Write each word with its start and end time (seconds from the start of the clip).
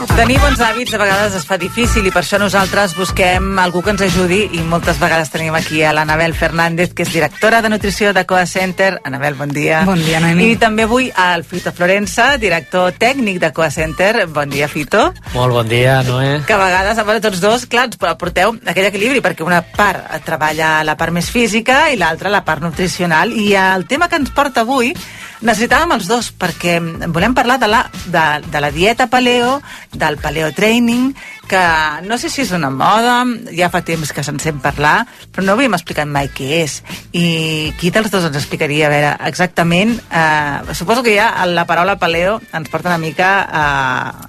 Tenir 0.00 0.38
bons 0.40 0.60
hàbits 0.64 0.94
a 0.96 0.98
vegades 1.00 1.34
es 1.36 1.42
fa 1.44 1.58
difícil 1.60 2.06
i 2.08 2.10
per 2.12 2.22
això 2.22 2.38
nosaltres 2.40 2.94
busquem 2.96 3.58
algú 3.60 3.82
que 3.84 3.92
ens 3.92 4.00
ajudi 4.06 4.38
i 4.56 4.62
moltes 4.64 4.96
vegades 4.96 5.28
tenim 5.28 5.52
aquí 5.58 5.82
a 5.84 5.90
l'Anabel 5.92 6.32
Fernández, 6.32 6.94
que 6.96 7.04
és 7.04 7.12
directora 7.12 7.60
de 7.60 7.68
nutrició 7.68 8.14
de 8.16 8.24
Coa 8.24 8.46
Center. 8.48 8.94
Anabel, 9.04 9.36
bon 9.36 9.52
dia. 9.52 9.82
Bon 9.84 10.00
dia, 10.00 10.22
Noemi. 10.24 10.54
I 10.54 10.58
també 10.62 10.86
avui 10.88 11.10
al 11.12 11.44
Fito 11.44 11.72
Florença, 11.76 12.30
director 12.40 12.96
tècnic 12.96 13.42
de 13.44 13.52
Coa 13.52 13.68
Center. 13.70 14.24
Bon 14.32 14.48
dia, 14.48 14.70
Fito. 14.72 15.10
Molt 15.34 15.58
bon 15.58 15.68
dia, 15.68 16.00
Noé. 16.08 16.38
Que 16.48 16.56
a 16.56 16.62
vegades, 16.64 16.96
a 16.96 17.04
veure, 17.04 17.20
tots 17.20 17.44
dos, 17.44 17.68
clar, 17.68 17.90
ens 17.90 18.00
porteu 18.00 18.56
aquell 18.64 18.88
equilibri, 18.88 19.20
perquè 19.20 19.44
una 19.44 19.60
part 19.60 20.08
treballa 20.24 20.78
la 20.80 20.96
part 20.96 21.12
més 21.12 21.28
física 21.28 21.90
i 21.92 22.00
l'altra 22.00 22.32
la 22.32 22.46
part 22.48 22.64
nutricional. 22.64 23.36
I 23.36 23.52
el 23.52 23.84
tema 23.84 24.08
que 24.08 24.16
ens 24.22 24.32
porta 24.32 24.64
avui 24.64 24.94
necessitàvem 25.40 25.94
els 25.96 26.08
dos 26.08 26.30
perquè 26.36 26.78
volem 27.12 27.34
parlar 27.36 27.58
de 27.60 27.68
la, 27.70 27.82
de, 28.12 28.24
de 28.50 28.60
la 28.60 28.70
dieta 28.74 29.08
paleo, 29.10 29.60
del 29.92 30.18
paleo 30.20 30.50
training, 30.56 31.12
que 31.50 31.62
no 32.06 32.18
sé 32.20 32.30
si 32.30 32.42
és 32.44 32.52
una 32.54 32.70
moda, 32.70 33.24
ja 33.56 33.70
fa 33.72 33.82
temps 33.86 34.12
que 34.14 34.24
se'n 34.26 34.38
sent 34.42 34.60
parlar, 34.62 35.06
però 35.32 35.46
no 35.46 35.56
havíem 35.56 35.74
explicat 35.74 36.08
mai 36.08 36.30
què 36.34 36.50
és. 36.60 36.80
I 37.16 37.72
qui 37.80 37.92
dels 37.94 38.12
dos 38.12 38.28
ens 38.28 38.38
explicaria, 38.38 38.86
a 38.88 38.92
veure, 38.92 39.12
exactament, 39.30 39.96
eh, 40.10 40.74
suposo 40.78 41.02
que 41.06 41.16
ja 41.16 41.30
la 41.50 41.66
paraula 41.68 41.98
paleo 41.98 42.38
ens 42.52 42.70
porta 42.70 42.92
una 42.92 43.00
mica 43.02 43.30
a... 43.44 43.64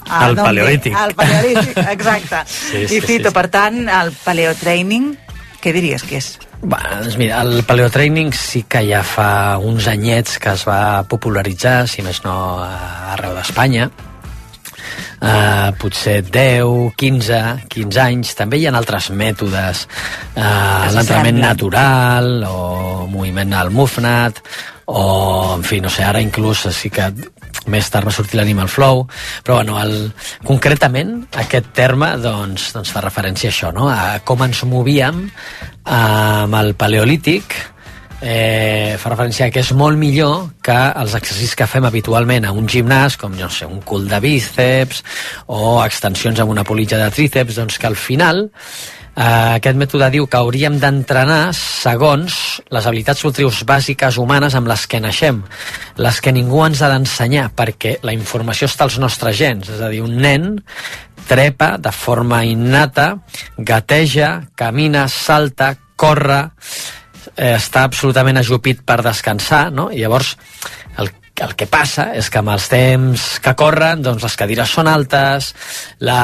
a 0.08 0.24
Al 0.28 0.40
paleolític. 0.40 0.96
Al 0.96 1.16
paleolític, 1.18 1.78
exacte. 1.88 2.46
Sí, 2.52 2.84
I 2.84 2.88
sí, 2.88 3.02
Fito, 3.02 3.30
sí, 3.30 3.30
sí. 3.30 3.36
per 3.36 3.48
tant, 3.52 3.84
el 3.90 4.12
paleo 4.24 4.54
training, 4.56 5.12
què 5.62 5.74
diries 5.76 6.04
que 6.08 6.20
és? 6.22 6.36
Bé, 6.62 6.78
doncs 7.02 7.18
mira, 7.18 7.42
el 7.42 7.64
paleotraining 7.66 8.30
sí 8.38 8.62
que 8.70 8.84
ja 8.86 9.02
fa 9.02 9.58
uns 9.58 9.88
anyets 9.90 10.38
que 10.42 10.54
es 10.54 10.64
va 10.70 11.02
popularitzar, 11.10 11.88
si 11.90 12.06
més 12.06 12.22
no 12.26 12.36
arreu 12.62 13.34
d'Espanya. 13.38 13.90
Uh, 15.22 15.70
potser 15.78 16.20
10, 16.26 16.94
15, 16.98 17.42
15 17.70 18.02
anys. 18.02 18.34
També 18.38 18.58
hi 18.58 18.66
ha 18.66 18.74
altres 18.78 19.12
mètodes. 19.14 19.84
Uh, 20.34 20.86
Es 20.88 20.96
L'entrenament 20.98 21.42
natural 21.42 22.46
o 22.50 23.08
moviment 23.10 23.54
al 23.58 23.70
MUFNAT 23.74 24.42
o, 24.86 25.04
en 25.56 25.64
fi, 25.64 25.82
no 25.82 25.90
sé, 25.94 26.04
ara 26.04 26.22
inclús 26.22 26.66
sí 26.74 26.90
que 26.90 27.10
més 27.72 27.90
tard 27.94 28.08
va 28.08 28.14
sortir 28.16 28.40
l'Animal 28.40 28.70
Flow, 28.72 29.06
però 29.46 29.60
bueno, 29.60 29.78
el, 29.82 30.12
concretament 30.48 31.18
aquest 31.44 31.72
terme 31.78 32.14
doncs, 32.22 32.72
doncs 32.76 32.94
fa 32.94 33.04
referència 33.06 33.52
a 33.52 33.54
això, 33.54 33.74
no? 33.76 33.90
a 33.92 34.22
com 34.26 34.42
ens 34.48 34.64
movíem 34.70 35.26
eh, 35.28 35.92
amb 35.92 36.58
el 36.62 36.74
paleolític, 36.80 37.56
eh, 38.22 38.96
fa 39.02 39.12
referència 39.12 39.48
a 39.48 39.54
que 39.54 39.64
és 39.66 39.74
molt 39.78 40.00
millor 40.00 40.52
que 40.64 40.78
els 40.78 41.16
exercicis 41.18 41.58
que 41.58 41.70
fem 41.70 41.86
habitualment 41.90 42.46
a 42.46 42.54
un 42.56 42.70
gimnàs, 42.70 43.18
com 43.20 43.36
no 43.38 43.50
sé, 43.50 43.66
un 43.66 43.82
cul 43.82 44.08
de 44.10 44.22
bíceps 44.24 45.04
o 45.48 45.82
extensions 45.84 46.40
amb 46.40 46.54
una 46.54 46.66
politja 46.68 47.02
de 47.02 47.10
tríceps, 47.14 47.58
doncs 47.58 47.82
que 47.82 47.90
al 47.90 47.98
final 47.98 48.48
eh, 49.16 49.58
aquest 49.58 49.78
mètode 49.80 50.10
diu 50.14 50.28
que 50.28 50.40
hauríem 50.40 50.78
d'entrenar 50.82 51.52
segons 51.58 52.62
les 52.72 52.88
habilitats 52.88 53.24
motrius 53.28 53.64
bàsiques 53.68 54.18
humanes 54.22 54.56
amb 54.56 54.70
les 54.72 54.86
que 54.88 55.02
naixem, 55.04 55.42
les 55.98 56.22
que 56.22 56.34
ningú 56.36 56.64
ens 56.66 56.82
ha 56.82 56.92
d'ensenyar, 56.92 57.50
perquè 57.58 57.98
la 58.06 58.16
informació 58.16 58.70
està 58.70 58.88
als 58.88 59.00
nostres 59.02 59.38
gens, 59.40 59.70
és 59.70 59.82
a 59.82 59.92
dir, 59.92 60.02
un 60.06 60.18
nen 60.22 60.56
trepa 61.28 61.76
de 61.78 61.92
forma 61.94 62.44
innata, 62.46 63.14
gateja, 63.58 64.42
camina, 64.58 65.08
salta, 65.08 65.76
corre, 65.96 66.42
eh, 67.36 67.56
està 67.56 67.86
absolutament 67.86 68.42
ajupit 68.42 68.82
per 68.86 69.02
descansar, 69.06 69.70
no? 69.72 69.90
I 69.92 70.02
llavors 70.02 70.36
el, 71.46 71.56
que 71.58 71.68
passa 71.70 72.12
és 72.18 72.30
que 72.32 72.42
amb 72.42 72.54
els 72.54 72.68
temps 72.72 73.28
que 73.44 73.56
corren, 73.60 74.02
doncs 74.06 74.26
les 74.26 74.38
cadires 74.40 74.76
són 74.78 74.90
altes, 74.92 75.52
la, 76.08 76.20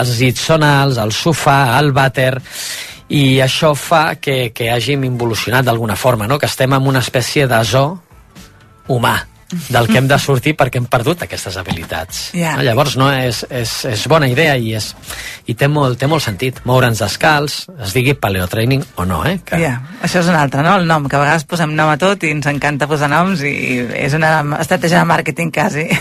els 0.00 0.16
llits 0.20 0.46
són 0.52 0.64
alts, 0.66 1.00
el 1.02 1.12
sofà, 1.16 1.78
el 1.80 1.92
vàter, 1.96 2.36
i 3.12 3.40
això 3.44 3.74
fa 3.76 4.14
que, 4.20 4.52
que 4.56 4.70
hàgim 4.72 5.04
involucionat 5.04 5.66
d'alguna 5.66 5.98
forma, 6.00 6.28
no? 6.28 6.38
que 6.40 6.48
estem 6.48 6.72
en 6.72 6.88
una 6.88 7.04
espècie 7.04 7.48
de 7.50 7.60
zoo 7.68 7.98
humà 8.88 9.18
del 9.68 9.88
que 9.90 9.98
hem 10.00 10.08
de 10.10 10.18
sortir 10.22 10.54
perquè 10.58 10.80
hem 10.80 10.88
perdut 10.90 11.24
aquestes 11.26 11.56
habilitats. 11.60 12.24
Ja. 12.36 12.56
No? 12.56 12.66
Llavors, 12.66 12.96
no, 13.00 13.10
és, 13.12 13.42
és, 13.50 13.74
és 13.92 14.06
bona 14.10 14.28
idea 14.30 14.56
i, 14.56 14.74
és, 14.78 14.92
i 15.46 15.56
té, 15.58 15.68
molt, 15.68 15.98
té 16.00 16.08
molt 16.10 16.24
sentit 16.24 16.62
moure'ns 16.68 17.02
descalç, 17.02 17.62
es 17.82 17.94
digui 17.96 18.14
paleotraining 18.18 18.84
o 18.96 19.06
no, 19.08 19.22
eh? 19.28 19.38
Que... 19.46 19.60
Ja, 19.62 19.74
això 20.02 20.22
és 20.22 20.30
un 20.30 20.38
altre, 20.38 20.64
no? 20.64 20.76
El 20.80 20.88
nom, 20.88 21.08
que 21.10 21.18
a 21.18 21.22
vegades 21.22 21.46
posem 21.48 21.74
nom 21.76 21.90
a 21.92 21.98
tot 22.00 22.24
i 22.24 22.32
ens 22.34 22.48
encanta 22.50 22.88
posar 22.90 23.10
noms 23.12 23.42
i 23.46 23.54
és 24.02 24.16
una 24.18 24.34
estratègia 24.60 25.02
de 25.02 25.10
màrqueting 25.12 25.52
quasi. 25.54 25.88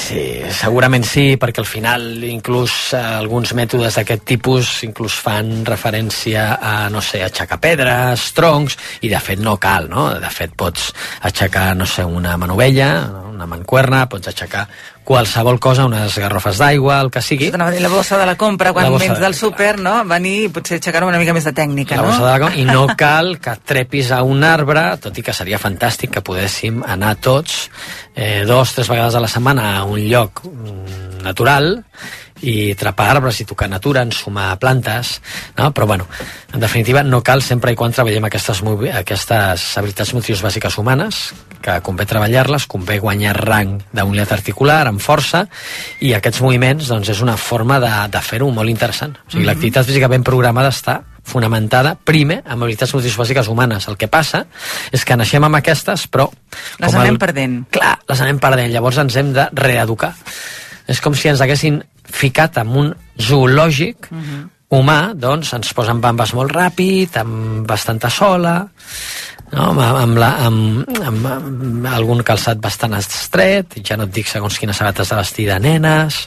Sí, 0.00 0.22
segurament 0.56 1.04
sí, 1.06 1.36
perquè 1.40 1.60
al 1.62 1.68
final 1.68 2.04
inclús 2.26 2.94
eh, 2.96 3.00
alguns 3.20 3.52
mètodes 3.54 3.98
d'aquest 3.98 4.24
tipus 4.26 4.70
inclús 4.86 5.14
fan 5.22 5.64
referència 5.66 6.46
a, 6.56 6.72
no 6.92 7.02
sé, 7.04 7.20
aixecar 7.24 7.60
pedres, 7.62 8.30
troncs, 8.36 8.76
i 9.04 9.10
de 9.12 9.20
fet 9.22 9.42
no 9.42 9.56
cal, 9.62 9.88
no? 9.90 10.08
De 10.20 10.30
fet 10.32 10.54
pots 10.58 10.90
aixecar, 11.26 11.72
no 11.78 11.86
sé, 11.88 12.04
una 12.04 12.36
manovella, 12.40 12.69
una 12.78 13.46
mancuerna, 13.46 14.04
pots 14.08 14.28
aixecar 14.28 14.68
qualsevol 15.04 15.58
cosa, 15.58 15.86
unes 15.88 16.14
garrofes 16.18 16.58
d'aigua, 16.60 17.00
el 17.00 17.10
que 17.10 17.20
sigui. 17.22 17.50
La 17.50 17.88
bossa 17.88 18.16
de 18.18 18.26
la 18.26 18.36
compra, 18.36 18.72
quan 18.72 18.86
vens 18.98 19.14
de- 19.18 19.20
del 19.24 19.34
súper, 19.34 19.78
no? 19.80 20.04
Venir 20.04 20.44
i 20.44 20.48
potser 20.48 20.76
aixecar 20.78 21.02
una 21.04 21.18
mica 21.18 21.32
més 21.34 21.44
de 21.44 21.52
tècnica, 21.52 21.96
la 21.96 22.02
no? 22.02 22.08
bossa 22.08 22.24
de 22.26 22.30
la 22.30 22.38
com- 22.38 22.54
i 22.58 22.64
no 22.64 22.86
cal 22.96 23.38
que 23.40 23.56
trepis 23.64 24.12
a 24.12 24.22
un 24.22 24.44
arbre, 24.44 24.96
tot 25.02 25.16
i 25.18 25.22
que 25.22 25.32
seria 25.32 25.58
fantàstic 25.58 26.10
que 26.10 26.22
poguéssim 26.22 26.82
anar 26.86 27.16
tots 27.16 27.70
eh, 28.14 28.44
dos, 28.46 28.74
tres 28.74 28.88
vegades 28.88 29.14
a 29.14 29.20
la 29.20 29.28
setmana 29.28 29.78
a 29.78 29.84
un 29.84 29.98
lloc 30.08 30.44
mm, 30.44 31.22
natural 31.24 31.82
i 32.42 32.74
trepar 32.74 33.10
arbres 33.12 33.40
i 33.42 33.44
tocar 33.44 33.68
natura, 33.68 34.00
ensumar 34.00 34.54
plantes, 34.58 35.20
no? 35.58 35.74
però 35.74 35.86
bueno, 35.86 36.06
en 36.54 36.60
definitiva 36.60 37.02
no 37.02 37.20
cal 37.22 37.42
sempre 37.42 37.72
i 37.72 37.76
quan 37.76 37.92
treballem 37.92 38.24
aquestes, 38.24 38.62
aquestes 38.94 39.76
habilitats 39.76 40.14
motrius 40.16 40.40
bàsiques 40.40 40.78
humanes, 40.78 41.34
que 41.60 41.76
convé 41.84 42.06
treballar-les, 42.08 42.66
convé 42.70 42.98
guanyar 43.02 43.34
rang 43.36 43.76
d'unitat 43.92 44.32
articular 44.38 44.82
amb 44.88 45.02
força 45.02 45.44
i 46.00 46.14
aquests 46.16 46.40
moviments 46.44 46.88
doncs, 46.90 47.12
és 47.12 47.20
una 47.24 47.36
forma 47.36 47.78
de, 47.82 47.92
de 48.12 48.22
fer-ho 48.24 48.50
molt 48.54 48.72
interessant. 48.72 49.16
O 49.26 49.34
sigui, 49.34 49.46
l'activitat 49.48 49.88
física 49.88 50.08
ben 50.08 50.24
programada 50.26 50.72
està 50.72 51.00
fonamentada, 51.30 51.94
primer, 51.94 52.40
amb 52.46 52.64
habilitats 52.64 52.94
motrius 52.96 53.18
bàsiques 53.20 53.48
humanes. 53.52 53.86
El 53.90 53.98
que 54.00 54.08
passa 54.10 54.44
és 54.90 55.04
que 55.04 55.16
naixem 55.18 55.44
amb 55.46 55.60
aquestes, 55.60 56.06
però... 56.10 56.26
Les 56.82 56.96
anem 56.96 57.20
perdent. 57.20 57.60
Clar, 57.70 57.98
les 58.08 58.24
anem 58.24 58.40
perdent. 58.42 58.72
Llavors 58.72 58.98
ens 59.04 59.18
hem 59.20 59.34
de 59.36 59.46
reeducar. 59.54 60.14
És 60.90 61.02
com 61.04 61.14
si 61.14 61.30
ens 61.30 61.42
haguessin 61.44 61.82
ficat 62.10 62.58
en 62.58 62.72
un 62.74 62.94
zoològic 63.20 64.10
uh 64.10 64.16
-huh. 64.18 64.40
Humà, 64.70 65.12
doncs 65.18 65.50
ens 65.56 65.72
posen 65.74 66.00
bambes 66.02 66.32
molt 66.38 66.54
ràpid, 66.54 67.18
amb 67.20 67.66
bastanta 67.68 68.10
sola, 68.12 68.54
no? 69.50 69.64
amb, 69.72 69.80
amb, 69.82 70.18
la, 70.20 70.30
amb, 70.46 70.90
amb, 71.10 71.26
amb 71.34 71.90
algun 71.90 72.22
calçat 72.26 72.62
bastant 72.62 72.94
estret, 72.98 73.80
ja 73.82 73.98
no 73.98 74.06
et 74.06 74.14
dic 74.14 74.30
segons 74.30 74.58
quines 74.62 74.78
sabates 74.78 75.10
de 75.10 75.18
vestir 75.18 75.48
de 75.50 75.58
nenes, 75.62 76.22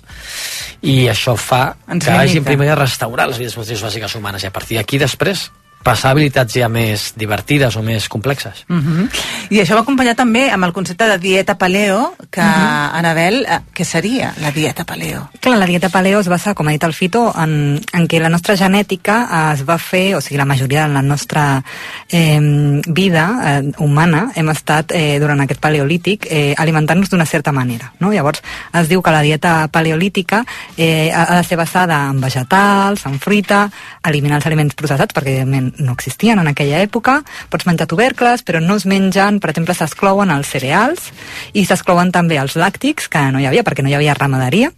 i 0.83 1.05
això 1.11 1.37
fa 1.39 1.65
Ens 1.87 2.03
que 2.03 2.11
hagin 2.11 2.41
limita. 2.41 2.49
primer 2.51 2.71
de 2.73 2.79
restaurar 2.83 3.29
les 3.31 3.39
vides 3.39 3.55
motrius 3.57 3.85
bàsiques 3.87 4.19
humanes, 4.19 4.43
i 4.43 4.51
a 4.51 4.55
partir 4.55 4.81
d'aquí 4.81 4.99
després 4.99 5.47
passar 5.83 6.13
habilitats 6.13 6.55
ja 6.55 6.69
més 6.71 7.11
divertides 7.19 7.75
o 7.75 7.83
més 7.83 8.07
complexes. 8.09 8.63
Uh 8.69 8.77
-huh. 8.77 9.09
I 9.49 9.59
això 9.61 9.75
va 9.75 9.81
acompanyat 9.81 10.17
també 10.17 10.49
amb 10.49 10.63
el 10.63 10.73
concepte 10.73 11.05
de 11.07 11.17
dieta 11.17 11.57
paleo, 11.57 12.15
que, 12.31 12.41
uh 12.41 12.45
-huh. 12.45 12.89
Anabel, 12.93 13.45
eh, 13.45 13.59
què 13.75 13.83
seria 13.83 14.33
la 14.41 14.51
dieta 14.51 14.85
paleo? 14.85 15.29
Clar, 15.39 15.57
la 15.57 15.65
dieta 15.65 15.89
paleo 15.89 16.19
es 16.19 16.27
basa, 16.27 16.53
com 16.53 16.67
ha 16.67 16.71
dit 16.71 16.83
el 16.83 16.93
Fito, 16.93 17.33
en, 17.37 17.81
en 17.93 18.07
què 18.07 18.19
la 18.19 18.29
nostra 18.29 18.55
genètica 18.55 19.51
es 19.53 19.65
va 19.65 19.77
fer, 19.77 20.15
o 20.15 20.21
sigui, 20.21 20.37
la 20.37 20.45
majoria 20.45 20.87
de 20.87 20.93
la 20.93 21.01
nostra 21.01 21.63
eh, 22.09 22.39
vida 22.87 23.39
eh, 23.43 23.71
humana 23.77 24.31
hem 24.35 24.49
estat, 24.49 24.91
eh, 24.91 25.19
durant 25.19 25.41
aquest 25.41 25.59
paleolític, 25.59 26.27
eh, 26.29 26.53
alimentant-nos 26.57 27.09
d'una 27.09 27.25
certa 27.25 27.51
manera. 27.51 27.93
No? 27.99 28.11
Llavors, 28.11 28.41
es 28.73 28.87
diu 28.87 29.01
que 29.01 29.11
la 29.11 29.21
dieta 29.21 29.67
paleolítica 29.67 30.45
eh, 30.77 31.11
ha 31.13 31.33
ha 31.33 31.37
de 31.37 31.43
ser 31.43 31.57
basada 31.57 32.09
en 32.09 32.21
vegetals, 32.21 33.05
en 33.05 33.19
fruita, 33.19 33.69
eliminar 34.05 34.37
els 34.37 34.45
aliments 34.45 34.75
processats, 34.77 35.13
perquè 35.15 35.39
evidentment 35.39 35.72
no 35.77 35.93
existien 35.93 36.39
en 36.39 36.49
aquella 36.51 36.81
època, 36.83 37.21
pots 37.49 37.67
menjar 37.69 37.87
tubercles, 37.89 38.43
però 38.45 38.61
no 38.63 38.77
es 38.79 38.85
mengen, 38.89 39.39
per 39.39 39.51
exemple, 39.53 39.75
s'exclouen 39.77 40.31
els 40.33 40.51
cereals 40.53 41.11
i 41.53 41.65
s'exclouen 41.65 42.11
també 42.13 42.39
els 42.41 42.57
làctics, 42.59 43.09
que 43.09 43.23
no 43.33 43.41
hi 43.41 43.49
havia 43.49 43.63
perquè 43.65 43.85
no 43.85 43.91
hi 43.91 43.97
havia 43.97 44.17
ramaderia, 44.17 44.71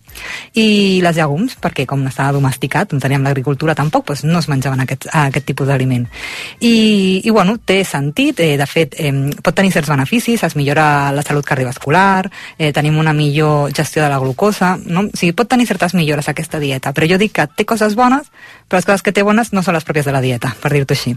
I 0.56 1.02
les 1.04 1.18
llegums, 1.18 1.56
perquè 1.62 1.86
com 1.90 2.06
estava 2.08 2.36
domesticat, 2.36 2.94
no 2.94 3.02
teníem 3.04 3.26
l'agricultura 3.26 3.76
tampoc, 3.76 4.08
doncs 4.08 4.24
no 4.28 4.40
es 4.40 4.50
menjaven 4.52 4.84
aquest, 4.86 5.08
aquest 5.12 5.46
tipus 5.46 5.68
d'aliment. 5.68 6.08
I, 6.60 7.22
I, 7.24 7.30
bueno, 7.30 7.58
té 7.58 7.84
sentit, 7.86 8.40
eh, 8.40 8.56
de 8.58 8.68
fet, 8.70 8.96
eh, 9.00 9.14
pot 9.44 9.56
tenir 9.56 9.74
certs 9.74 9.92
beneficis, 9.92 10.44
es 10.44 10.56
millora 10.56 11.12
la 11.16 11.24
salut 11.26 11.46
cardiovascular, 11.46 12.30
eh, 12.58 12.72
tenim 12.74 12.98
una 12.98 13.14
millor 13.14 13.74
gestió 13.76 14.04
de 14.04 14.10
la 14.10 14.20
glucosa, 14.20 14.78
no? 14.86 15.08
o 15.08 15.18
sigui, 15.18 15.34
pot 15.34 15.50
tenir 15.50 15.68
certes 15.68 15.94
millores 15.94 16.30
aquesta 16.30 16.60
dieta, 16.60 16.94
però 16.94 17.10
jo 17.10 17.20
dic 17.22 17.36
que 17.36 17.48
té 17.56 17.66
coses 17.66 17.96
bones, 17.96 18.32
però 18.68 18.80
les 18.80 18.88
coses 18.88 19.04
que 19.06 19.14
té 19.14 19.24
bones 19.24 19.52
no 19.54 19.62
són 19.64 19.76
les 19.76 19.86
pròpies 19.86 20.08
de 20.08 20.14
la 20.16 20.22
dieta, 20.24 20.56
per 20.62 20.72
dir-t'ho 20.74 20.96
així. 20.96 21.16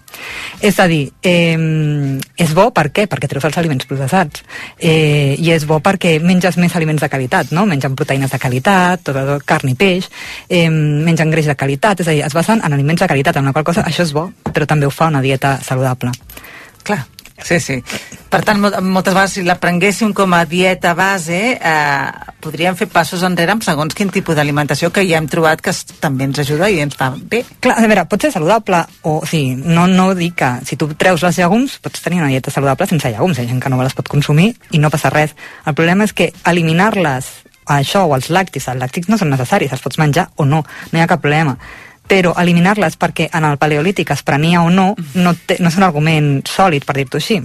És 0.60 0.78
a 0.80 0.88
dir, 0.90 1.12
eh, 1.22 2.18
és 2.36 2.54
bo 2.54 2.68
per 2.74 2.88
què? 2.92 3.06
Perquè 3.08 3.28
treus 3.30 3.46
els 3.48 3.58
aliments 3.58 3.86
processats. 3.88 4.44
Eh, 4.78 5.36
I 5.38 5.52
és 5.54 5.66
bo 5.68 5.80
perquè 5.84 6.16
menges 6.22 6.58
més 6.58 6.74
aliments 6.76 7.02
de 7.02 7.08
qualitat, 7.08 7.52
no? 7.52 7.66
Mengen 7.66 7.96
proteïnes 7.96 8.30
de 8.30 8.38
qualitat, 8.38 8.87
tot, 8.96 9.20
tot 9.32 9.44
carn 9.44 9.68
i 9.68 9.76
peix, 9.78 10.08
eh, 10.48 10.68
mengen 10.70 11.30
greix 11.30 11.46
de 11.46 11.56
qualitat, 11.58 12.00
és 12.00 12.08
a 12.08 12.16
dir, 12.16 12.24
es 12.24 12.34
basen 12.34 12.64
en 12.64 12.72
aliments 12.72 13.04
de 13.04 13.10
qualitat, 13.10 13.36
amb 13.36 13.50
la 13.50 13.52
qual 13.52 13.68
cosa 13.68 13.84
això 13.84 14.02
és 14.06 14.12
bo, 14.16 14.30
però 14.48 14.66
també 14.66 14.86
ho 14.86 14.90
fa 14.90 15.12
una 15.12 15.22
dieta 15.22 15.58
saludable. 15.62 16.12
Clar, 16.82 17.04
Sí, 17.42 17.60
sí. 17.60 17.76
Per 18.28 18.40
tant, 18.44 18.58
moltes 18.60 19.14
vegades, 19.14 19.32
si 19.32 19.44
la 19.46 19.56
prenguéssim 19.62 20.10
com 20.12 20.34
a 20.34 20.42
dieta 20.44 20.92
base, 20.98 21.38
eh, 21.54 22.34
podríem 22.42 22.76
fer 22.76 22.88
passos 22.92 23.22
enrere 23.24 23.54
amb 23.54 23.64
segons 23.64 23.94
quin 23.96 24.10
tipus 24.12 24.36
d'alimentació 24.36 24.90
que 24.92 25.06
ja 25.06 25.20
hem 25.20 25.28
trobat 25.30 25.62
que 25.64 25.72
també 26.02 26.26
ens 26.26 26.42
ajuda 26.42 26.68
i 26.68 26.80
ens 26.82 26.98
fa 26.98 27.12
bé. 27.16 27.44
Clar, 27.62 27.78
a 27.78 27.86
veure, 27.86 28.04
pot 28.10 28.26
ser 28.26 28.32
saludable, 28.34 28.82
o, 29.02 29.20
o 29.22 29.26
sigui, 29.26 29.54
no, 29.54 29.86
no 29.86 30.10
dic 30.18 30.36
que 30.42 30.52
si 30.66 30.76
tu 30.76 30.90
treus 30.98 31.22
les 31.24 31.38
llegums, 31.38 31.78
pots 31.80 32.02
tenir 32.04 32.20
una 32.20 32.32
dieta 32.34 32.52
saludable 32.52 32.90
sense 32.90 33.08
llegums, 33.08 33.38
hi 33.38 33.46
ha 33.46 33.52
gent 33.54 33.62
que 33.62 33.72
no 33.72 33.80
les 33.82 33.96
pot 33.96 34.10
consumir 34.10 34.52
i 34.72 34.82
no 34.82 34.90
passa 34.90 35.12
res. 35.14 35.36
El 35.64 35.78
problema 35.78 36.04
és 36.04 36.12
que 36.12 36.32
eliminar-les 36.44 37.30
això 37.68 38.06
o 38.06 38.14
els 38.16 38.30
làctics, 38.34 38.70
els 38.72 38.80
làctics 38.80 39.12
no 39.12 39.18
són 39.20 39.30
necessaris, 39.34 39.72
els 39.72 39.84
pots 39.84 40.00
menjar 40.00 40.30
o 40.36 40.48
no, 40.48 40.64
no 40.64 40.98
hi 40.98 41.04
ha 41.04 41.10
cap 41.10 41.22
problema 41.22 41.58
però 42.08 42.32
eliminar-les 42.40 42.96
perquè 42.98 43.28
en 43.36 43.44
el 43.44 43.58
paleolític 43.60 44.10
es 44.14 44.24
prenia 44.26 44.62
o 44.64 44.70
no 44.72 44.88
no, 45.14 45.34
té, 45.46 45.58
no 45.60 45.68
és 45.68 45.76
un 45.76 45.84
argument 45.84 46.30
sòlid, 46.48 46.86
per 46.88 46.96
dir-t'ho 46.96 47.20
així. 47.20 47.36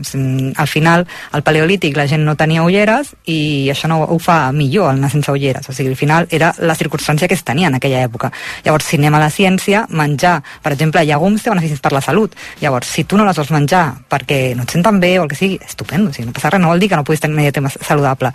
Al 0.58 0.70
final, 0.72 1.06
al 1.36 1.44
paleolític 1.46 1.98
la 2.00 2.08
gent 2.10 2.24
no 2.26 2.38
tenia 2.40 2.64
ulleres 2.64 3.12
i 3.30 3.70
això 3.74 3.90
no 3.92 4.00
ho 4.04 4.18
fa 4.24 4.38
millor, 4.56 4.94
el 4.94 5.02
anar 5.02 5.12
sense 5.12 5.32
ulleres. 5.34 5.68
O 5.70 5.76
sigui, 5.76 5.92
al 5.92 6.00
final 6.00 6.28
era 6.32 6.54
la 6.64 6.78
circumstància 6.80 7.28
que 7.28 7.38
es 7.38 7.44
tenia 7.44 7.68
en 7.68 7.78
aquella 7.78 8.02
època. 8.08 8.32
Llavors, 8.66 8.88
si 8.88 9.00
anem 9.02 9.18
a 9.18 9.24
la 9.26 9.32
ciència, 9.34 9.86
menjar, 9.90 10.38
per 10.64 10.74
exemple, 10.78 11.04
llegums 11.06 11.44
té 11.44 11.52
beneficis 11.52 11.84
per 11.84 11.92
la 11.94 12.02
salut. 12.02 12.38
Llavors, 12.62 12.88
si 12.88 13.04
tu 13.04 13.20
no 13.20 13.28
les 13.28 13.38
vols 13.38 13.52
menjar 13.52 13.86
perquè 14.10 14.56
no 14.56 14.64
et 14.64 14.78
senten 14.78 15.02
bé 15.04 15.18
o 15.20 15.28
el 15.28 15.34
que 15.34 15.40
sigui, 15.40 15.60
estupendo. 15.66 16.14
O 16.14 16.16
sigui, 16.16 16.30
no 16.30 16.38
passa 16.38 16.54
res, 16.54 16.64
no 16.64 16.72
vol 16.72 16.80
dir 16.80 16.92
que 16.94 17.00
no 17.00 17.04
puguis 17.04 17.24
tenir 17.24 17.36
una 17.36 17.50
dieta 17.50 17.68
saludable 17.82 18.32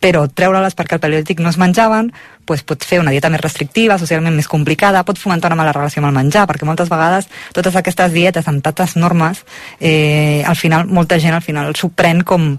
però 0.00 0.26
treure-les 0.28 0.76
perquè 0.76 0.96
el 0.96 1.02
paleolític 1.02 1.40
no 1.40 1.50
es 1.50 1.58
menjaven 1.58 2.12
pues, 2.46 2.62
pot 2.62 2.84
fer 2.86 3.00
una 3.02 3.10
dieta 3.10 3.28
més 3.32 3.42
restrictiva, 3.42 3.98
socialment 3.98 4.36
més 4.36 4.48
complicada, 4.48 5.02
pot 5.04 5.18
fomentar 5.18 5.50
una 5.50 5.58
mala 5.58 5.74
relació 5.74 6.00
amb 6.00 6.12
el 6.12 6.16
menjar, 6.16 6.46
perquè 6.48 6.68
moltes 6.68 6.88
vegades 6.92 7.28
totes 7.56 7.76
aquestes 7.76 8.12
dietes 8.14 8.46
amb 8.48 8.62
tantes 8.62 8.94
normes, 8.96 9.42
eh, 9.80 10.44
al 10.46 10.56
final, 10.56 10.86
molta 10.86 11.18
gent 11.18 11.34
al 11.34 11.44
final 11.44 11.74
s'ho 11.74 11.90
pren 11.90 12.22
com 12.22 12.54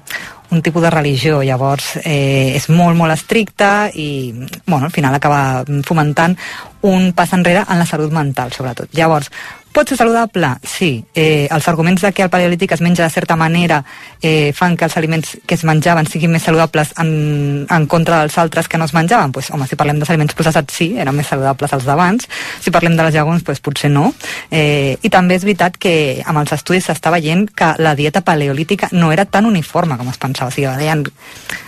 un 0.49 0.61
tipus 0.63 0.83
de 0.83 0.91
religió, 0.91 1.41
llavors 1.43 1.97
eh, 2.03 2.55
és 2.55 2.69
molt, 2.69 2.95
molt 2.99 3.15
estricta 3.15 3.89
i 3.93 4.33
bueno, 4.65 4.85
al 4.85 4.93
final 4.95 5.15
acaba 5.15 5.63
fomentant 5.87 6.37
un 6.87 7.11
pas 7.15 7.33
enrere 7.35 7.65
en 7.67 7.79
la 7.79 7.87
salut 7.87 8.13
mental, 8.15 8.53
sobretot. 8.55 8.91
Llavors, 8.95 9.31
Pot 9.77 9.91
ser 9.91 9.95
saludable? 9.99 10.47
Sí. 10.65 11.05
Eh, 11.13 11.47
els 11.53 11.67
arguments 11.69 12.01
de 12.01 12.09
que 12.11 12.23
el 12.25 12.31
paleolític 12.33 12.71
es 12.73 12.81
menja 12.81 13.03
de 13.03 13.11
certa 13.13 13.35
manera 13.35 13.83
eh, 14.23 14.51
fan 14.51 14.73
que 14.75 14.87
els 14.87 14.97
aliments 14.97 15.35
que 15.45 15.53
es 15.53 15.63
menjaven 15.69 16.09
siguin 16.09 16.33
més 16.33 16.47
saludables 16.49 16.95
en, 16.97 17.11
en 17.69 17.85
contra 17.85 18.23
dels 18.23 18.39
altres 18.41 18.65
que 18.67 18.79
no 18.81 18.87
es 18.89 18.95
menjaven? 18.97 19.35
Pues, 19.35 19.51
home, 19.53 19.69
si 19.69 19.77
parlem 19.77 20.01
dels 20.01 20.09
aliments 20.09 20.33
processats, 20.33 20.73
sí, 20.73 20.89
eren 20.97 21.13
més 21.13 21.29
saludables 21.29 21.77
els 21.77 21.85
d'abans. 21.85 22.25
Si 22.57 22.73
parlem 22.73 22.97
de 22.97 23.05
les 23.05 23.19
llegums, 23.19 23.45
pues, 23.45 23.61
potser 23.61 23.93
no. 23.93 24.15
Eh, 24.49 24.97
I 24.97 25.13
també 25.13 25.37
és 25.37 25.45
veritat 25.45 25.77
que 25.77 26.23
amb 26.25 26.41
els 26.41 26.57
estudis 26.57 26.89
s'està 26.89 27.13
veient 27.13 27.45
que 27.53 27.75
la 27.77 27.93
dieta 27.93 28.25
paleolítica 28.25 28.89
no 28.97 29.13
era 29.13 29.29
tan 29.29 29.45
uniforme 29.45 30.01
com 30.01 30.09
es 30.09 30.17
pensava. 30.17 30.49
O 30.49 30.57
sigui, 30.57 30.73
deien, 30.81 31.05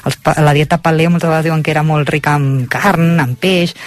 els, 0.10 0.24
la 0.34 0.58
dieta 0.58 0.82
paleo 0.82 1.14
moltes 1.14 1.30
vegades 1.30 1.52
diuen 1.52 1.62
que 1.62 1.78
era 1.78 1.86
molt 1.86 2.10
rica 2.10 2.40
en 2.42 2.66
carn, 2.74 3.20
en 3.22 3.38
peix, 3.38 3.78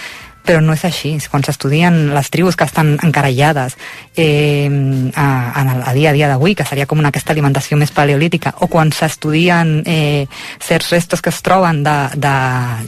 però 0.45 0.61
no 0.61 0.75
és 0.75 0.85
així. 0.85 1.15
Quan 1.31 1.45
s'estudien 1.47 2.13
les 2.15 2.31
tribus 2.31 2.59
que 2.59 2.67
estan 2.67 2.97
encarallades 3.03 3.79
eh, 4.17 5.11
a, 5.14 5.53
a, 5.61 5.91
a 5.91 5.93
dia 5.93 6.11
a 6.11 6.12
dia 6.12 6.29
d'avui, 6.29 6.55
que 6.55 6.64
seria 6.64 6.87
com 6.87 7.00
una, 7.00 7.09
aquesta 7.09 7.32
alimentació 7.32 7.76
més 7.81 7.93
paleolítica, 7.94 8.55
o 8.61 8.69
quan 8.69 8.93
s'estudien 8.93 9.82
eh, 9.87 10.26
certs 10.61 10.91
restos 10.93 11.23
que 11.23 11.32
es 11.32 11.41
troben 11.43 11.82
de, 11.85 11.97
de, 12.20 12.35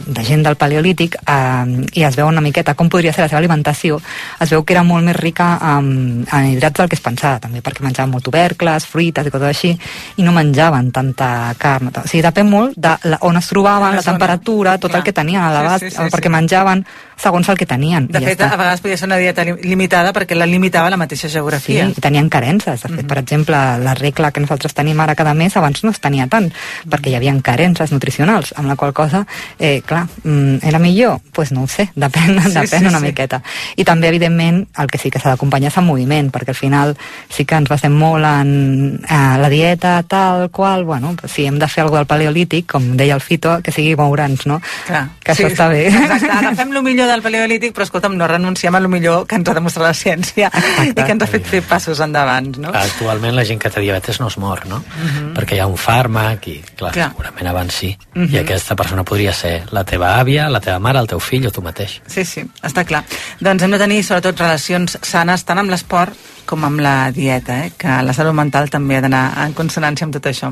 de 0.05 0.25
gent 0.25 0.45
del 0.45 0.57
paleolític 0.59 1.17
eh, 1.21 1.85
i 1.93 2.05
es 2.05 2.17
veu 2.17 2.29
una 2.29 2.43
miqueta 2.45 2.75
com 2.75 2.89
podria 2.89 3.13
ser 3.13 3.25
la 3.25 3.29
seva 3.31 3.41
alimentació, 3.41 3.99
es 4.39 4.53
veu 4.53 4.63
que 4.63 4.75
era 4.75 4.83
molt 4.85 5.05
més 5.05 5.17
rica 5.17 5.55
en, 5.75 6.25
en 6.25 6.51
hidrats 6.51 6.81
del 6.81 6.91
que 6.91 6.99
es 6.99 7.05
pensava, 7.05 7.41
també, 7.41 7.63
perquè 7.65 7.85
menjaven 7.85 8.13
molt 8.13 8.25
tubercles, 8.27 8.85
fruites 8.89 9.25
i 9.27 9.33
coses 9.33 9.49
així, 9.49 9.73
i 10.17 10.25
no 10.25 10.35
menjaven 10.35 10.91
tanta 10.95 11.29
carn. 11.57 11.89
O 11.89 12.05
sigui, 12.05 12.23
depèn 12.25 12.49
molt 12.49 12.77
de 12.77 12.93
la, 13.09 13.19
on 13.25 13.37
es 13.39 13.49
trobaven, 13.49 13.95
la, 13.95 14.03
la 14.03 14.05
temperatura, 14.05 14.77
tot 14.77 14.91
Clar. 14.91 15.01
el 15.01 15.07
que 15.07 15.15
tenien 15.15 15.41
a 15.41 15.51
l'abast, 15.53 15.85
sí, 15.87 15.91
sí, 15.91 15.97
sí, 15.97 16.13
perquè 16.13 16.29
sí. 16.29 16.35
menjaven 16.37 16.85
segons 17.17 17.49
el 17.49 17.57
que 17.57 17.65
tenien. 17.65 18.07
De 18.11 18.21
fet, 18.21 18.39
ja 18.39 18.51
a 18.53 18.59
vegades 18.59 18.81
podia 18.83 18.97
ser 18.99 19.07
una 19.07 19.17
dieta 19.17 19.45
limitada 19.45 20.11
perquè 20.13 20.35
la 20.35 20.47
limitava 20.49 20.91
la 20.91 20.99
mateixa 20.99 21.14
geografia. 21.15 21.87
Sí, 21.87 21.95
i 21.97 22.01
tenien 22.01 22.29
carences. 22.29 22.81
De 22.81 22.87
fet, 22.87 22.91
mm 22.91 22.99
-hmm. 22.99 23.07
per 23.07 23.17
exemple, 23.17 23.55
la 23.55 23.93
regla 23.93 24.31
que 24.31 24.41
nosaltres 24.41 24.73
tenim 24.73 24.99
ara 24.99 25.15
cada 25.15 25.33
mes 25.33 25.55
abans 25.57 25.83
no 25.83 25.91
es 25.91 25.99
tenia 25.99 26.27
tant, 26.27 26.51
perquè 26.89 27.09
hi 27.09 27.15
havia 27.15 27.35
carences 27.41 27.91
nutricionals, 27.91 28.53
amb 28.55 28.67
la 28.67 28.75
qual 28.75 28.93
cosa, 28.93 29.25
eh, 29.59 29.81
clar, 29.85 30.07
mm, 30.23 30.57
era 30.61 30.79
millor? 30.79 31.19
Doncs 31.19 31.31
pues 31.31 31.51
no 31.51 31.63
ho 31.63 31.67
sé, 31.67 31.89
depèn, 31.95 32.41
sí, 32.41 32.53
depèn 32.59 32.79
sí, 32.79 32.85
una 32.85 32.99
sí. 32.99 33.05
miqueta. 33.05 33.41
I 33.75 33.83
també, 33.83 34.07
evidentment, 34.07 34.67
el 34.77 34.87
que 34.87 34.97
sí 34.97 35.09
que 35.11 35.19
s'ha 35.19 35.29
d'acompanyar 35.29 35.71
és 35.71 35.77
el 35.77 35.83
moviment, 35.83 36.31
perquè 36.31 36.49
al 36.49 36.55
final 36.55 36.97
sí 37.29 37.45
que 37.45 37.55
ens 37.55 37.69
basem 37.69 37.91
molt 37.91 38.25
en 38.25 39.01
eh, 39.03 39.37
la 39.37 39.49
dieta 39.49 40.03
tal 40.03 40.49
qual, 40.49 40.85
bueno, 40.85 41.15
si 41.27 41.45
hem 41.45 41.59
de 41.59 41.67
fer 41.67 41.83
alguna 41.83 41.99
del 41.99 42.07
paleolític, 42.07 42.71
com 42.71 42.95
deia 42.97 43.15
el 43.15 43.21
Fito, 43.21 43.59
que 43.63 43.71
sigui 43.71 43.95
moure'ns, 43.95 44.45
no? 44.45 44.61
Clar. 44.87 45.09
Que 45.23 45.35
sí, 45.35 45.43
això 45.43 45.53
està 45.53 45.67
bé. 45.69 45.87
Exacte, 45.87 46.31
agafem 46.31 46.73
el 46.75 46.83
millor 46.85 47.09
del 47.11 47.23
paleolític, 47.25 47.73
però 47.75 47.85
escolta'm, 47.87 48.17
no 48.17 48.27
renunciem 48.27 48.75
a 48.75 48.81
lo 48.83 48.89
millor 48.91 49.25
que 49.27 49.39
ens 49.39 49.49
ha 49.49 49.55
demostrat 49.57 49.87
la 49.87 49.93
ciència 49.97 50.51
Exacte. 50.51 50.89
i 50.89 51.04
que 51.05 51.15
ens 51.15 51.23
ha 51.23 51.29
fet 51.29 51.47
fer 51.47 51.61
passos 51.67 52.01
endavant, 52.03 52.51
no? 52.61 52.73
Actualment 52.75 53.35
la 53.37 53.45
gent 53.47 53.61
que 53.61 53.71
té 53.71 53.83
diabetes 53.83 54.19
no 54.21 54.29
es 54.31 54.37
mor, 54.41 54.65
no? 54.65 54.77
Uh 54.77 55.03
mhm. 55.03 55.15
-huh. 55.15 55.33
Perquè 55.35 55.55
hi 55.55 55.59
ha 55.59 55.67
un 55.67 55.77
fàrmac 55.77 56.47
i, 56.47 56.61
clar, 56.75 56.91
clar. 56.91 57.09
segurament 57.09 57.47
abans 57.47 57.73
sí. 57.73 57.97
Uh 57.97 58.21
-huh. 58.21 58.29
I 58.29 58.35
mhm. 58.35 58.43
aquesta 58.43 58.75
persona 58.75 59.03
podria 59.03 59.33
ser 59.33 59.63
la 59.71 59.83
teva 59.83 60.19
àvia, 60.19 60.49
la 60.49 60.59
teva 60.59 60.79
mare, 60.79 60.99
el 60.99 61.07
teu 61.07 61.19
fill 61.19 61.47
o 61.47 61.51
tu 61.51 61.61
mateix. 61.61 62.01
Sí, 62.07 62.25
sí, 62.25 62.41
està 62.63 62.85
clar. 62.85 63.03
Doncs 63.39 63.63
hem 63.63 63.71
de 63.71 63.77
tenir, 63.77 64.03
sobretot, 64.03 64.39
relacions 64.39 64.97
sanes 65.01 65.43
tant 65.43 65.59
amb 65.59 65.69
l'esport 65.69 66.13
com 66.45 66.63
amb 66.63 66.79
la 66.79 67.11
dieta, 67.11 67.65
eh? 67.65 67.71
que 67.77 67.87
la 68.05 68.13
salut 68.13 68.33
mental 68.37 68.69
també 68.69 68.97
ha 68.97 69.01
d'anar 69.01 69.23
en 69.45 69.53
consonància 69.57 70.05
amb 70.05 70.13
tot 70.13 70.29
això. 70.29 70.51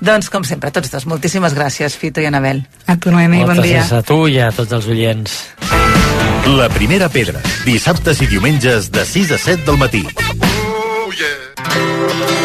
Doncs, 0.00 0.30
com 0.30 0.44
sempre, 0.44 0.70
tots 0.70 0.90
dos, 0.90 1.06
moltíssimes 1.10 1.54
gràcies, 1.54 1.98
Fito 1.98 2.20
i 2.20 2.26
Anabel. 2.30 2.64
A 2.86 2.96
tu, 2.96 3.10
Noemi, 3.10 3.44
bon 3.44 3.58
dia. 3.60 3.82
Moltes 3.82 3.90
gràcies 3.90 3.98
a 3.98 4.02
tu 4.02 4.26
i 4.28 4.38
a 4.40 4.52
tots 4.52 4.72
els 4.72 4.86
oients. 4.86 6.31
La 6.46 6.68
primera 6.68 7.08
pedra, 7.08 7.40
dissabtes 7.64 8.20
i 8.20 8.26
diumenges 8.26 8.90
de 8.90 9.04
6 9.06 9.30
a 9.32 9.38
7 9.38 9.62
del 9.64 9.78
matí. 9.78 10.02
Oh, 10.42 11.10
yeah. 11.12 12.41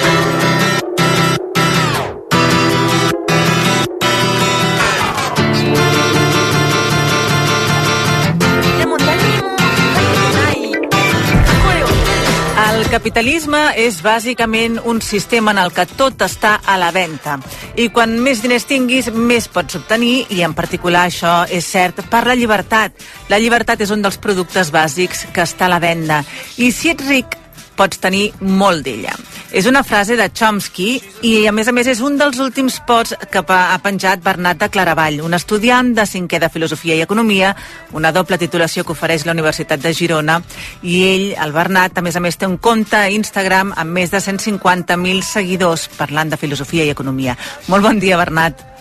El 12.78 12.86
capitalisme 12.94 13.58
és 13.82 13.96
bàsicament 14.06 14.76
un 14.86 15.00
sistema 15.02 15.50
en 15.50 15.58
el 15.58 15.72
que 15.74 15.88
tot 15.98 16.22
està 16.22 16.52
a 16.62 16.76
la 16.78 16.92
venda. 16.94 17.40
I 17.74 17.88
quan 17.90 18.14
més 18.22 18.44
diners 18.44 18.68
tinguis, 18.70 19.08
més 19.10 19.48
pots 19.50 19.80
obtenir, 19.80 20.28
i 20.38 20.44
en 20.46 20.54
particular 20.54 21.08
això 21.08 21.40
és 21.50 21.66
cert 21.66 22.04
per 22.12 22.22
la 22.30 22.36
llibertat. 22.38 22.94
La 23.34 23.42
llibertat 23.42 23.82
és 23.82 23.90
un 23.90 24.06
dels 24.06 24.22
productes 24.22 24.70
bàsics 24.70 25.26
que 25.34 25.42
està 25.42 25.66
a 25.66 25.74
la 25.74 25.82
venda. 25.82 26.22
I 26.62 26.70
si 26.70 26.94
ets 26.94 27.10
ric, 27.10 27.34
pots 27.78 28.02
tenir 28.02 28.32
molt 28.42 28.84
d'ella. 28.86 29.14
És 29.56 29.68
una 29.70 29.84
frase 29.88 30.18
de 30.20 30.28
Chomsky 30.34 30.98
i, 31.24 31.32
a 31.48 31.54
més 31.56 31.70
a 31.70 31.74
més, 31.76 31.88
és 31.88 32.02
un 32.04 32.18
dels 32.20 32.40
últims 32.44 32.80
posts 32.88 33.16
que 33.32 33.44
ha 33.48 33.80
penjat 33.84 34.24
Bernat 34.24 34.60
de 34.60 34.70
Claravall, 34.74 35.22
un 35.24 35.38
estudiant 35.38 35.94
de 35.96 36.06
cinquè 36.10 36.42
de 36.44 36.52
Filosofia 36.52 36.98
i 36.98 37.04
Economia, 37.06 37.54
una 37.94 38.12
doble 38.12 38.38
titulació 38.42 38.84
que 38.84 38.96
ofereix 38.98 39.26
la 39.26 39.36
Universitat 39.38 39.82
de 39.84 39.94
Girona, 39.96 40.42
i 40.84 41.02
ell, 41.08 41.28
el 41.40 41.56
Bernat, 41.56 41.98
a 41.98 42.06
més 42.06 42.18
a 42.18 42.24
més, 42.24 42.38
té 42.38 42.50
un 42.50 42.58
compte 42.58 43.00
a 43.00 43.12
Instagram 43.14 43.74
amb 43.78 44.02
més 44.02 44.12
de 44.12 44.20
150.000 44.24 45.24
seguidors 45.24 45.88
parlant 45.98 46.34
de 46.34 46.42
filosofia 46.42 46.84
i 46.84 46.96
economia. 46.96 47.38
Molt 47.72 47.88
bon 47.88 48.04
dia, 48.04 48.20
Bernat. 48.20 48.77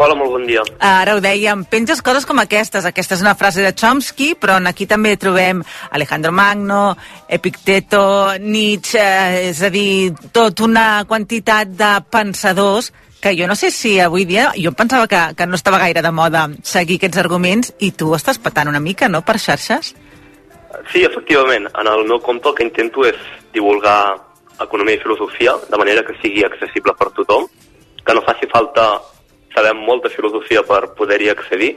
Hola, 0.00 0.14
molt 0.16 0.30
bon 0.32 0.46
dia. 0.48 0.62
Ara 0.80 1.12
ho 1.12 1.18
dèiem, 1.20 1.60
penges 1.68 1.98
coses 2.00 2.24
com 2.24 2.38
aquestes. 2.40 2.86
Aquesta 2.88 3.18
és 3.18 3.20
una 3.20 3.34
frase 3.36 3.60
de 3.60 3.74
Chomsky, 3.76 4.30
però 4.40 4.54
aquí 4.64 4.86
també 4.88 5.12
trobem 5.20 5.60
Alejandro 5.92 6.32
Magno, 6.32 6.96
Epicteto, 7.28 8.32
Nietzsche, 8.40 9.04
és 9.50 9.60
a 9.60 9.68
dir, 9.68 10.14
tot 10.32 10.64
una 10.64 11.04
quantitat 11.04 11.76
de 11.76 11.90
pensadors 12.08 12.88
que 13.20 13.34
jo 13.36 13.44
no 13.46 13.58
sé 13.60 13.68
si 13.70 13.98
avui 14.00 14.24
dia, 14.24 14.48
jo 14.56 14.72
pensava 14.72 15.04
que, 15.06 15.20
que 15.36 15.46
no 15.46 15.60
estava 15.60 15.82
gaire 15.84 16.00
de 16.00 16.14
moda 16.16 16.46
seguir 16.64 16.96
aquests 16.96 17.20
arguments 17.20 17.74
i 17.84 17.92
tu 17.92 18.14
estàs 18.16 18.40
patant 18.40 18.72
una 18.72 18.80
mica, 18.80 19.12
no?, 19.12 19.20
per 19.20 19.36
xarxes? 19.36 19.92
Sí, 20.94 21.04
efectivament. 21.04 21.68
En 21.76 21.92
el 21.92 22.08
meu 22.08 22.24
compte 22.24 22.48
el 22.48 22.56
que 22.56 22.64
intento 22.64 23.04
és 23.04 23.20
divulgar 23.52 24.16
economia 24.64 24.96
i 24.96 25.04
filosofia 25.04 25.58
de 25.68 25.76
manera 25.76 26.08
que 26.08 26.16
sigui 26.24 26.48
accessible 26.48 26.96
per 26.96 27.12
tothom, 27.12 27.50
que 28.00 28.16
no 28.16 28.24
faci 28.24 28.48
falta 28.48 28.94
saber 29.54 29.74
molta 29.76 30.10
filosofia 30.12 30.62
per 30.66 30.86
poder-hi 30.98 31.30
accedir. 31.32 31.74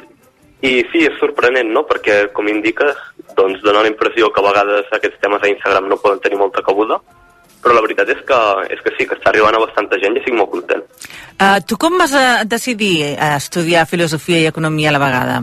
I 0.64 0.78
sí, 0.94 1.04
és 1.04 1.18
sorprenent, 1.20 1.74
no?, 1.76 1.84
perquè, 1.90 2.30
com 2.36 2.48
indiques, 2.48 2.96
doncs 3.36 3.60
dona 3.66 3.82
la 3.84 3.92
impressió 3.92 4.30
que 4.32 4.40
a 4.40 4.48
vegades 4.48 4.94
aquests 4.96 5.20
temes 5.20 5.44
a 5.44 5.52
Instagram 5.52 5.90
no 5.92 6.00
poden 6.00 6.22
tenir 6.24 6.40
molta 6.40 6.64
cabuda, 6.64 7.02
però 7.64 7.76
la 7.76 7.84
veritat 7.84 8.12
és 8.14 8.22
que, 8.28 8.40
és 8.76 8.84
que 8.84 8.94
sí, 8.96 9.08
que 9.08 9.18
està 9.18 9.32
arribant 9.32 9.56
a 9.58 9.64
bastanta 9.64 10.00
gent 10.00 10.16
i 10.16 10.22
estic 10.22 10.36
molt 10.38 10.52
content. 10.52 10.84
Uh, 11.36 11.60
tu 11.68 11.76
com 11.80 11.98
vas 12.00 12.14
a 12.16 12.44
decidir 12.48 13.16
a 13.16 13.36
estudiar 13.40 13.88
filosofia 13.92 14.40
i 14.40 14.48
economia 14.52 14.92
a 14.92 14.96
la 14.96 15.04
vegada? 15.04 15.42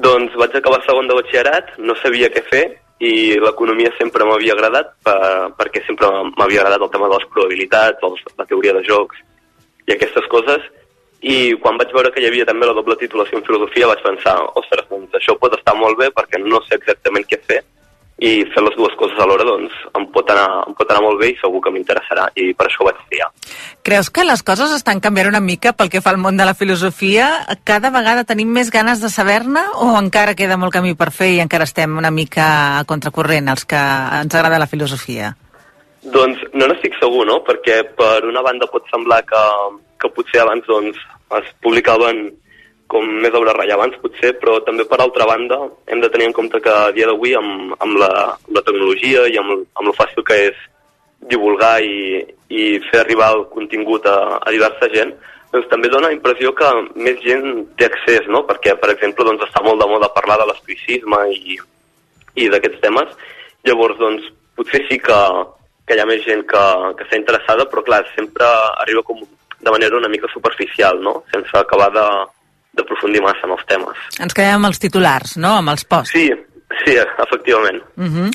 Doncs 0.00 0.36
vaig 0.40 0.56
acabar 0.56 0.80
segon 0.86 1.08
de 1.08 1.16
batxillerat, 1.18 1.74
no 1.84 1.96
sabia 2.00 2.32
què 2.32 2.44
fer 2.48 2.64
i 3.00 3.36
l'economia 3.40 3.92
sempre 3.96 4.26
m'havia 4.28 4.52
agradat 4.56 4.92
per, 5.04 5.16
perquè 5.56 5.80
sempre 5.86 6.10
m'havia 6.36 6.60
agradat 6.60 6.84
el 6.84 6.92
tema 6.92 7.08
de 7.08 7.16
les 7.16 7.28
probabilitats, 7.32 8.04
els, 8.04 8.24
la 8.36 8.48
teoria 8.48 8.76
de 8.76 8.84
jocs 8.84 9.20
i 9.88 9.94
aquestes 9.96 10.28
coses 10.32 10.66
i 11.20 11.54
quan 11.60 11.76
vaig 11.80 11.92
veure 11.92 12.12
que 12.14 12.22
hi 12.22 12.28
havia 12.30 12.46
també 12.48 12.68
la 12.68 12.76
doble 12.76 12.96
titulació 13.00 13.38
en 13.38 13.44
filosofia 13.44 13.90
vaig 13.90 14.00
pensar, 14.04 14.38
ostres, 14.56 14.86
doncs 14.88 15.18
això 15.18 15.36
pot 15.40 15.52
estar 15.58 15.76
molt 15.76 15.98
bé 16.00 16.08
perquè 16.16 16.40
no 16.40 16.62
sé 16.68 16.78
exactament 16.80 17.28
què 17.28 17.40
fer 17.44 17.60
i 18.20 18.44
fer 18.52 18.62
les 18.62 18.76
dues 18.76 18.92
coses 19.00 19.16
alhora 19.20 19.46
doncs 19.48 19.72
em 19.96 20.04
pot 20.12 20.28
anar, 20.32 20.64
em 20.68 20.74
pot 20.76 20.90
anar 20.92 21.02
molt 21.06 21.20
bé 21.20 21.30
i 21.32 21.36
segur 21.40 21.62
que 21.64 21.72
m'interessarà 21.72 22.26
i 22.36 22.50
per 22.56 22.66
això 22.68 22.82
ho 22.84 22.88
vaig 22.90 22.98
triar. 23.08 23.30
Creus 23.86 24.10
que 24.12 24.26
les 24.28 24.42
coses 24.44 24.72
estan 24.76 25.00
canviant 25.00 25.30
una 25.30 25.40
mica 25.40 25.72
pel 25.72 25.88
que 25.92 26.02
fa 26.04 26.12
al 26.12 26.20
món 26.20 26.36
de 26.36 26.44
la 26.44 26.54
filosofia? 26.54 27.30
Cada 27.64 27.92
vegada 27.94 28.26
tenim 28.28 28.52
més 28.52 28.72
ganes 28.72 29.00
de 29.00 29.08
saber-ne 29.12 29.62
o 29.80 29.94
encara 29.96 30.36
queda 30.36 30.60
molt 30.60 30.76
camí 30.76 30.92
per 31.00 31.08
fer 31.16 31.30
i 31.36 31.40
encara 31.40 31.68
estem 31.68 31.96
una 31.96 32.12
mica 32.12 32.48
a 32.80 32.84
contracorrent 32.88 33.48
els 33.48 33.64
que 33.64 33.80
ens 34.20 34.36
agrada 34.36 34.60
la 34.60 34.68
filosofia? 34.68 35.32
Doncs 36.12 36.44
no 36.52 36.68
n'estic 36.68 36.96
segur, 37.00 37.24
no? 37.28 37.40
Perquè 37.44 37.82
per 37.96 38.20
una 38.28 38.44
banda 38.44 38.68
pot 38.72 38.84
semblar 38.92 39.22
que, 39.28 39.40
que 40.00 40.12
potser 40.16 40.42
abans 40.42 40.66
doncs, 40.68 40.98
es 41.38 41.50
publicaven 41.62 42.28
com 42.90 43.06
més 43.22 43.34
obres 43.38 43.54
rellevants, 43.54 44.00
potser, 44.02 44.32
però 44.42 44.56
també 44.66 44.84
per 44.90 44.98
altra 44.98 45.26
banda 45.30 45.60
hem 45.92 46.00
de 46.02 46.10
tenir 46.10 46.26
en 46.30 46.34
compte 46.34 46.58
que 46.64 46.72
a 46.74 46.90
dia 46.96 47.06
d'avui 47.06 47.36
amb, 47.38 47.76
amb, 47.78 47.98
la, 48.02 48.10
amb 48.34 48.56
la 48.56 48.64
tecnologia 48.66 49.28
i 49.30 49.38
amb, 49.38 49.62
amb 49.78 49.92
el 49.92 49.96
fàcil 49.98 50.26
que 50.26 50.38
és 50.48 50.64
divulgar 51.30 51.76
i, 51.86 52.24
i 52.50 52.64
fer 52.88 53.04
arribar 53.04 53.30
el 53.36 53.44
contingut 53.54 54.08
a, 54.10 54.16
a 54.40 54.50
diversa 54.50 54.88
gent, 54.94 55.12
doncs 55.52 55.68
també 55.70 55.90
dona 55.90 56.08
la 56.08 56.16
impressió 56.16 56.52
que 56.56 56.68
més 56.94 57.18
gent 57.22 57.64
té 57.78 57.86
accés, 57.88 58.26
no? 58.30 58.42
Perquè, 58.48 58.76
per 58.80 58.92
exemple, 58.94 59.26
doncs 59.26 59.46
està 59.46 59.62
molt 59.66 59.82
de 59.82 59.88
moda 59.90 60.12
parlar 60.14 60.38
de 60.40 60.46
l'estoicisme 60.50 61.22
i, 61.34 61.58
i 62.38 62.46
d'aquests 62.52 62.82
temes. 62.84 63.16
Llavors, 63.66 63.98
doncs, 63.98 64.28
potser 64.58 64.84
sí 64.88 64.98
que, 65.02 65.18
que 65.86 65.98
hi 65.98 66.02
ha 66.02 66.08
més 66.08 66.22
gent 66.26 66.46
que, 66.50 66.64
que 66.96 67.06
està 67.06 67.18
interessada, 67.18 67.66
però 67.70 67.82
clar, 67.86 68.04
sempre 68.14 68.46
arriba 68.84 69.02
com 69.06 69.22
de 69.60 69.70
manera 69.70 69.96
una 69.96 70.08
mica 70.08 70.28
superficial, 70.32 71.00
no? 71.02 71.24
Sense 71.32 71.50
acabar 71.56 71.90
de, 71.92 72.06
d'aprofundir 72.78 73.22
massa 73.22 73.46
en 73.46 73.56
els 73.56 73.66
temes. 73.68 74.06
Ens 74.20 74.36
quedem 74.36 74.56
amb 74.58 74.70
els 74.70 74.80
titulars, 74.82 75.36
no?, 75.36 75.56
amb 75.60 75.72
els 75.74 75.84
posts. 75.84 76.14
Sí, 76.14 76.30
sí, 76.84 76.96
efectivament. 76.96 77.82
Uh 77.96 78.04
-huh. 78.04 78.30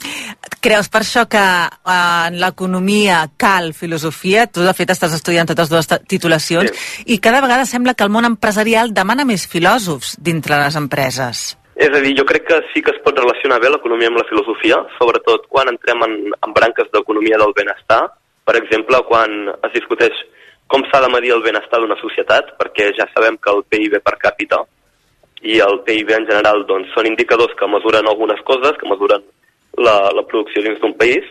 Creus 0.61 0.89
per 0.89 1.01
això 1.01 1.27
que 1.27 1.37
uh, 1.37 2.27
en 2.27 2.39
l'economia 2.39 3.29
cal 3.37 3.73
filosofia? 3.73 4.47
Tu, 4.47 4.61
de 4.61 4.73
fet, 4.73 4.89
estàs 4.89 5.13
estudiant 5.13 5.47
totes 5.47 5.69
dues 5.69 5.87
titulacions 6.07 6.71
Sí. 6.71 7.03
i 7.05 7.19
cada 7.19 7.41
vegada 7.41 7.65
sembla 7.65 7.93
que 7.93 8.03
el 8.03 8.09
món 8.09 8.25
empresarial 8.25 8.93
demana 8.93 9.25
més 9.25 9.47
filòsofs 9.47 10.17
dintre 10.19 10.57
les 10.57 10.75
empreses. 10.75 11.57
És 11.75 11.89
a 11.89 11.99
dir, 11.99 12.15
jo 12.17 12.25
crec 12.25 12.45
que 12.47 12.61
sí 12.73 12.81
que 12.81 12.91
es 12.91 13.01
pot 13.03 13.17
relacionar 13.17 13.59
bé 13.59 13.69
l'economia 13.69 14.07
amb 14.07 14.17
la 14.17 14.29
filosofia, 14.29 14.77
sobretot 14.97 15.47
quan 15.49 15.67
entrem 15.67 16.01
en, 16.03 16.31
en 16.45 16.53
branques 16.53 16.87
d'economia 16.91 17.37
del 17.37 17.53
benestar. 17.53 18.11
Per 18.45 18.55
exemple, 18.55 18.97
quan 19.07 19.49
es 19.49 19.73
discuteix 19.73 20.13
com 20.67 20.83
s'ha 20.89 21.01
de 21.03 21.09
medir 21.13 21.33
el 21.35 21.43
benestar 21.45 21.79
d'una 21.81 21.97
societat, 22.01 22.55
perquè 22.59 22.91
ja 22.97 23.07
sabem 23.13 23.37
que 23.37 23.51
el 23.53 23.63
PIB 23.69 23.99
per 24.03 24.15
càpita 24.21 24.63
i 25.45 25.59
el 25.61 25.81
PIB 25.85 26.11
en 26.15 26.27
general 26.29 26.65
doncs, 26.65 26.91
són 26.95 27.07
indicadors 27.09 27.53
que 27.59 27.69
mesuren 27.69 28.07
algunes 28.09 28.41
coses, 28.47 28.77
que 28.79 28.89
mesuren 28.89 29.23
la, 29.77 29.95
la 30.15 30.23
producció 30.25 30.63
dins 30.65 30.79
d'un 30.81 30.95
país, 30.97 31.27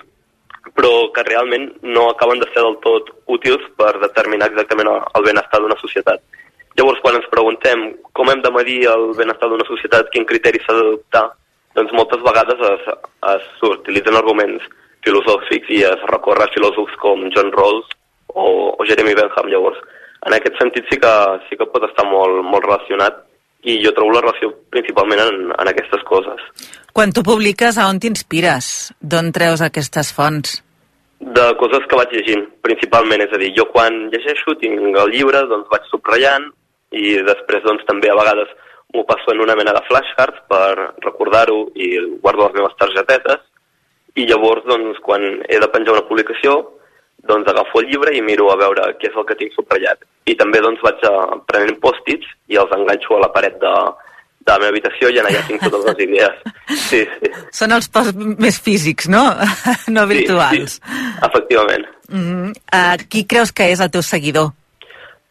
però 0.76 1.10
que 1.14 1.24
realment 1.26 1.66
no 1.82 2.08
acaben 2.10 2.40
de 2.40 2.48
ser 2.52 2.62
del 2.62 2.78
tot 2.84 3.10
útils 3.26 3.64
per 3.78 3.92
determinar 4.02 4.48
exactament 4.52 4.90
el, 4.92 5.26
benestar 5.26 5.60
d'una 5.60 5.78
societat. 5.80 6.22
Llavors, 6.78 7.00
quan 7.02 7.18
ens 7.18 7.26
preguntem 7.30 7.84
com 8.16 8.30
hem 8.30 8.40
de 8.42 8.52
medir 8.54 8.78
el 8.90 9.10
benestar 9.18 9.50
d'una 9.50 9.66
societat, 9.68 10.08
quin 10.14 10.26
criteri 10.30 10.62
s'ha 10.62 10.78
d'adoptar, 10.78 11.26
doncs 11.74 11.92
moltes 11.94 12.22
vegades 12.22 12.64
es, 12.70 12.88
es 13.34 13.50
s'utilitzen 13.58 14.18
arguments 14.18 14.64
filosòfics 15.04 15.70
i 15.74 15.82
es 15.90 16.08
recorre 16.10 16.46
a 16.46 16.52
filòsofs 16.54 16.96
com 17.02 17.26
John 17.34 17.52
Rawls 17.54 17.90
o, 18.34 18.74
o 18.78 18.86
Jeremy 18.88 19.14
Bentham. 19.18 19.48
Llavors, 19.52 19.78
en 20.26 20.36
aquest 20.36 20.58
sentit 20.60 20.90
sí 20.90 20.98
que, 21.00 21.14
sí 21.48 21.58
que 21.60 21.68
pot 21.70 21.86
estar 21.88 22.06
molt, 22.10 22.42
molt 22.46 22.66
relacionat 22.66 23.22
i 23.64 23.78
jo 23.80 23.94
trobo 23.96 24.12
la 24.12 24.20
relació 24.24 24.50
principalment 24.74 25.22
en, 25.24 25.38
en 25.56 25.70
aquestes 25.70 26.04
coses. 26.08 26.42
Quan 26.94 27.14
tu 27.16 27.24
publiques, 27.26 27.78
a 27.78 27.88
on 27.90 27.98
t'inspires? 28.02 28.66
D'on 29.00 29.32
treus 29.34 29.64
aquestes 29.64 30.12
fonts? 30.14 30.60
De 31.24 31.46
coses 31.56 31.86
que 31.88 31.96
vaig 31.96 32.12
llegint, 32.12 32.44
principalment. 32.62 33.24
És 33.24 33.32
a 33.32 33.40
dir, 33.40 33.54
jo 33.56 33.64
quan 33.72 34.04
llegeixo 34.12 34.58
tinc 34.60 34.84
el 34.84 35.14
llibre, 35.14 35.46
doncs 35.48 35.70
vaig 35.72 35.88
subratllant 35.88 36.50
i 36.94 37.16
després 37.26 37.64
doncs 37.64 37.86
també 37.88 38.10
a 38.12 38.18
vegades 38.18 38.52
m'ho 38.94 39.02
passo 39.08 39.32
en 39.32 39.42
una 39.42 39.56
mena 39.58 39.72
de 39.74 39.82
flashcards 39.88 40.44
per 40.50 40.94
recordar-ho 41.02 41.64
i 41.74 41.96
guardo 42.22 42.46
les 42.46 42.56
meves 42.60 42.76
targetetes 42.78 43.42
i 44.14 44.26
llavors 44.28 44.62
doncs 44.68 45.00
quan 45.02 45.24
he 45.48 45.58
de 45.58 45.70
penjar 45.72 45.96
una 45.96 46.06
publicació 46.06 46.60
doncs 47.28 47.50
agafo 47.50 47.80
el 47.80 47.90
llibre 47.90 48.14
i 48.16 48.22
miro 48.22 48.50
a 48.52 48.56
veure 48.60 48.88
què 49.00 49.10
és 49.10 49.18
el 49.20 49.26
que 49.28 49.36
tinc 49.40 49.54
subratllat. 49.56 50.02
I 50.30 50.36
també 50.40 50.60
doncs 50.64 50.82
vaig 50.84 51.04
a, 51.08 51.14
prenent 51.48 51.78
pòstits 51.82 52.26
i 52.52 52.58
els 52.60 52.72
enganxo 52.76 53.16
a 53.16 53.22
la 53.24 53.30
paret 53.34 53.56
de, 53.62 53.74
de 54.44 54.52
la 54.52 54.58
meva 54.60 54.72
habitació 54.74 55.10
i 55.12 55.20
en 55.20 55.28
allà 55.30 55.44
tinc 55.48 55.64
totes 55.64 55.86
les 55.90 56.04
idees. 56.08 56.42
Sí, 56.84 57.02
sí. 57.20 57.28
Són 57.52 57.74
els 57.76 57.90
posts 57.92 58.16
més 58.40 58.56
físics, 58.64 59.08
no? 59.12 59.22
no 59.94 60.04
virtuals. 60.08 60.78
Sí, 60.78 60.92
sí, 60.92 61.10
efectivament. 61.28 61.84
Mm 62.08 62.22
-hmm. 62.24 62.52
uh, 62.78 62.96
qui 63.10 63.26
creus 63.28 63.52
que 63.52 63.68
és 63.72 63.80
el 63.80 63.90
teu 63.90 64.02
seguidor? 64.02 64.52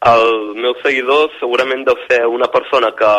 El 0.04 0.54
meu 0.60 0.74
seguidor 0.82 1.30
segurament 1.40 1.84
deu 1.86 1.96
ser 2.08 2.26
una 2.26 2.46
persona 2.52 2.92
que, 2.98 3.12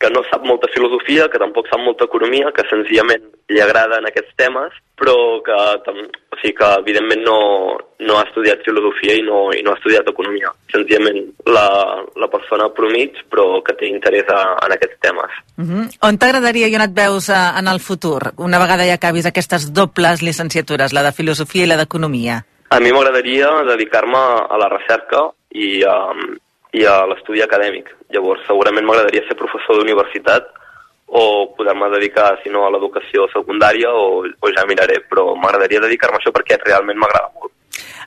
que 0.00 0.10
no 0.10 0.22
sap 0.30 0.44
molta 0.44 0.70
filosofia, 0.74 1.28
que 1.28 1.38
tampoc 1.38 1.68
sap 1.68 1.80
molta 1.84 2.04
economia, 2.04 2.52
que 2.56 2.64
senzillament 2.70 3.24
li 3.50 3.60
agraden 3.60 4.06
aquests 4.06 4.32
temes, 4.38 4.74
però 5.00 5.14
que, 5.44 5.56
o 5.56 6.38
sigui, 6.38 6.52
que 6.58 6.68
evidentment 6.82 7.22
no, 7.24 7.38
no 8.06 8.18
ha 8.18 8.24
estudiat 8.28 8.62
filosofia 8.66 9.16
i 9.16 9.24
no, 9.26 9.48
i 9.56 9.62
no 9.64 9.72
ha 9.72 9.78
estudiat 9.78 10.08
economia. 10.12 10.52
Senzillament 10.72 11.22
la, 11.50 11.64
la 12.20 12.28
persona 12.32 12.68
promig, 12.76 13.18
però 13.32 13.62
que 13.66 13.74
té 13.80 13.88
interès 13.90 14.28
a, 14.30 14.40
en 14.66 14.76
aquests 14.76 15.00
temes. 15.06 15.40
Mm 15.56 15.66
-hmm. 15.66 15.88
On 16.08 16.18
t'agradaria 16.18 16.68
i 16.68 16.76
on 16.76 16.86
et 16.86 16.94
veus 16.94 17.28
uh, 17.28 17.58
en 17.58 17.68
el 17.68 17.80
futur, 17.80 18.20
una 18.36 18.58
vegada 18.58 18.86
ja 18.86 18.94
acabis 18.94 19.26
aquestes 19.26 19.72
dobles 19.72 20.22
llicenciatures, 20.22 20.92
la 20.92 21.02
de 21.02 21.12
filosofia 21.12 21.64
i 21.64 21.66
la 21.66 21.80
d'economia? 21.80 22.44
A 22.70 22.78
mi 22.80 22.92
m'agradaria 22.92 23.48
dedicar-me 23.66 24.22
a 24.48 24.56
la 24.56 24.68
recerca 24.68 25.30
i 25.50 25.82
a, 25.82 25.96
i 26.72 26.84
a 26.84 27.06
l'estudi 27.06 27.42
acadèmic. 27.42 27.90
Llavors, 28.10 28.46
segurament 28.46 28.86
m'agradaria 28.86 29.26
ser 29.26 29.36
professor 29.36 29.76
d'universitat 29.76 30.59
o 31.12 31.22
poder-me 31.56 31.88
dedicar, 31.90 32.36
si 32.42 32.50
no, 32.54 32.62
a 32.66 32.70
l'educació 32.70 33.26
secundària 33.32 33.90
o, 33.90 34.22
o 34.22 34.50
ja 34.54 34.62
miraré, 34.68 35.00
però 35.10 35.32
m'agradaria 35.34 35.80
dedicar-me 35.82 36.18
a 36.18 36.22
això 36.22 36.30
perquè 36.34 36.58
realment 36.62 36.98
m'agrada 37.02 37.32
molt. 37.34 37.50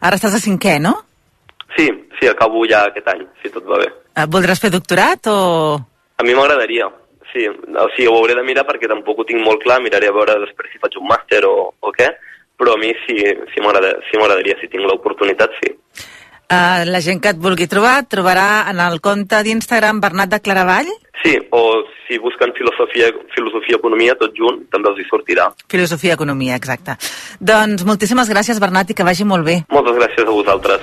Ara 0.03 0.15
estàs 0.19 0.37
a 0.37 0.41
cinquè, 0.43 0.77
no? 0.79 0.93
Sí, 1.75 1.87
sí, 2.19 2.27
acabo 2.29 2.63
ja 2.69 2.85
aquest 2.87 3.07
any, 3.11 3.25
si 3.41 3.51
tot 3.51 3.65
va 3.67 3.79
bé. 3.81 3.89
Uh, 4.15 4.27
voldràs 4.31 4.61
fer 4.61 4.71
doctorat 4.71 5.27
o...? 5.31 5.37
A 6.15 6.23
mi 6.23 6.35
m'agradaria, 6.37 6.87
sí. 7.33 7.47
O 7.49 7.87
sigui, 7.95 8.07
ho 8.07 8.15
hauré 8.21 8.35
de 8.37 8.43
mirar 8.47 8.63
perquè 8.69 8.87
tampoc 8.91 9.19
ho 9.23 9.27
tinc 9.27 9.43
molt 9.43 9.63
clar, 9.65 9.81
miraré 9.83 10.07
a 10.11 10.15
veure 10.15 10.39
després 10.45 10.71
si 10.71 10.79
faig 10.83 10.95
un 11.01 11.07
màster 11.09 11.41
o, 11.49 11.73
o 11.81 11.91
què, 11.95 12.07
però 12.59 12.75
a 12.77 12.79
mi 12.79 12.93
sí, 13.03 13.17
sí 13.51 13.63
m'agrada- 13.65 13.97
sí 14.07 14.19
m'agradaria, 14.21 14.55
si 14.61 14.69
tinc 14.71 14.85
l'oportunitat, 14.87 15.57
sí. 15.59 15.73
Uh, 16.51 16.83
la 16.85 16.99
gent 17.01 17.21
que 17.23 17.31
et 17.33 17.39
vulgui 17.39 17.65
trobar, 17.71 18.03
et 18.03 18.09
trobarà 18.11 18.65
en 18.69 18.81
el 18.83 18.99
compte 19.01 19.39
d'Instagram 19.45 20.01
Bernat 20.03 20.35
de 20.35 20.41
Claravall, 20.43 20.91
Sí, 21.23 21.37
o 21.51 21.83
si 22.05 22.17
busquen 22.19 22.51
filosofia, 22.53 23.07
filosofia 23.33 23.77
economia 23.77 24.15
tot 24.19 24.33
junt, 24.35 24.57
també 24.73 24.89
els 24.91 24.99
hi 24.99 25.05
sortirà. 25.07 25.45
Filosofia 25.71 26.17
Economia, 26.19 26.57
exacte. 26.59 26.97
Doncs 27.39 27.85
moltíssimes 27.87 28.27
gràcies, 28.29 28.59
Bernat, 28.59 28.91
i 28.91 28.97
que 28.97 29.07
vagi 29.07 29.23
molt 29.23 29.47
bé. 29.47 29.61
Moltes 29.71 29.95
gràcies 30.01 30.27
a 30.27 30.31
vosaltres. 30.35 30.81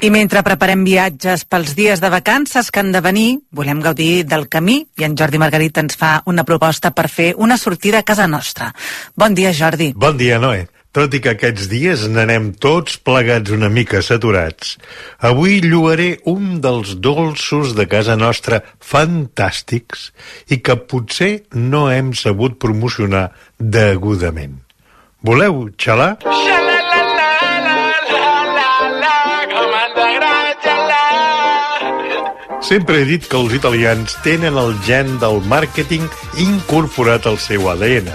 I 0.00 0.08
mentre 0.08 0.40
preparem 0.40 0.80
viatges 0.80 1.42
pels 1.44 1.74
dies 1.76 2.00
de 2.00 2.08
vacances 2.08 2.70
que 2.72 2.80
han 2.80 2.88
de 2.94 3.02
venir, 3.04 3.42
volem 3.52 3.82
gaudir 3.84 4.24
del 4.24 4.46
camí 4.48 4.78
i 4.96 5.04
en 5.04 5.12
Jordi 5.12 5.36
Margarit 5.36 5.76
ens 5.76 5.98
fa 6.00 6.22
una 6.24 6.44
proposta 6.48 6.88
per 6.96 7.04
fer 7.12 7.34
una 7.36 7.58
sortida 7.60 8.00
a 8.00 8.06
casa 8.08 8.24
nostra. 8.24 8.70
Bon 9.12 9.36
dia, 9.36 9.52
Jordi. 9.52 9.90
Bon 9.92 10.16
dia, 10.16 10.38
Noé. 10.40 10.70
Tot 10.96 11.12
i 11.12 11.20
que 11.20 11.34
aquests 11.34 11.68
dies 11.68 12.06
n'anem 12.08 12.48
tots 12.56 12.96
plegats 12.96 13.52
una 13.52 13.68
mica 13.68 14.00
saturats, 14.00 14.78
avui 15.20 15.60
llogaré 15.60 16.08
un 16.32 16.62
dels 16.64 16.96
dolços 17.04 17.76
de 17.76 17.84
casa 17.84 18.16
nostra 18.16 18.62
fantàstics 18.80 20.08
i 20.48 20.62
que 20.64 20.80
potser 20.80 21.44
no 21.52 21.90
hem 21.92 22.14
sabut 22.16 22.56
promocionar 22.56 23.28
degudament. 23.60 24.62
Voleu 25.20 25.66
xalar? 25.76 26.14
Sempre 32.60 33.00
he 33.00 33.06
dit 33.08 33.24
que 33.24 33.38
els 33.40 33.54
italians 33.56 34.16
tenen 34.24 34.58
el 34.60 34.74
gen 34.84 35.14
del 35.22 35.40
màrqueting 35.48 36.04
incorporat 36.44 37.26
al 37.26 37.38
seu 37.40 37.70
ADN. 37.72 38.10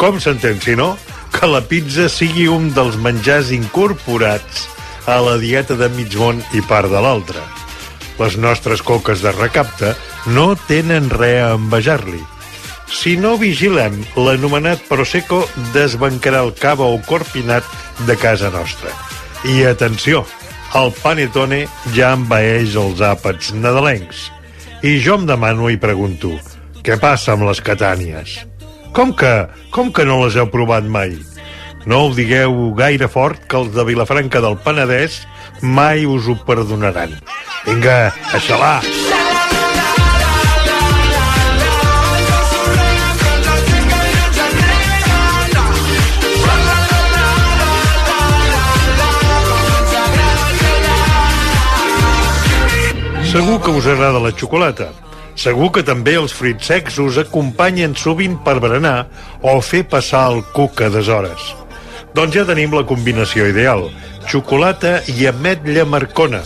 Com 0.00 0.16
s'entén, 0.20 0.60
si 0.64 0.76
no, 0.76 0.94
que 1.32 1.48
la 1.50 1.60
pizza 1.68 2.08
sigui 2.08 2.46
un 2.48 2.70
dels 2.76 2.96
menjars 2.96 3.52
incorporats 3.52 4.64
a 5.06 5.18
la 5.20 5.36
dieta 5.38 5.76
de 5.76 5.90
mig 5.92 6.16
món 6.16 6.40
i 6.56 6.62
part 6.64 6.88
de 6.90 7.02
l'altra. 7.04 7.44
Les 8.16 8.38
nostres 8.40 8.80
coques 8.80 9.20
de 9.20 9.32
recapte 9.36 9.92
no 10.32 10.54
tenen 10.68 11.10
res 11.12 11.42
a 11.44 11.52
envejar-li. 11.58 12.22
Si 12.88 13.16
no 13.20 13.34
vigilem, 13.36 13.98
l'anomenat 14.16 14.86
Prosecco 14.88 15.42
desbancarà 15.74 16.40
el 16.46 16.54
cava 16.56 16.88
o 16.88 16.96
corpinat 17.04 17.66
de 18.08 18.16
casa 18.16 18.48
nostra. 18.54 18.94
I 19.44 19.66
atenció, 19.68 20.24
el 20.76 20.92
panetone 21.00 21.62
ja 21.96 22.12
envaeix 22.16 22.74
els 22.80 23.00
àpats 23.04 23.52
nadalencs. 23.56 24.26
I 24.84 24.98
jo 25.02 25.16
em 25.16 25.24
demano 25.28 25.70
i 25.72 25.78
pregunto, 25.80 26.34
què 26.84 26.98
passa 27.00 27.32
amb 27.34 27.46
les 27.48 27.62
catànies? 27.64 28.36
Com 28.96 29.14
que, 29.16 29.32
com 29.72 29.92
que 29.92 30.04
no 30.08 30.20
les 30.24 30.36
heu 30.36 30.50
provat 30.52 30.84
mai? 30.84 31.16
No 31.86 32.06
ho 32.06 32.14
digueu 32.14 32.74
gaire 32.78 33.08
fort 33.08 33.46
que 33.48 33.60
els 33.60 33.72
de 33.76 33.86
Vilafranca 33.88 34.42
del 34.44 34.58
Penedès 34.64 35.22
mai 35.62 36.04
us 36.06 36.28
ho 36.28 36.36
perdonaran. 36.48 37.14
Vinga, 37.64 38.00
a 38.10 38.42
xalar! 38.42 39.25
Segur 53.36 53.60
que 53.60 53.70
us 53.70 53.84
agrada 53.84 54.16
la 54.16 54.30
xocolata. 54.32 54.86
Segur 55.36 55.66
que 55.68 55.82
també 55.84 56.14
els 56.16 56.32
fruits 56.32 56.70
secs 56.70 56.94
us 57.02 57.18
acompanyen 57.20 57.92
sovint 57.92 58.38
per 58.46 58.54
berenar 58.64 59.10
o 59.44 59.58
fer 59.60 59.82
passar 59.92 60.22
el 60.30 60.40
cuc 60.56 60.80
a 60.80 60.88
deshores. 60.94 61.50
Doncs 62.16 62.32
ja 62.32 62.46
tenim 62.48 62.72
la 62.72 62.86
combinació 62.88 63.50
ideal. 63.52 63.90
Xocolata 64.24 65.02
i 65.12 65.28
ametlla 65.28 65.84
marcona. 65.84 66.40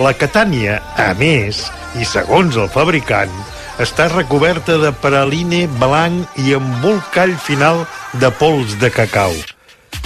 La 0.00 0.16
catània, 0.16 0.80
a 0.96 1.12
més, 1.20 1.66
i 2.00 2.08
segons 2.08 2.56
el 2.56 2.72
fabricant, 2.72 3.34
està 3.76 4.08
recoberta 4.08 4.80
de 4.80 4.96
praline 5.04 5.66
blanc 5.76 6.40
i 6.40 6.56
amb 6.56 6.92
un 6.96 7.02
final 7.44 7.84
de 8.16 8.32
pols 8.40 8.80
de 8.80 8.88
cacau. 8.88 9.36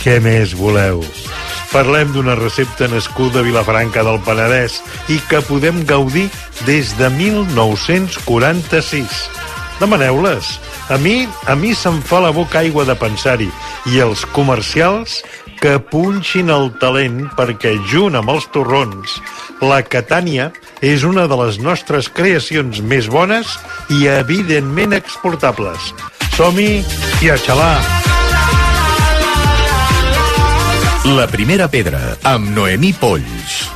Què 0.03 0.21
més 0.23 0.55
voleu? 0.57 1.03
Parlem 1.73 2.13
d'una 2.15 2.35
recepta 2.39 2.89
nascuda 2.89 3.41
a 3.41 3.47
Vilafranca 3.47 4.05
del 4.07 4.21
Penedès 4.25 4.73
i 5.13 5.19
que 5.31 5.41
podem 5.49 5.77
gaudir 5.89 6.29
des 6.69 6.87
de 6.99 7.09
1946. 7.11 9.31
Demaneu-les. 9.81 10.45
A 10.89 10.97
mi, 11.03 11.29
a 11.51 11.55
mi 11.59 11.75
se'm 11.75 11.99
fa 12.07 12.21
la 12.23 12.31
boca 12.33 12.59
aigua 12.63 12.85
de 12.89 12.95
pensar-hi 12.97 13.51
i 13.93 14.01
els 14.01 14.25
comercials 14.37 15.23
que 15.61 15.79
punxin 15.91 16.49
el 16.55 16.71
talent 16.81 17.27
perquè 17.37 17.75
junt 17.91 18.15
amb 18.17 18.31
els 18.33 18.47
torrons 18.55 19.19
la 19.65 19.81
Catània 19.83 20.51
és 20.85 21.05
una 21.09 21.25
de 21.31 21.39
les 21.41 21.57
nostres 21.65 22.11
creacions 22.13 22.83
més 22.85 23.09
bones 23.09 23.57
i 23.89 24.05
evidentment 24.13 24.93
exportables. 24.97 25.95
Som-hi 26.37 26.85
i 27.25 27.33
a 27.33 27.41
xalar! 27.41 28.16
La 31.07 31.29
primera 31.31 31.69
pedra, 31.71 32.01
amb 32.27 32.51
Noemí 32.51 32.91
Polls. 32.99 33.76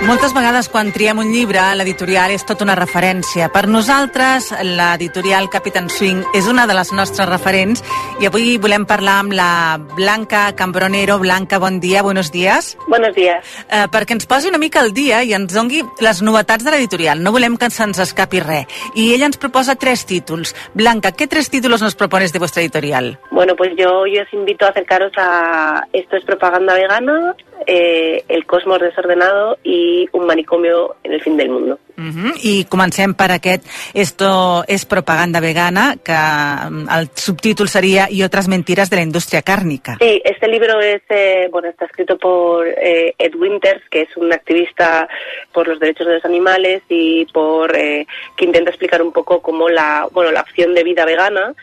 Moltes 0.00 0.32
vegades 0.32 0.70
quan 0.72 0.88
triem 0.94 1.18
un 1.20 1.28
llibre, 1.28 1.60
l'editorial 1.76 2.32
és 2.32 2.42
tota 2.48 2.64
una 2.64 2.74
referència. 2.78 3.50
Per 3.52 3.66
nosaltres, 3.68 4.48
l'editorial 4.64 5.50
Captain 5.52 5.90
Swing 5.92 6.22
és 6.34 6.48
una 6.48 6.64
de 6.66 6.74
les 6.74 6.88
nostres 6.96 7.28
referents 7.28 7.84
i 8.18 8.26
avui 8.26 8.56
volem 8.58 8.86
parlar 8.88 9.18
amb 9.20 9.36
la 9.36 9.76
Blanca 9.98 10.46
Cambronero. 10.56 11.18
Blanca, 11.20 11.60
bon 11.60 11.78
dia, 11.84 12.02
buenos 12.02 12.32
días. 12.32 12.78
Buenos 12.88 13.14
días. 13.14 13.44
Eh, 13.68 13.84
perquè 13.92 14.16
ens 14.16 14.26
posi 14.26 14.48
una 14.48 14.58
mica 14.58 14.80
al 14.80 14.94
dia 14.96 15.20
i 15.22 15.34
ens 15.36 15.52
dongui 15.52 15.84
les 16.00 16.22
novetats 16.24 16.64
de 16.64 16.72
l'editorial. 16.72 17.20
No 17.20 17.34
volem 17.36 17.60
que 17.60 17.68
se'ns 17.68 18.00
escapi 18.00 18.40
res. 18.40 18.80
I 18.96 19.12
ella 19.12 19.28
ens 19.28 19.36
proposa 19.36 19.76
tres 19.76 20.06
títulos. 20.06 20.56
Blanca, 20.72 21.12
¿qué 21.12 21.28
tres 21.28 21.50
títulos 21.50 21.82
nos 21.82 21.94
propones 21.94 22.32
de 22.32 22.38
vuestra 22.38 22.62
editorial? 22.62 23.18
Bueno, 23.30 23.54
pues 23.54 23.76
yo, 23.76 24.06
yo 24.06 24.22
os 24.22 24.32
invito 24.32 24.64
a 24.64 24.70
acercaros 24.70 25.12
a 25.18 25.84
Esto 25.92 26.16
es 26.16 26.24
propaganda 26.24 26.74
vegana, 26.74 27.36
eh, 27.66 28.24
El 28.28 28.46
cosmos 28.46 28.80
desordenado 28.80 29.58
y 29.62 30.08
Un 30.12 30.26
manicomio 30.26 30.96
en 31.02 31.12
el 31.12 31.22
fin 31.22 31.36
del 31.36 31.50
mundo. 31.50 31.78
Uh 31.96 32.02
-huh. 32.02 32.32
I 32.42 32.64
comencem 32.64 33.14
per 33.14 33.30
aquest 33.30 33.66
Esto 33.94 34.64
es 34.66 34.86
propaganda 34.86 35.40
vegana, 35.40 35.96
que 36.02 36.12
mm, 36.12 36.88
el 36.98 37.08
subtítol 37.14 37.68
seria 37.68 38.08
Y 38.10 38.22
otras 38.22 38.48
mentiras 38.48 38.88
de 38.90 38.96
la 38.96 39.02
industria 39.02 39.42
cárnica. 39.42 39.96
Sí, 40.00 40.22
este 40.24 40.48
libro 40.48 40.80
es, 40.80 41.02
eh, 41.10 41.48
bueno, 41.50 41.68
está 41.68 41.84
escrito 41.84 42.16
por 42.16 42.66
eh, 42.66 43.14
Ed 43.18 43.34
Winters, 43.34 43.82
que 43.90 44.02
es 44.02 44.16
un 44.16 44.32
activista 44.32 45.08
por 45.52 45.68
los 45.68 45.78
derechos 45.78 46.06
de 46.06 46.14
los 46.14 46.24
animales 46.24 46.82
y 46.88 47.26
por 47.26 47.76
eh, 47.76 48.06
que 48.36 48.44
intenta 48.44 48.70
explicar 48.70 49.02
un 49.02 49.12
poco 49.12 49.40
cómo 49.40 49.68
la, 49.68 50.08
bueno, 50.12 50.30
la 50.32 50.40
opción 50.40 50.74
de 50.74 50.84
vida 50.84 51.04
vegana 51.04 51.54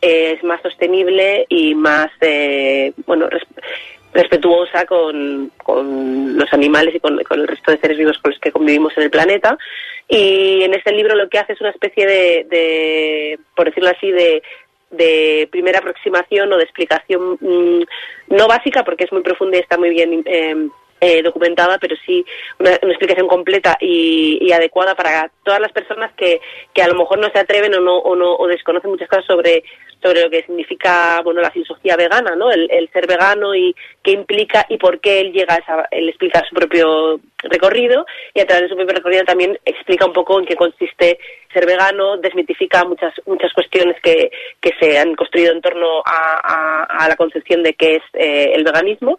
es 0.00 0.42
más 0.44 0.60
sostenible 0.62 1.46
y 1.48 1.74
más, 1.74 2.10
eh, 2.20 2.92
bueno, 3.06 3.28
respetuosa 4.16 4.84
con, 4.86 5.52
con, 5.62 6.36
los 6.36 6.52
animales 6.52 6.94
y 6.94 7.00
con, 7.00 7.16
con, 7.24 7.40
el 7.40 7.48
resto 7.48 7.70
de 7.70 7.78
seres 7.78 7.98
vivos 7.98 8.18
con 8.18 8.32
los 8.32 8.40
que 8.40 8.52
convivimos 8.52 8.92
en 8.96 9.04
el 9.04 9.10
planeta. 9.10 9.56
Y 10.08 10.62
en 10.62 10.74
este 10.74 10.92
libro 10.92 11.14
lo 11.14 11.28
que 11.28 11.38
hace 11.38 11.52
es 11.52 11.60
una 11.60 11.70
especie 11.70 12.06
de, 12.06 12.46
de 12.48 13.38
por 13.54 13.66
decirlo 13.66 13.90
así, 13.90 14.10
de, 14.10 14.42
de 14.90 15.48
primera 15.50 15.80
aproximación 15.80 16.52
o 16.52 16.56
de 16.56 16.64
explicación 16.64 17.38
mmm, 17.40 17.82
no 18.28 18.48
básica 18.48 18.84
porque 18.84 19.04
es 19.04 19.12
muy 19.12 19.22
profunda 19.22 19.56
y 19.56 19.60
está 19.60 19.76
muy 19.76 19.90
bien 19.90 20.22
eh, 20.24 20.68
eh, 21.00 21.22
documentada, 21.22 21.78
pero 21.78 21.96
sí 22.06 22.24
una, 22.58 22.78
una 22.82 22.92
explicación 22.92 23.28
completa 23.28 23.76
y, 23.80 24.38
y, 24.40 24.52
adecuada 24.52 24.94
para 24.94 25.30
todas 25.44 25.60
las 25.60 25.72
personas 25.72 26.12
que, 26.14 26.40
que 26.72 26.82
a 26.82 26.88
lo 26.88 26.94
mejor 26.94 27.18
no 27.18 27.28
se 27.30 27.38
atreven 27.38 27.74
o 27.74 27.80
no, 27.80 27.98
o 27.98 28.16
no 28.16 28.34
o 28.34 28.46
desconocen 28.46 28.90
muchas 28.90 29.08
cosas 29.08 29.26
sobre 29.26 29.62
sobre 30.02 30.22
lo 30.22 30.30
que 30.30 30.42
significa 30.42 31.20
bueno 31.22 31.40
la 31.40 31.50
filosofía 31.50 31.96
vegana, 31.96 32.36
¿no? 32.36 32.50
El, 32.50 32.68
el 32.70 32.88
ser 32.92 33.06
vegano 33.06 33.54
y 33.54 33.74
qué 34.02 34.12
implica 34.12 34.66
y 34.68 34.76
por 34.78 35.00
qué 35.00 35.20
él 35.20 35.32
llega 35.32 35.54
a 35.54 35.58
esa, 35.58 35.88
él 35.90 36.08
explica 36.08 36.44
su 36.48 36.54
propio 36.54 37.20
recorrido 37.38 38.06
y 38.34 38.40
a 38.40 38.46
través 38.46 38.64
de 38.64 38.68
su 38.68 38.76
propio 38.76 38.96
recorrido 38.96 39.24
también 39.24 39.58
explica 39.64 40.06
un 40.06 40.12
poco 40.12 40.38
en 40.38 40.46
qué 40.46 40.56
consiste 40.56 41.18
ser 41.52 41.66
vegano, 41.66 42.16
desmitifica 42.18 42.84
muchas 42.84 43.12
muchas 43.26 43.52
cuestiones 43.52 43.96
que, 44.02 44.30
que 44.60 44.72
se 44.80 44.98
han 44.98 45.14
construido 45.14 45.52
en 45.52 45.60
torno 45.60 46.02
a, 46.04 46.40
a, 46.42 47.04
a 47.04 47.08
la 47.08 47.16
concepción 47.16 47.62
de 47.62 47.74
qué 47.74 47.96
es 47.96 48.02
eh, 48.14 48.52
el 48.54 48.64
veganismo 48.64 49.18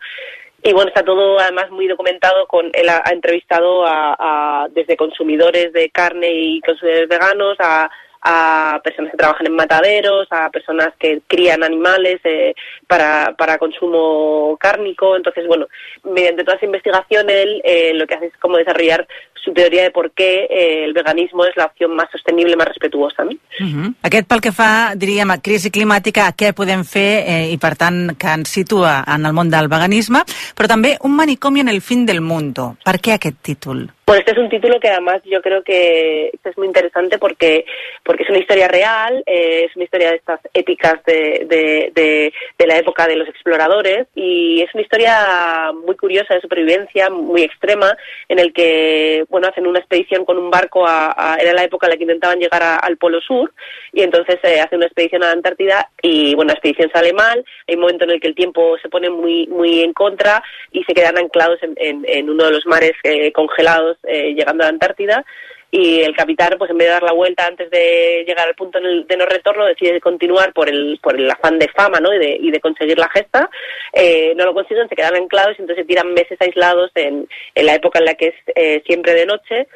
y 0.63 0.74
bueno, 0.74 0.89
está 0.89 1.04
todo 1.04 1.39
además 1.39 1.70
muy 1.72 1.88
documentado. 1.88 2.48
Con 2.48 2.72
él 2.74 2.89
ha, 2.89 3.04
entrevistado 3.12 3.86
a, 3.86 4.15
a, 4.17 4.67
desde 4.70 4.98
consumidores 4.98 5.72
de 5.74 5.89
carne 5.89 6.32
y 6.32 6.62
consumidores 6.62 7.08
veganos 7.08 7.58
a, 7.60 7.89
a 8.22 8.82
personas 8.84 9.12
que 9.12 9.17
trabajan 9.17 9.48
en 9.48 9.56
mataderos, 9.56 10.28
a 10.32 10.50
personas 10.50 10.89
que 11.00 11.22
crían 11.28 11.63
animales 11.63 12.20
eh, 12.24 12.54
para, 12.88 13.36
para 13.38 13.58
consumo 13.58 14.58
cárnico. 14.60 15.15
Entonces, 15.15 15.48
bueno, 15.48 15.67
mediante 16.04 16.43
toda 16.43 16.58
esa 16.58 16.65
investigación, 16.65 17.30
él 17.30 17.62
eh, 17.63 17.93
lo 17.93 18.08
que 18.08 18.15
hace 18.15 18.26
es 18.28 18.38
como 18.38 18.58
desarrollar 18.58 19.08
su 19.43 19.54
teoría 19.54 19.84
de 19.84 19.91
por 19.91 20.12
qué 20.12 20.47
eh, 20.50 20.84
el 20.86 20.93
veganismo 20.93 21.45
es 21.45 21.56
la 21.56 21.65
opción 21.65 21.95
más 21.95 22.10
sostenible, 22.12 22.56
más 22.56 22.67
respetuosa. 22.67 23.23
No? 23.23 23.32
Uh 23.32 23.65
-huh. 23.65 23.93
Aquest 24.02 24.28
pel 24.28 24.41
que 24.41 24.52
fa, 24.52 24.93
diríem, 24.95 25.32
a 25.32 25.41
crisi 25.41 25.69
climàtica, 25.71 26.28
a 26.28 26.36
què 26.36 26.54
podem 26.54 26.84
fer 26.84 27.23
eh, 27.28 27.52
i, 27.52 27.58
per 27.58 27.76
tant, 27.76 28.17
que 28.17 28.28
ens 28.28 28.50
situa 28.50 29.04
en 29.08 29.26
el 29.26 29.34
món 29.34 29.50
del 29.50 29.67
veganisme, 29.67 30.23
però 30.56 30.67
també 30.67 30.97
un 31.02 31.15
manicomi 31.15 31.60
en 31.60 31.69
el 31.69 31.82
fin 31.82 32.06
del 32.06 32.21
mundo. 32.21 32.78
Per 32.84 32.97
què 33.00 33.13
aquest 33.13 33.38
títol? 33.41 33.89
Bueno, 34.08 34.21
este 34.21 34.32
es 34.32 34.38
un 34.38 34.47
título 34.47 34.80
que 34.80 34.88
además 34.88 35.21
yo 35.26 35.41
creo 35.41 35.63
que 35.63 36.32
es 36.41 36.58
muy 36.58 36.67
interesante 36.67 37.17
porque, 37.17 37.65
porque 38.06 38.23
es 38.23 38.30
una 38.30 38.39
historia 38.39 38.69
real, 38.69 39.21
eh, 39.26 39.65
es 39.65 39.76
una 39.76 39.84
historia 39.84 40.12
de 40.12 40.15
estas 40.15 40.39
épicas 40.54 41.04
de, 41.06 41.45
de, 41.50 41.91
de, 41.93 42.34
de, 42.58 42.67
la 42.67 42.78
época 42.78 43.06
de 43.06 43.17
los 43.17 43.28
exploradores 43.28 44.08
y 44.15 44.62
es 44.62 44.73
una 44.73 44.84
historia 44.84 45.73
muy 45.86 45.97
curiosa 45.97 46.36
de 46.36 46.39
supervivencia, 46.39 47.10
muy 47.10 47.41
extrema, 47.41 47.97
en 48.30 48.39
el 48.39 48.54
que, 48.54 49.26
bueno, 49.30 49.48
hacen 49.48 49.68
una 49.68 49.80
expedición 49.80 50.26
con 50.26 50.38
un 50.38 50.50
barco, 50.50 50.86
a, 50.88 51.38
era 51.40 51.54
la 51.54 51.63
época 51.63 51.88
en 51.88 51.92
la 51.92 51.98
que 51.98 52.04
intentaban 52.04 52.40
llegar 52.40 52.63
a, 52.63 52.78
al 52.78 52.98
Polo 52.98 53.22
Sur 53.22 53.54
y 53.94 54.02
entonces 54.02 54.38
eh, 54.44 54.60
hacen 54.60 54.78
una 54.78 54.88
expedición 54.88 55.24
a 55.24 55.28
la 55.28 55.34
Antártida 55.34 55.90
y, 56.02 56.36
bueno, 56.36 56.50
la 56.50 56.54
expedición 56.54 56.90
sale 56.94 57.13
mal, 57.13 57.44
hay 57.68 57.76
un 57.76 57.82
momento 57.82 58.06
en 58.06 58.12
el 58.12 58.20
que 58.20 58.28
el 58.28 58.36
tiempo 58.36 58.78
se 58.82 58.90
pone 58.90 59.10
muy, 59.10 59.48
muy 59.48 59.82
en 59.82 59.94
contra 59.94 60.44
y 60.72 60.84
se 60.84 60.94
quedan 60.94 61.18
anclados 61.18 61.62
en, 61.63 61.74
en, 61.78 62.06
en 62.08 62.30
uno 62.30 62.46
de 62.46 62.52
los 62.52 62.66
mares 62.66 62.94
eh, 63.04 63.32
congelados 63.32 63.98
eh, 64.04 64.34
llegando 64.34 64.63
a 64.63 64.68
la 64.68 64.72
Antártida 64.72 65.26
y 65.69 66.01
el 66.01 66.15
capitán, 66.15 66.56
pues 66.58 66.71
en 66.71 66.77
vez 66.77 66.88
de 66.88 66.93
dar 66.93 67.03
la 67.03 67.12
vuelta 67.12 67.45
antes 67.45 67.69
de 67.69 68.23
llegar 68.25 68.47
al 68.47 68.56
punto 68.56 68.80
de 68.80 69.17
no 69.17 69.25
retorno, 69.25 69.65
decide 69.65 69.99
continuar 69.99 70.53
por 70.53 70.69
el, 70.69 70.97
por 71.01 71.19
el 71.19 71.30
afán 71.30 71.60
de 71.60 71.67
fama 71.67 71.99
¿no? 71.99 72.13
y, 72.13 72.19
de, 72.19 72.38
y 72.39 72.51
de 72.51 72.60
conseguir 72.62 72.97
la 72.97 73.10
gesta. 73.10 73.49
Eh, 73.93 74.34
no 74.36 74.45
lo 74.45 74.53
consiguen, 74.53 74.88
se 74.88 74.95
quedan 74.95 75.15
anclados 75.15 75.56
y 75.58 75.62
entonces 75.62 75.84
se 75.84 75.88
tiran 75.88 76.13
meses 76.13 76.38
aislados 76.39 76.91
en, 76.95 77.27
en 77.53 77.65
la 77.65 77.75
época 77.75 77.99
en 77.99 78.06
la 78.06 78.13
que 78.13 78.27
es 78.27 78.36
eh, 78.56 78.82
siempre 78.86 79.13
de 79.13 79.25
noche 79.25 79.67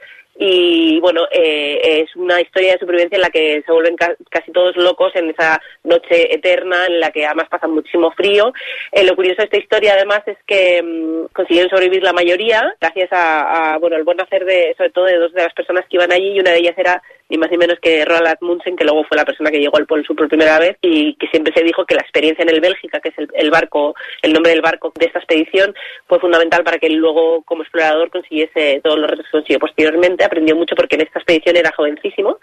y 0.43 0.99
bueno, 0.99 1.27
eh, 1.31 2.01
es 2.01 2.15
una 2.15 2.41
historia 2.41 2.73
de 2.73 2.79
supervivencia 2.79 3.15
en 3.15 3.21
la 3.21 3.29
que 3.29 3.61
se 3.63 3.71
vuelven 3.71 3.95
ca 3.95 4.15
casi 4.31 4.51
todos 4.51 4.75
locos 4.75 5.11
en 5.15 5.29
esa 5.29 5.61
noche 5.83 6.33
eterna 6.33 6.87
en 6.87 6.99
la 6.99 7.11
que 7.11 7.27
además 7.27 7.47
pasan 7.47 7.69
muchísimo 7.69 8.09
frío. 8.13 8.51
Eh, 8.91 9.03
lo 9.03 9.15
curioso 9.15 9.37
de 9.37 9.43
esta 9.43 9.59
historia 9.59 9.93
además 9.93 10.21
es 10.25 10.37
que 10.47 10.81
mmm, 10.81 11.27
consiguieron 11.31 11.69
sobrevivir 11.69 12.01
la 12.01 12.13
mayoría 12.13 12.75
gracias 12.81 13.13
a, 13.13 13.75
a, 13.75 13.77
bueno, 13.77 13.97
el 13.97 14.03
buen 14.03 14.19
hacer 14.19 14.43
de, 14.45 14.73
sobre 14.77 14.89
todo 14.89 15.05
de 15.05 15.17
dos 15.17 15.31
de 15.31 15.43
las 15.43 15.53
personas 15.53 15.85
que 15.87 15.97
iban 15.97 16.11
allí 16.11 16.31
y 16.31 16.39
una 16.39 16.53
de 16.53 16.57
ellas 16.57 16.75
era 16.75 17.03
ni 17.31 17.37
más 17.37 17.49
ni 17.49 17.57
menos 17.57 17.79
que 17.79 18.03
Roald 18.03 18.37
Amundsen, 18.41 18.75
que 18.75 18.83
luego 18.83 19.05
fue 19.05 19.15
la 19.15 19.23
persona 19.23 19.49
que 19.49 19.59
llegó 19.59 19.77
al 19.77 19.85
Polo 19.85 20.03
Sur 20.03 20.17
por 20.17 20.27
primera 20.27 20.59
vez 20.59 20.77
y 20.81 21.15
que 21.15 21.27
siempre 21.27 21.53
se 21.55 21.63
dijo 21.63 21.85
que 21.85 21.95
la 21.95 22.01
experiencia 22.01 22.43
en 22.43 22.49
el 22.49 22.59
Bélgica, 22.59 22.99
que 22.99 23.07
es 23.07 23.17
el, 23.17 23.29
el 23.33 23.49
barco, 23.49 23.95
el 24.21 24.33
nombre 24.33 24.51
del 24.51 24.61
barco 24.61 24.91
de 24.99 25.05
esta 25.05 25.19
expedición, 25.19 25.73
fue 26.07 26.19
fundamental 26.19 26.65
para 26.65 26.77
que 26.77 26.87
él 26.87 26.95
luego 26.95 27.41
como 27.43 27.63
explorador 27.63 28.11
consiguiese 28.11 28.81
todos 28.83 28.99
los 28.99 29.09
retos 29.09 29.25
que 29.27 29.31
consiguió 29.31 29.59
posteriormente. 29.59 30.25
Aprendió 30.25 30.57
mucho 30.57 30.75
porque 30.75 30.95
en 30.95 31.03
esta 31.03 31.19
expedición 31.19 31.55
era 31.55 31.71
jovencísimo. 31.71 32.37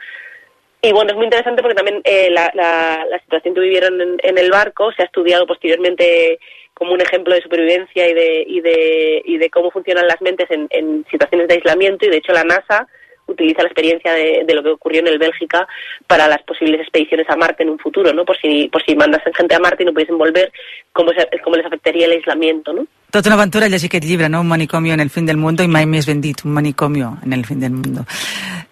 Y 0.80 0.92
bueno, 0.92 1.10
es 1.10 1.16
muy 1.16 1.24
interesante 1.24 1.60
porque 1.60 1.74
también 1.74 2.00
eh, 2.04 2.30
la, 2.30 2.50
la, 2.54 3.04
la, 3.10 3.18
situación 3.18 3.52
que 3.52 3.60
vivieron 3.60 4.00
en, 4.00 4.16
en, 4.22 4.38
el 4.38 4.50
barco 4.50 4.90
se 4.92 5.02
ha 5.02 5.06
estudiado 5.06 5.46
posteriormente 5.46 6.38
como 6.72 6.92
un 6.92 7.00
ejemplo 7.02 7.34
de 7.34 7.42
supervivencia 7.42 8.08
y 8.08 8.14
de, 8.14 8.44
y 8.46 8.60
de, 8.62 9.22
y 9.22 9.36
de 9.36 9.50
cómo 9.50 9.70
funcionan 9.70 10.06
las 10.06 10.22
mentes 10.22 10.50
en, 10.50 10.66
en 10.70 11.04
situaciones 11.10 11.48
de 11.48 11.54
aislamiento 11.54 12.06
y 12.06 12.10
de 12.10 12.18
hecho 12.18 12.32
la 12.32 12.44
NASA 12.44 12.86
utiliza 13.28 13.62
la 13.62 13.68
experiencia 13.68 14.12
de, 14.12 14.42
de, 14.46 14.54
lo 14.54 14.62
que 14.62 14.70
ocurrió 14.70 15.00
en 15.00 15.08
el 15.08 15.18
Bélgica 15.18 15.68
para 16.06 16.26
las 16.26 16.42
posibles 16.42 16.80
expediciones 16.80 17.28
a 17.30 17.36
Marte 17.36 17.62
en 17.62 17.70
un 17.70 17.78
futuro, 17.78 18.12
¿no? 18.12 18.24
Por 18.24 18.36
si, 18.38 18.68
por 18.68 18.82
si 18.82 18.96
mandasen 18.96 19.34
gente 19.34 19.54
a 19.54 19.60
Marte 19.60 19.82
y 19.82 19.86
no 19.86 19.92
pudiesen 19.92 20.18
volver, 20.18 20.52
cómo, 20.92 21.12
se, 21.12 21.28
cómo 21.42 21.56
les 21.56 21.66
afectaría 21.66 22.06
el 22.06 22.12
aislamiento, 22.12 22.72
¿no? 22.72 22.86
Tota 23.10 23.30
una 23.30 23.36
aventura 23.36 23.68
llegir 23.68 23.88
aquest 23.88 24.04
llibre, 24.04 24.28
no? 24.28 24.42
Un 24.42 24.48
manicomio 24.48 24.92
en 24.92 25.00
el 25.00 25.08
fin 25.08 25.24
del 25.24 25.38
mundo, 25.40 25.64
i 25.64 25.68
mai 25.72 25.86
més 25.88 26.04
ben 26.04 26.20
dit, 26.20 26.42
un 26.44 26.52
manicomio 26.52 27.14
en 27.24 27.32
el 27.32 27.46
fin 27.48 27.60
del 27.60 27.72
mundo. 27.72 28.04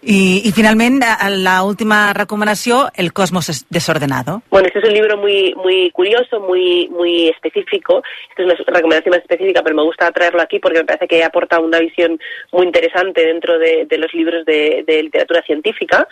Y, 0.03 0.43
y 0.45 0.53
finalment, 0.53 1.03
la 1.03 1.63
última 1.65 2.13
recomanació, 2.13 2.91
El 2.95 3.13
cosmos 3.13 3.67
desordenado. 3.71 4.43
Bueno, 4.51 4.69
este 4.69 4.79
es 4.79 4.85
un 4.85 4.93
libro 4.93 5.17
muy, 5.17 5.55
muy 5.57 5.91
curioso, 5.91 6.39
muy, 6.39 6.87
muy 6.89 7.29
específico. 7.29 8.03
Esta 8.29 8.43
es 8.43 8.61
una 8.61 8.77
recomendación 8.77 9.11
más 9.11 9.23
específica, 9.23 9.63
pero 9.63 9.75
me 9.75 9.83
gusta 9.83 10.13
traerlo 10.13 10.43
aquí 10.43 10.61
porque 10.61 10.79
me 10.79 10.85
parece 10.85 11.09
que 11.09 11.25
aporta 11.25 11.59
una 11.59 11.81
visión 11.81 12.21
muy 12.53 12.67
interesante 12.67 13.25
dentro 13.25 13.59
de, 13.59 13.87
de 13.87 13.99
los 13.99 14.13
libros 14.15 14.45
de, 14.45 14.85
de, 14.87 15.03
literatura 15.03 15.43
científica. 15.43 16.07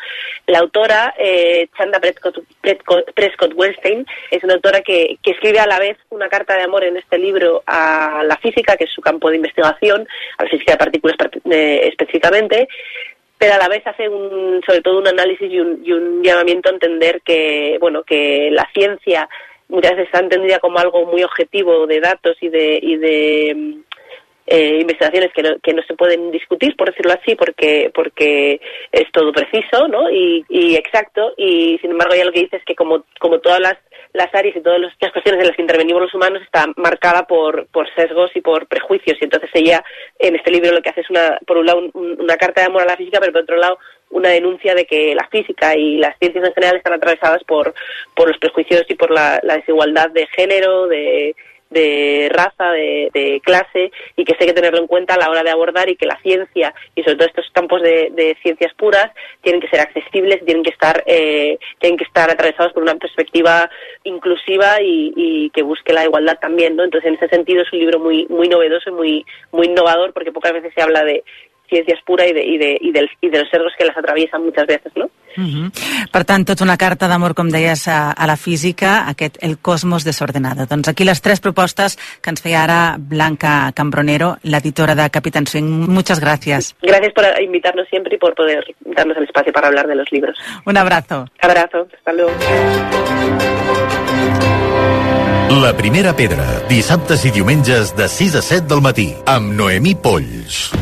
La 0.46 0.58
autora, 0.58 1.14
eh, 1.18 1.68
Chanda 1.76 2.00
Prescott, 2.00 2.38
Prescott, 2.62 3.12
Prescott 3.14 3.52
Wellstein, 3.54 4.04
es 4.30 4.42
una 4.42 4.54
autora 4.54 4.80
que, 4.80 5.18
que 5.22 5.32
escribe 5.32 5.60
a 5.60 5.66
la 5.66 5.78
vez 5.78 5.98
una 6.10 6.28
carta 6.28 6.56
de 6.56 6.62
amor 6.62 6.84
en 6.84 6.96
este 6.96 7.18
libro 7.18 7.62
a 7.66 8.13
la 8.22 8.36
física, 8.36 8.76
que 8.76 8.84
es 8.84 8.90
su 8.90 9.00
campo 9.00 9.30
de 9.30 9.36
investigación, 9.36 10.06
a 10.38 10.44
la 10.44 10.50
física 10.50 10.72
de 10.72 10.78
partículas 10.78 11.16
eh, 11.50 11.80
específicamente, 11.88 12.68
pero 13.38 13.54
a 13.54 13.58
la 13.58 13.68
vez 13.68 13.86
hace 13.86 14.08
un, 14.08 14.62
sobre 14.64 14.80
todo 14.80 14.98
un 14.98 15.08
análisis 15.08 15.50
y 15.50 15.58
un, 15.58 15.82
y 15.84 15.92
un 15.92 16.22
llamamiento 16.22 16.68
a 16.68 16.72
entender 16.72 17.20
que, 17.22 17.76
bueno, 17.80 18.02
que 18.04 18.50
la 18.50 18.68
ciencia 18.72 19.28
muchas 19.68 19.92
veces 19.92 20.06
está 20.06 20.20
entendida 20.20 20.58
como 20.60 20.78
algo 20.78 21.04
muy 21.06 21.22
objetivo 21.22 21.86
de 21.86 22.00
datos 22.00 22.36
y 22.40 22.48
de, 22.48 22.78
y 22.80 22.96
de 22.96 23.76
eh, 24.46 24.78
investigaciones 24.80 25.32
que 25.32 25.42
no, 25.42 25.58
que 25.60 25.72
no 25.72 25.82
se 25.82 25.94
pueden 25.94 26.30
discutir, 26.30 26.76
por 26.76 26.90
decirlo 26.90 27.12
así, 27.12 27.34
porque, 27.34 27.90
porque 27.94 28.60
es 28.92 29.10
todo 29.12 29.32
preciso 29.32 29.88
¿no? 29.88 30.10
y, 30.10 30.44
exacto, 30.76 31.32
y 31.36 31.78
sin 31.80 31.92
embargo 31.92 32.14
ya 32.14 32.24
lo 32.24 32.32
que 32.32 32.42
dice 32.42 32.56
es 32.56 32.64
que 32.64 32.74
como, 32.74 33.04
como 33.20 33.40
todas 33.40 33.60
las 33.60 33.76
las 34.14 34.32
áreas 34.32 34.56
y 34.56 34.60
todas 34.60 34.80
las 34.80 34.94
cuestiones 35.12 35.40
en 35.40 35.48
las 35.48 35.56
que 35.56 35.62
intervenimos 35.62 36.02
los 36.02 36.14
humanos 36.14 36.40
está 36.42 36.66
marcada 36.76 37.26
por, 37.26 37.66
por 37.66 37.92
sesgos 37.94 38.30
y 38.34 38.40
por 38.40 38.66
prejuicios. 38.68 39.18
Y 39.20 39.24
entonces 39.24 39.50
ella, 39.52 39.84
en 40.20 40.36
este 40.36 40.52
libro, 40.52 40.70
lo 40.70 40.80
que 40.80 40.90
hace 40.90 41.00
es, 41.00 41.10
una, 41.10 41.38
por 41.46 41.58
un 41.58 41.66
lado, 41.66 41.90
un, 41.92 42.16
una 42.20 42.36
carta 42.36 42.60
de 42.60 42.68
amor 42.68 42.82
a 42.82 42.86
la 42.86 42.96
física, 42.96 43.18
pero 43.18 43.32
por 43.32 43.42
otro 43.42 43.56
lado, 43.56 43.78
una 44.10 44.28
denuncia 44.28 44.74
de 44.76 44.86
que 44.86 45.16
la 45.16 45.26
física 45.28 45.76
y 45.76 45.98
las 45.98 46.16
ciencias 46.20 46.44
en 46.44 46.54
general 46.54 46.76
están 46.76 46.92
atravesadas 46.92 47.42
por, 47.42 47.74
por 48.14 48.28
los 48.28 48.38
prejuicios 48.38 48.84
y 48.88 48.94
por 48.94 49.10
la, 49.10 49.40
la 49.42 49.56
desigualdad 49.56 50.10
de 50.10 50.28
género, 50.28 50.86
de, 50.86 51.34
de 51.74 52.30
raza, 52.32 52.70
de, 52.70 53.10
de, 53.12 53.40
clase, 53.44 53.90
y 54.16 54.24
que 54.24 54.34
hay 54.38 54.46
que 54.46 54.54
tenerlo 54.54 54.78
en 54.78 54.86
cuenta 54.86 55.14
a 55.14 55.18
la 55.18 55.28
hora 55.28 55.42
de 55.42 55.50
abordar 55.50 55.90
y 55.90 55.96
que 55.96 56.06
la 56.06 56.18
ciencia 56.22 56.74
y 56.94 57.02
sobre 57.02 57.16
todo 57.16 57.28
estos 57.28 57.50
campos 57.52 57.82
de, 57.82 58.10
de 58.12 58.36
ciencias 58.42 58.72
puras 58.74 59.10
tienen 59.42 59.60
que 59.60 59.68
ser 59.68 59.80
accesibles, 59.80 60.44
tienen 60.44 60.62
que 60.62 60.70
estar, 60.70 61.02
eh, 61.06 61.58
tienen 61.80 61.98
que 61.98 62.04
estar 62.04 62.30
atravesados 62.30 62.72
por 62.72 62.82
una 62.82 62.94
perspectiva 62.94 63.68
inclusiva 64.04 64.80
y, 64.80 65.12
y, 65.16 65.50
que 65.50 65.62
busque 65.62 65.92
la 65.92 66.04
igualdad 66.04 66.38
también, 66.40 66.76
¿no? 66.76 66.84
Entonces, 66.84 67.08
en 67.08 67.14
ese 67.16 67.28
sentido 67.28 67.62
es 67.62 67.72
un 67.72 67.80
libro 67.80 67.98
muy, 67.98 68.26
muy 68.28 68.48
novedoso 68.48 68.90
y 68.90 68.92
muy, 68.92 69.26
muy 69.52 69.66
innovador 69.66 70.12
porque 70.12 70.32
pocas 70.32 70.52
veces 70.52 70.72
se 70.74 70.82
habla 70.82 71.04
de 71.04 71.24
ciencias 71.68 72.00
puras 72.04 72.28
y 72.28 72.32
de, 72.32 72.44
y 72.44 72.58
de, 72.58 72.78
y 72.80 72.92
del, 72.92 73.08
y 73.20 73.28
de 73.28 73.38
los 73.38 73.50
sesgos 73.50 73.72
que 73.78 73.84
las 73.84 73.96
atraviesan 73.96 74.44
muchas 74.44 74.66
veces, 74.66 74.92
¿no? 74.96 75.10
Uh 75.36 75.42
-huh. 75.42 75.70
Per 76.12 76.24
tant, 76.24 76.46
tota 76.46 76.62
una 76.64 76.76
carta 76.76 77.08
d'amor, 77.08 77.34
com 77.34 77.48
deies, 77.48 77.88
a, 77.88 78.12
a 78.12 78.26
la 78.26 78.36
física, 78.36 79.08
aquest 79.08 79.36
El 79.40 79.58
cosmos 79.58 80.04
desordenado. 80.04 80.66
Doncs 80.66 80.88
aquí 80.88 81.04
les 81.04 81.20
tres 81.20 81.40
propostes 81.40 81.98
que 82.22 82.30
ens 82.30 82.40
feia 82.40 82.62
ara 82.62 82.96
Blanca 82.98 83.72
Cambronero, 83.74 84.38
l'editora 84.42 84.94
de 84.94 85.10
Capitán 85.10 85.46
Swing. 85.46 85.88
Muchas 85.88 86.20
gracias. 86.20 86.76
Gracias 86.82 87.12
por 87.12 87.24
invitarnos 87.42 87.88
siempre 87.88 88.14
y 88.14 88.18
por 88.18 88.34
poder 88.34 88.64
darnos 88.96 89.16
el 89.16 89.24
espacio 89.24 89.52
para 89.52 89.68
hablar 89.68 89.86
de 89.88 89.96
los 89.96 90.10
libros. 90.12 90.38
Un 90.66 90.76
abrazo. 90.76 91.26
Abrazo. 91.40 91.88
Hasta 91.92 92.12
luego. 92.12 92.32
La 95.50 95.76
primera 95.76 96.16
pedra, 96.16 96.44
dissabtes 96.68 97.24
i 97.24 97.30
diumenges 97.30 97.94
de 97.94 98.08
6 98.08 98.34
a 98.40 98.42
7 98.42 98.66
del 98.66 98.82
matí, 98.82 99.14
amb 99.26 99.54
Noemí 99.54 99.94
Polls. 99.94 100.72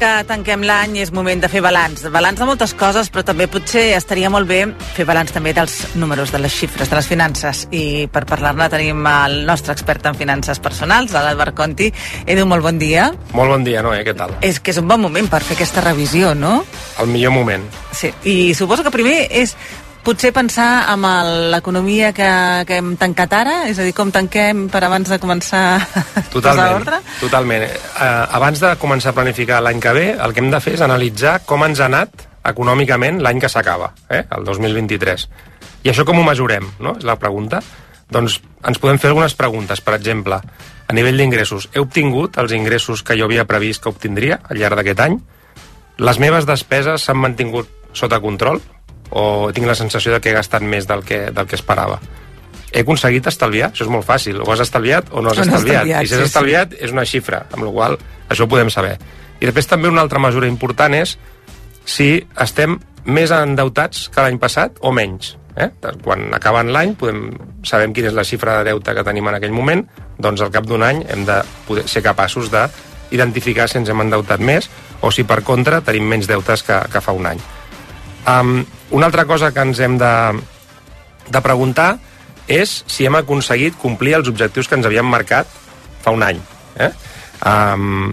Que 0.00 0.10
tanquem 0.24 0.62
l'any 0.64 0.96
és 1.02 1.10
moment 1.12 1.42
de 1.42 1.48
fer 1.52 1.60
balanç. 1.60 2.06
Balanç 2.12 2.40
de 2.40 2.46
moltes 2.48 2.72
coses, 2.78 3.10
però 3.12 3.24
també 3.26 3.44
potser 3.50 3.90
estaria 3.98 4.30
molt 4.32 4.48
bé 4.48 4.62
fer 4.96 5.04
balanç 5.08 5.34
també 5.34 5.52
dels 5.56 5.74
números, 6.00 6.32
de 6.32 6.40
les 6.40 6.54
xifres, 6.56 6.88
de 6.88 6.96
les 6.96 7.08
finances. 7.10 7.66
I 7.76 8.06
per 8.12 8.24
parlar-ne 8.28 8.70
tenim 8.72 9.04
el 9.10 9.42
nostre 9.48 9.76
expert 9.76 10.08
en 10.08 10.16
finances 10.16 10.62
personals, 10.62 11.12
l'Albert 11.12 11.56
Conti. 11.58 11.90
Edu, 12.24 12.46
molt 12.48 12.64
bon 12.64 12.80
dia. 12.80 13.10
Molt 13.36 13.52
bon 13.52 13.66
dia, 13.66 13.84
Noé, 13.84 14.00
què 14.06 14.16
tal? 14.16 14.32
És 14.40 14.62
que 14.62 14.72
és 14.72 14.80
un 14.80 14.88
bon 14.88 15.04
moment 15.04 15.28
per 15.28 15.42
fer 15.44 15.58
aquesta 15.58 15.84
revisió, 15.84 16.32
no? 16.34 16.62
El 17.02 17.12
millor 17.12 17.36
moment. 17.36 17.68
Sí, 17.92 18.14
i 18.24 18.54
suposo 18.56 18.86
que 18.86 18.94
primer 18.94 19.26
és 19.28 19.56
potser 20.04 20.32
pensar 20.32 20.86
amb 20.90 21.06
l'economia 21.52 22.10
que, 22.16 22.30
que 22.68 22.78
hem 22.80 22.94
tancat 23.00 23.34
ara, 23.36 23.56
és 23.70 23.78
a 23.78 23.86
dir, 23.86 23.94
com 23.96 24.12
tanquem 24.14 24.66
per 24.72 24.82
abans 24.86 25.10
de 25.10 25.18
començar 25.22 25.64
totalment, 26.32 26.64
a 26.64 26.72
l'ordre? 26.72 27.00
Totalment. 27.20 27.66
Eh, 27.68 28.08
abans 28.40 28.62
de 28.62 28.72
començar 28.80 29.12
a 29.12 29.18
planificar 29.18 29.60
l'any 29.64 29.82
que 29.82 29.94
ve, 29.96 30.06
el 30.16 30.34
que 30.34 30.44
hem 30.44 30.50
de 30.52 30.62
fer 30.64 30.74
és 30.78 30.84
analitzar 30.86 31.40
com 31.48 31.64
ens 31.66 31.82
ha 31.82 31.88
anat 31.90 32.26
econòmicament 32.50 33.20
l'any 33.20 33.40
que 33.42 33.52
s'acaba, 33.52 33.92
eh, 34.08 34.24
el 34.36 34.44
2023. 34.48 35.28
I 35.84 35.92
això 35.92 36.04
com 36.08 36.18
ho 36.20 36.24
mesurem, 36.26 36.66
no? 36.80 36.96
És 36.98 37.06
la 37.08 37.18
pregunta. 37.20 37.60
Doncs 38.10 38.40
ens 38.66 38.80
podem 38.82 38.98
fer 38.98 39.12
algunes 39.12 39.36
preguntes. 39.38 39.80
Per 39.80 39.94
exemple, 39.94 40.40
a 40.40 40.96
nivell 40.96 41.20
d'ingressos, 41.20 41.68
he 41.72 41.80
obtingut 41.80 42.40
els 42.42 42.52
ingressos 42.52 43.04
que 43.06 43.16
jo 43.16 43.28
havia 43.28 43.46
previst 43.48 43.84
que 43.84 43.92
obtindria 43.92 44.40
al 44.48 44.58
llarg 44.58 44.80
d'aquest 44.80 45.04
any? 45.06 45.20
Les 46.00 46.18
meves 46.18 46.48
despeses 46.48 47.04
s'han 47.04 47.20
mantingut 47.20 47.68
sota 47.92 48.20
control? 48.20 48.60
O 49.10 49.50
tinc 49.52 49.66
la 49.66 49.74
sensació 49.74 50.12
de 50.14 50.20
que 50.20 50.30
he 50.30 50.36
gastat 50.36 50.62
més 50.62 50.86
del 50.86 51.02
que, 51.04 51.30
del 51.34 51.46
que 51.46 51.56
esperava. 51.58 52.00
He 52.70 52.84
aconseguit 52.84 53.26
estalviar? 53.26 53.72
Això 53.72 53.82
és 53.86 53.90
molt 53.90 54.06
fàcil. 54.06 54.38
O 54.44 54.52
has 54.52 54.60
estalviat 54.62 55.08
o 55.10 55.22
no 55.22 55.32
has 55.32 55.38
O 55.40 55.44
no 55.44 55.56
estalviat. 55.56 55.82
estalviat, 55.82 56.04
I 56.04 56.06
si 56.06 56.14
has 56.14 56.20
sí, 56.20 56.22
sí. 56.22 56.28
estalviat 56.30 56.76
és 56.78 56.92
una 56.94 57.04
xifra, 57.04 57.42
amb 57.50 57.64
la 57.66 57.72
qual 57.74 57.98
això 58.30 58.46
ho 58.46 58.48
podem 58.52 58.70
saber. 58.70 58.94
I 59.40 59.48
després 59.48 59.66
també 59.66 59.88
una 59.90 60.02
altra 60.04 60.20
mesura 60.22 60.46
important 60.46 60.94
és 60.94 61.16
si 61.84 62.12
estem 62.38 62.78
més 63.10 63.32
endeutats 63.34 64.08
que 64.12 64.22
l'any 64.22 64.38
passat 64.38 64.78
o 64.80 64.92
menys. 64.92 65.34
Eh? 65.56 65.66
Quan 66.04 66.28
acabant 66.36 66.70
l'any 66.70 66.94
podem 66.94 67.32
sabem 67.66 67.92
quina 67.96 68.12
és 68.12 68.14
la 68.14 68.22
xifra 68.24 68.60
de 68.60 68.70
deute 68.70 68.94
que 68.94 69.02
tenim 69.04 69.26
en 69.28 69.34
aquell 69.40 69.52
moment, 69.52 69.82
doncs 70.20 70.40
al 70.44 70.52
cap 70.54 70.68
d'un 70.68 70.84
any 70.86 71.02
hem 71.10 71.24
de 71.26 71.40
poder 71.66 71.88
ser 71.90 72.04
capaços 72.06 72.52
de 72.52 72.68
identificar 73.10 73.66
si 73.68 73.80
ens 73.80 73.88
hem 73.90 74.04
endeutat 74.04 74.38
més 74.40 74.70
o 75.02 75.10
si 75.10 75.24
per 75.26 75.40
contra 75.42 75.80
tenim 75.82 76.06
menys 76.06 76.28
deutes 76.30 76.62
que, 76.62 76.76
que 76.92 77.00
fa 77.02 77.12
un 77.16 77.26
any. 77.26 77.40
Um, 78.28 78.64
una 78.90 79.06
altra 79.08 79.24
cosa 79.24 79.52
que 79.54 79.64
ens 79.64 79.80
hem 79.80 79.96
de, 80.00 80.14
de 81.30 81.40
preguntar 81.44 81.94
és 82.50 82.80
si 82.90 83.06
hem 83.06 83.16
aconseguit 83.16 83.78
complir 83.80 84.16
els 84.18 84.28
objectius 84.28 84.68
que 84.68 84.76
ens 84.76 84.88
havíem 84.88 85.06
marcat 85.06 85.48
fa 86.02 86.12
un 86.14 86.24
any. 86.26 86.40
Eh? 86.80 86.90
Um, 87.46 88.12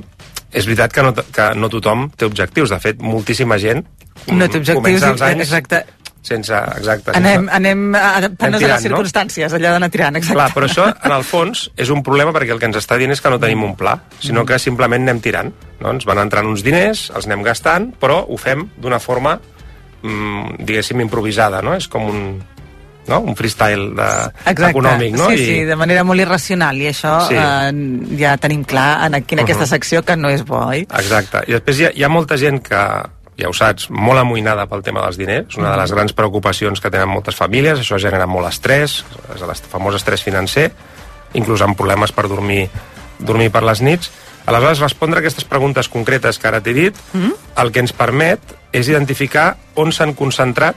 és 0.52 0.66
veritat 0.66 0.94
que 0.94 1.04
no, 1.04 1.14
que 1.14 1.52
no 1.60 1.70
tothom 1.70 2.08
té 2.16 2.28
objectius. 2.28 2.72
De 2.74 2.80
fet, 2.82 3.02
moltíssima 3.04 3.58
gent 3.62 3.84
No 4.32 4.48
té 4.48 4.60
objectius, 4.60 4.82
comença 4.82 5.12
els 5.14 5.24
anys 5.24 5.44
exacte. 5.46 5.82
sense... 6.26 6.62
exacte 6.80 7.14
Anem, 7.16 7.46
sense, 7.46 7.56
anem 7.56 7.84
adaptant-nos 7.96 8.60
a 8.60 8.64
tirant, 8.64 8.74
les 8.74 8.88
circumstàncies, 8.88 9.58
allò 9.58 9.74
d'anar 9.76 9.90
tirant, 9.94 10.18
exacte. 10.20 10.40
Clar, 10.40 10.48
però 10.56 10.70
això, 10.70 10.88
en 11.08 11.16
el 11.16 11.28
fons, 11.28 11.68
és 11.80 11.92
un 11.94 12.02
problema 12.04 12.34
perquè 12.36 12.56
el 12.56 12.62
que 12.64 12.68
ens 12.70 12.80
està 12.82 12.98
dient 13.00 13.14
és 13.14 13.22
que 13.24 13.32
no 13.32 13.40
tenim 13.40 13.64
un 13.68 13.76
pla, 13.80 13.96
sinó 14.24 14.44
que 14.48 14.60
simplement 14.60 15.06
anem 15.06 15.22
tirant. 15.24 15.54
No? 15.80 15.94
Ens 15.94 16.08
van 16.10 16.24
entrant 16.24 16.50
uns 16.50 16.66
diners, 16.66 17.08
els 17.16 17.30
anem 17.30 17.46
gastant, 17.48 17.92
però 18.02 18.24
ho 18.28 18.40
fem 18.42 18.66
d'una 18.82 19.00
forma, 19.04 19.38
mm, 20.08 20.64
diguéssim, 20.66 21.02
improvisada, 21.04 21.62
no? 21.62 21.76
És 21.76 21.88
com 21.92 22.08
un, 22.08 22.22
no? 23.08 23.20
un 23.20 23.36
freestyle 23.36 23.92
de, 23.96 24.08
Exacte. 24.46 24.70
econòmic, 24.72 25.14
no? 25.16 25.30
Sí, 25.32 25.38
sí, 25.46 25.60
de 25.68 25.76
manera 25.80 26.04
molt 26.08 26.20
irracional, 26.24 26.80
i 26.82 26.90
això 26.92 27.20
Sí. 27.28 27.36
eh, 27.36 28.18
ja 28.20 28.38
tenim 28.38 28.64
clar 28.68 29.06
en, 29.08 29.16
aquí, 29.16 29.36
en 29.36 29.42
aquesta 29.46 29.64
Mhm. 29.64 29.70
secció 29.70 30.04
que 30.04 30.16
no 30.18 30.30
és 30.30 30.44
bo, 30.46 30.66
oi? 30.68 30.82
Exacte. 30.82 31.44
I 31.48 31.54
després 31.60 31.80
hi 31.80 31.86
ha, 31.86 31.92
hi 31.94 32.04
ha 32.04 32.10
molta 32.10 32.38
gent 32.38 32.62
que, 32.64 32.82
ja 33.38 33.50
ho 33.50 33.54
saps, 33.54 33.90
molt 33.92 34.20
amoïnada 34.20 34.66
pel 34.68 34.82
tema 34.82 35.02
dels 35.04 35.18
diners, 35.18 35.56
una 35.58 35.72
de 35.72 35.78
les 35.78 35.92
grans 35.92 36.14
preocupacions 36.14 36.82
que 36.82 36.90
tenen 36.90 37.08
moltes 37.08 37.36
famílies, 37.36 37.80
això 37.80 38.00
genera 38.00 38.26
molt 38.26 38.48
estrès, 38.48 39.04
és 39.36 39.42
el 39.42 39.56
famós 39.70 39.96
estrès 39.96 40.24
financer, 40.24 40.72
inclús 41.34 41.62
amb 41.62 41.78
problemes 41.78 42.12
per 42.12 42.28
dormir, 42.28 42.70
dormir 43.20 43.52
per 43.52 43.64
les 43.64 43.82
nits. 43.82 44.12
Aleshores, 44.48 44.80
respondre 44.80 45.20
a 45.20 45.22
aquestes 45.22 45.46
preguntes 45.46 45.90
concretes 45.92 46.40
que 46.40 46.48
ara 46.48 46.62
t'he 46.64 46.74
dit, 46.74 46.96
Mm? 47.14 47.34
el 47.62 47.72
que 47.76 47.82
ens 47.84 47.94
permet 47.94 48.40
és 48.72 48.88
identificar 48.88 49.58
on 49.76 49.92
s'han 49.92 50.14
concentrat 50.16 50.76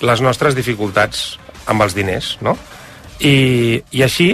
les 0.00 0.20
nostres 0.24 0.56
dificultats 0.56 1.36
amb 1.66 1.84
els 1.84 1.94
diners, 1.94 2.38
no? 2.40 2.56
I, 3.20 3.82
i 3.92 4.02
així 4.02 4.32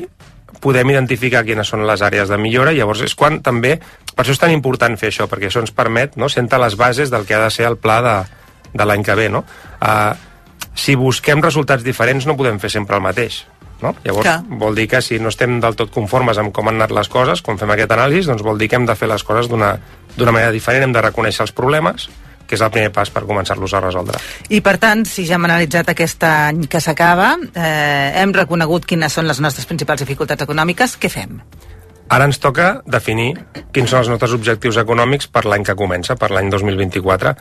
podem 0.63 0.91
identificar 0.91 1.45
quines 1.45 1.69
són 1.69 1.85
les 1.87 2.03
àrees 2.03 2.31
de 2.31 2.39
millora, 2.39 2.73
llavors 2.73 3.03
és 3.05 3.15
quan 3.15 3.41
també, 3.43 3.77
per 4.15 4.25
això 4.25 4.35
és 4.35 4.41
tan 4.41 4.55
important 4.55 4.97
fer 4.99 5.11
això, 5.13 5.29
perquè 5.31 5.51
això 5.51 5.61
ens 5.63 5.75
permet 5.75 6.17
no, 6.17 6.31
sentar 6.33 6.59
les 6.63 6.77
bases 6.79 7.11
del 7.11 7.27
que 7.27 7.37
ha 7.37 7.45
de 7.45 7.51
ser 7.55 7.67
el 7.69 7.77
pla 7.79 8.01
de, 8.03 8.17
de 8.75 8.87
l'any 8.87 9.05
que 9.05 9.15
ve, 9.15 9.29
no? 9.29 9.45
Uh, 9.79 10.15
si 10.75 10.95
busquem 10.99 11.43
resultats 11.43 11.85
diferents 11.85 12.27
no 12.27 12.37
podem 12.39 12.59
fer 12.63 12.71
sempre 12.71 12.97
el 12.97 13.03
mateix, 13.03 13.45
no? 13.83 13.95
Llavors 14.05 14.27
Clar. 14.27 14.39
vol 14.61 14.79
dir 14.79 14.89
que 14.91 15.03
si 15.03 15.19
no 15.23 15.33
estem 15.33 15.59
del 15.63 15.77
tot 15.79 15.93
conformes 15.95 16.39
amb 16.39 16.53
com 16.55 16.71
han 16.71 16.81
anat 16.81 16.95
les 16.95 17.11
coses, 17.13 17.43
quan 17.43 17.61
fem 17.61 17.71
aquest 17.75 17.93
anàlisi, 17.95 18.29
doncs 18.31 18.47
vol 18.47 18.59
dir 18.59 18.71
que 18.71 18.79
hem 18.81 18.87
de 18.89 18.97
fer 18.99 19.11
les 19.11 19.25
coses 19.25 19.51
d'una 19.51 19.77
manera 20.33 20.51
diferent, 20.55 20.89
hem 20.89 20.97
de 20.97 21.05
reconèixer 21.05 21.47
els 21.47 21.55
problemes, 21.57 22.09
que 22.49 22.57
és 22.57 22.65
el 22.65 22.73
primer 22.73 22.91
pas 22.97 23.11
per 23.13 23.27
començar-los 23.29 23.75
a 23.77 23.83
resoldre. 23.85 24.19
I 24.49 24.63
per 24.65 24.79
tant, 24.81 25.05
si 25.07 25.27
ja 25.29 25.37
hem 25.37 25.47
analitzat 25.47 25.93
aquest 25.93 26.25
any 26.25 26.65
que 26.73 26.81
s'acaba, 26.81 27.35
eh, 27.53 28.13
hem 28.23 28.33
reconegut 28.33 28.89
quines 28.89 29.13
són 29.13 29.29
les 29.29 29.41
nostres 29.45 29.69
principals 29.69 30.01
dificultats 30.01 30.49
econòmiques, 30.49 30.97
què 30.99 31.13
fem? 31.13 31.43
Ara 32.09 32.25
ens 32.25 32.41
toca 32.41 32.81
definir 32.89 33.35
quins 33.77 33.91
són 33.93 34.01
els 34.01 34.09
nostres 34.09 34.33
objectius 34.33 34.81
econòmics 34.81 35.29
per 35.29 35.45
l'any 35.45 35.67
que 35.67 35.77
comença, 35.77 36.17
per 36.17 36.31
l'any 36.33 36.49
2024. 36.49 37.35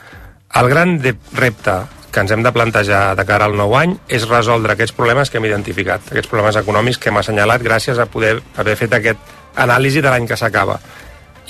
El 0.60 0.68
gran 0.68 0.98
repte 1.32 1.78
que 2.18 2.22
ens 2.24 2.32
hem 2.34 2.42
de 2.42 2.50
plantejar 2.50 3.14
de 3.14 3.22
cara 3.22 3.46
al 3.46 3.52
nou 3.54 3.76
any 3.78 3.92
és 4.10 4.24
resoldre 4.26 4.72
aquests 4.74 4.90
problemes 4.96 5.30
que 5.30 5.38
hem 5.38 5.44
identificat, 5.46 6.08
aquests 6.10 6.26
problemes 6.26 6.56
econòmics 6.58 6.98
que 6.98 7.12
hem 7.12 7.20
assenyalat 7.20 7.62
gràcies 7.62 8.00
a 8.02 8.08
poder 8.10 8.40
haver 8.58 8.74
fet 8.80 8.96
aquest 8.96 9.28
anàlisi 9.54 10.02
de 10.02 10.10
l'any 10.10 10.26
que 10.26 10.34
s'acaba. 10.34 10.80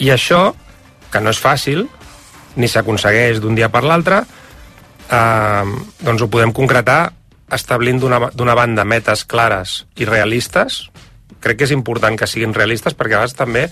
I 0.05 0.11
això, 0.13 0.43
que 1.09 1.23
no 1.25 1.33
és 1.33 1.41
fàcil, 1.41 1.87
ni 2.61 2.69
s'aconsegueix 2.69 3.41
d'un 3.41 3.57
dia 3.57 3.71
per 3.73 3.81
l'altre, 3.89 4.19
eh, 5.09 5.73
doncs 6.05 6.27
ho 6.27 6.29
podem 6.29 6.53
concretar 6.53 7.15
establint 7.49 8.05
d'una 8.05 8.59
banda 8.61 8.85
metes 8.85 9.25
clares 9.25 9.87
i 9.97 10.05
realistes. 10.05 10.83
Crec 11.41 11.63
que 11.63 11.71
és 11.71 11.73
important 11.73 12.21
que 12.21 12.29
siguin 12.29 12.53
realistes 12.53 12.93
perquè 12.93 13.17
a 13.17 13.25
vegades 13.25 13.41
també 13.41 13.71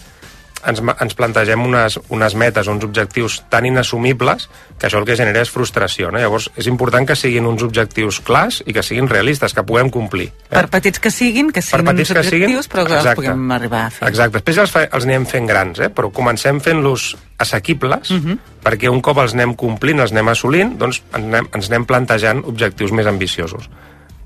ens, 0.67 0.81
ens 0.83 1.15
plantegem 1.17 1.63
unes, 1.63 1.99
unes 2.13 2.35
metes, 2.39 2.69
uns 2.69 2.85
objectius 2.85 3.39
tan 3.53 3.67
inassumibles 3.69 4.49
que 4.79 4.89
això 4.89 5.01
el 5.01 5.07
que 5.09 5.17
genera 5.19 5.43
és 5.45 5.51
frustració. 5.53 6.11
No? 6.11 6.21
Llavors 6.21 6.51
és 6.59 6.69
important 6.71 7.07
que 7.09 7.17
siguin 7.19 7.47
uns 7.49 7.63
objectius 7.67 8.21
clars 8.27 8.63
i 8.67 8.75
que 8.77 8.83
siguin 8.87 9.09
realistes, 9.09 9.55
que 9.55 9.65
puguem 9.67 9.91
complir. 9.95 10.29
Eh? 10.51 10.55
Per 10.57 10.67
petits 10.73 11.01
que 11.03 11.13
siguin, 11.15 11.53
que 11.55 11.63
siguin 11.63 11.89
uns 11.95 12.11
objectius, 12.11 12.69
però 12.73 12.87
que 12.89 12.99
els 13.01 13.11
puguem 13.21 13.47
arribar 13.57 13.87
a 13.87 13.95
fer. 13.95 14.11
Exacte. 14.11 14.39
Després 14.41 14.61
els, 14.65 14.75
fa, 14.75 14.85
els 14.91 15.09
anem 15.09 15.27
fent 15.31 15.49
grans, 15.49 15.81
eh? 15.81 15.91
però 15.95 16.11
comencem 16.13 16.61
fent-los 16.61 17.15
assequibles, 17.39 18.11
Mhm. 18.11 18.39
perquè 18.65 18.89
un 18.91 19.01
cop 19.01 19.19
els 19.23 19.35
anem 19.35 19.55
complint, 19.55 20.01
els 20.01 20.13
anem 20.13 20.29
assolint, 20.29 20.77
doncs 20.79 21.03
ens 21.13 21.25
anem, 21.25 21.49
ens 21.55 21.69
anem 21.71 21.85
plantejant 21.85 22.43
objectius 22.45 22.93
més 22.93 23.07
ambiciosos. 23.07 23.69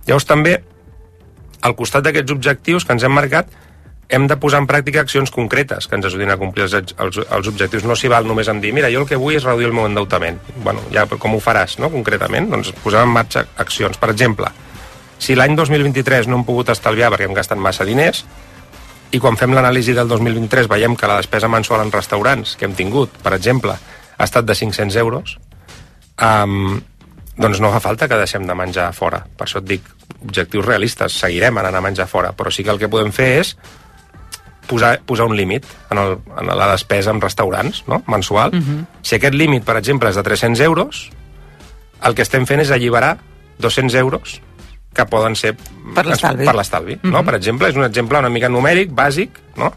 Llavors 0.06 0.24
també, 0.26 0.62
al 1.60 1.74
costat 1.76 2.04
d'aquests 2.04 2.32
objectius 2.32 2.84
que 2.86 2.92
ens 2.92 3.02
hem 3.04 3.12
marcat, 3.12 3.50
hem 4.10 4.26
de 4.26 4.36
posar 4.42 4.60
en 4.62 4.66
pràctica 4.66 5.04
accions 5.04 5.30
concretes 5.30 5.86
que 5.86 5.96
ens 5.96 6.06
ajudin 6.08 6.32
a 6.34 6.36
complir 6.40 6.66
els, 6.66 6.74
els, 6.74 7.20
els 7.22 7.50
objectius. 7.50 7.86
No 7.86 7.96
s'hi 7.96 8.10
val 8.10 8.26
només 8.26 8.50
en 8.50 8.60
dir, 8.60 8.72
mira, 8.74 8.90
jo 8.92 9.04
el 9.04 9.08
que 9.08 9.18
vull 9.20 9.36
és 9.38 9.46
reduir 9.46 9.70
el 9.70 9.76
meu 9.76 9.86
endeutament. 9.86 10.40
Bueno, 10.64 10.82
ja, 10.94 11.06
com 11.06 11.36
ho 11.36 11.40
faràs, 11.42 11.78
no?, 11.78 11.92
concretament? 11.94 12.50
Doncs 12.50 12.74
posem 12.82 13.06
en 13.06 13.14
marxa 13.14 13.46
accions. 13.62 13.98
Per 14.02 14.10
exemple, 14.10 14.50
si 15.22 15.36
l'any 15.38 15.54
2023 15.56 16.28
no 16.28 16.40
hem 16.40 16.46
pogut 16.48 16.72
estalviar 16.74 17.12
perquè 17.12 17.28
hem 17.28 17.36
gastat 17.36 17.60
massa 17.62 17.86
diners, 17.86 18.24
i 19.10 19.18
quan 19.18 19.38
fem 19.38 19.54
l'anàlisi 19.54 19.94
del 19.94 20.10
2023 20.10 20.68
veiem 20.70 20.94
que 20.98 21.08
la 21.10 21.18
despesa 21.18 21.48
mensual 21.50 21.82
en 21.82 21.90
restaurants 21.94 22.54
que 22.56 22.66
hem 22.68 22.76
tingut, 22.78 23.16
per 23.22 23.34
exemple, 23.34 23.74
ha 23.74 24.26
estat 24.26 24.46
de 24.46 24.54
500 24.54 24.96
euros, 25.02 25.36
um, 26.22 26.78
doncs 27.40 27.60
no 27.62 27.72
fa 27.72 27.80
falta 27.82 28.06
que 28.08 28.18
deixem 28.20 28.46
de 28.46 28.54
menjar 28.54 28.90
fora. 28.94 29.22
Per 29.36 29.46
això 29.46 29.62
et 29.62 29.66
dic, 29.66 29.86
objectius 30.20 30.66
realistes, 30.66 31.16
seguirem 31.22 31.58
anant 31.58 31.78
a 31.78 31.82
menjar 31.84 32.06
fora, 32.10 32.34
però 32.36 32.52
sí 32.54 32.62
que 32.64 32.74
el 32.74 32.78
que 32.78 32.90
podem 32.92 33.10
fer 33.14 33.30
és 33.40 33.54
posar, 34.70 35.00
posar 35.06 35.26
un 35.26 35.34
límit 35.36 35.66
en, 35.90 35.98
el, 35.98 36.18
en 36.38 36.50
la 36.54 36.68
despesa 36.72 37.10
en 37.10 37.20
restaurants 37.20 37.82
no? 37.90 38.02
mensual. 38.06 38.54
Mhm. 38.54 38.84
Si 39.02 39.16
aquest 39.18 39.34
límit, 39.34 39.64
per 39.66 39.76
exemple, 39.80 40.08
és 40.10 40.16
de 40.16 40.22
300 40.22 40.60
euros, 40.64 41.08
el 42.06 42.14
que 42.14 42.22
estem 42.22 42.46
fent 42.48 42.62
és 42.62 42.70
alliberar 42.70 43.16
200 43.58 43.94
euros 44.00 44.38
que 44.94 45.04
poden 45.06 45.36
ser 45.36 45.54
Per 45.94 46.04
l'estalvi. 46.06 46.44
per 46.48 46.54
l'estalvi, 46.56 46.98
no? 47.02 47.18
Mhm. 47.20 47.26
Per 47.26 47.34
exemple, 47.36 47.68
és 47.68 47.76
un 47.76 47.84
exemple 47.84 48.18
una 48.18 48.30
mica 48.30 48.48
numèric, 48.48 48.90
bàsic, 48.90 49.30
no? 49.56 49.72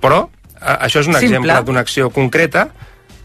Però 0.00 0.28
eh, 0.28 0.76
això 0.86 1.00
és 1.00 1.08
un 1.08 1.14
Simple. 1.14 1.24
exemple 1.26 1.62
d'una 1.64 1.80
acció 1.80 2.10
concreta 2.10 2.68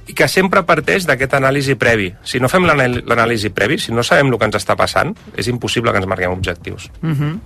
i 0.07 0.13
que 0.17 0.27
sempre 0.27 0.63
parteix 0.65 1.05
d'aquest 1.05 1.33
anàlisi 1.37 1.75
previ. 1.75 2.09
Si 2.23 2.39
no 2.41 2.49
fem 2.49 2.65
l'anàlisi 2.65 3.51
previ, 3.53 3.77
si 3.77 3.93
no 3.93 4.01
sabem 4.03 4.31
el 4.33 4.39
que 4.39 4.45
ens 4.49 4.57
està 4.57 4.75
passant, 4.75 5.13
és 5.37 5.47
impossible 5.47 5.91
que 5.91 5.97
ens 6.01 6.07
marquem 6.07 6.31
objectius. 6.31 6.89
Mhm. 7.01 7.39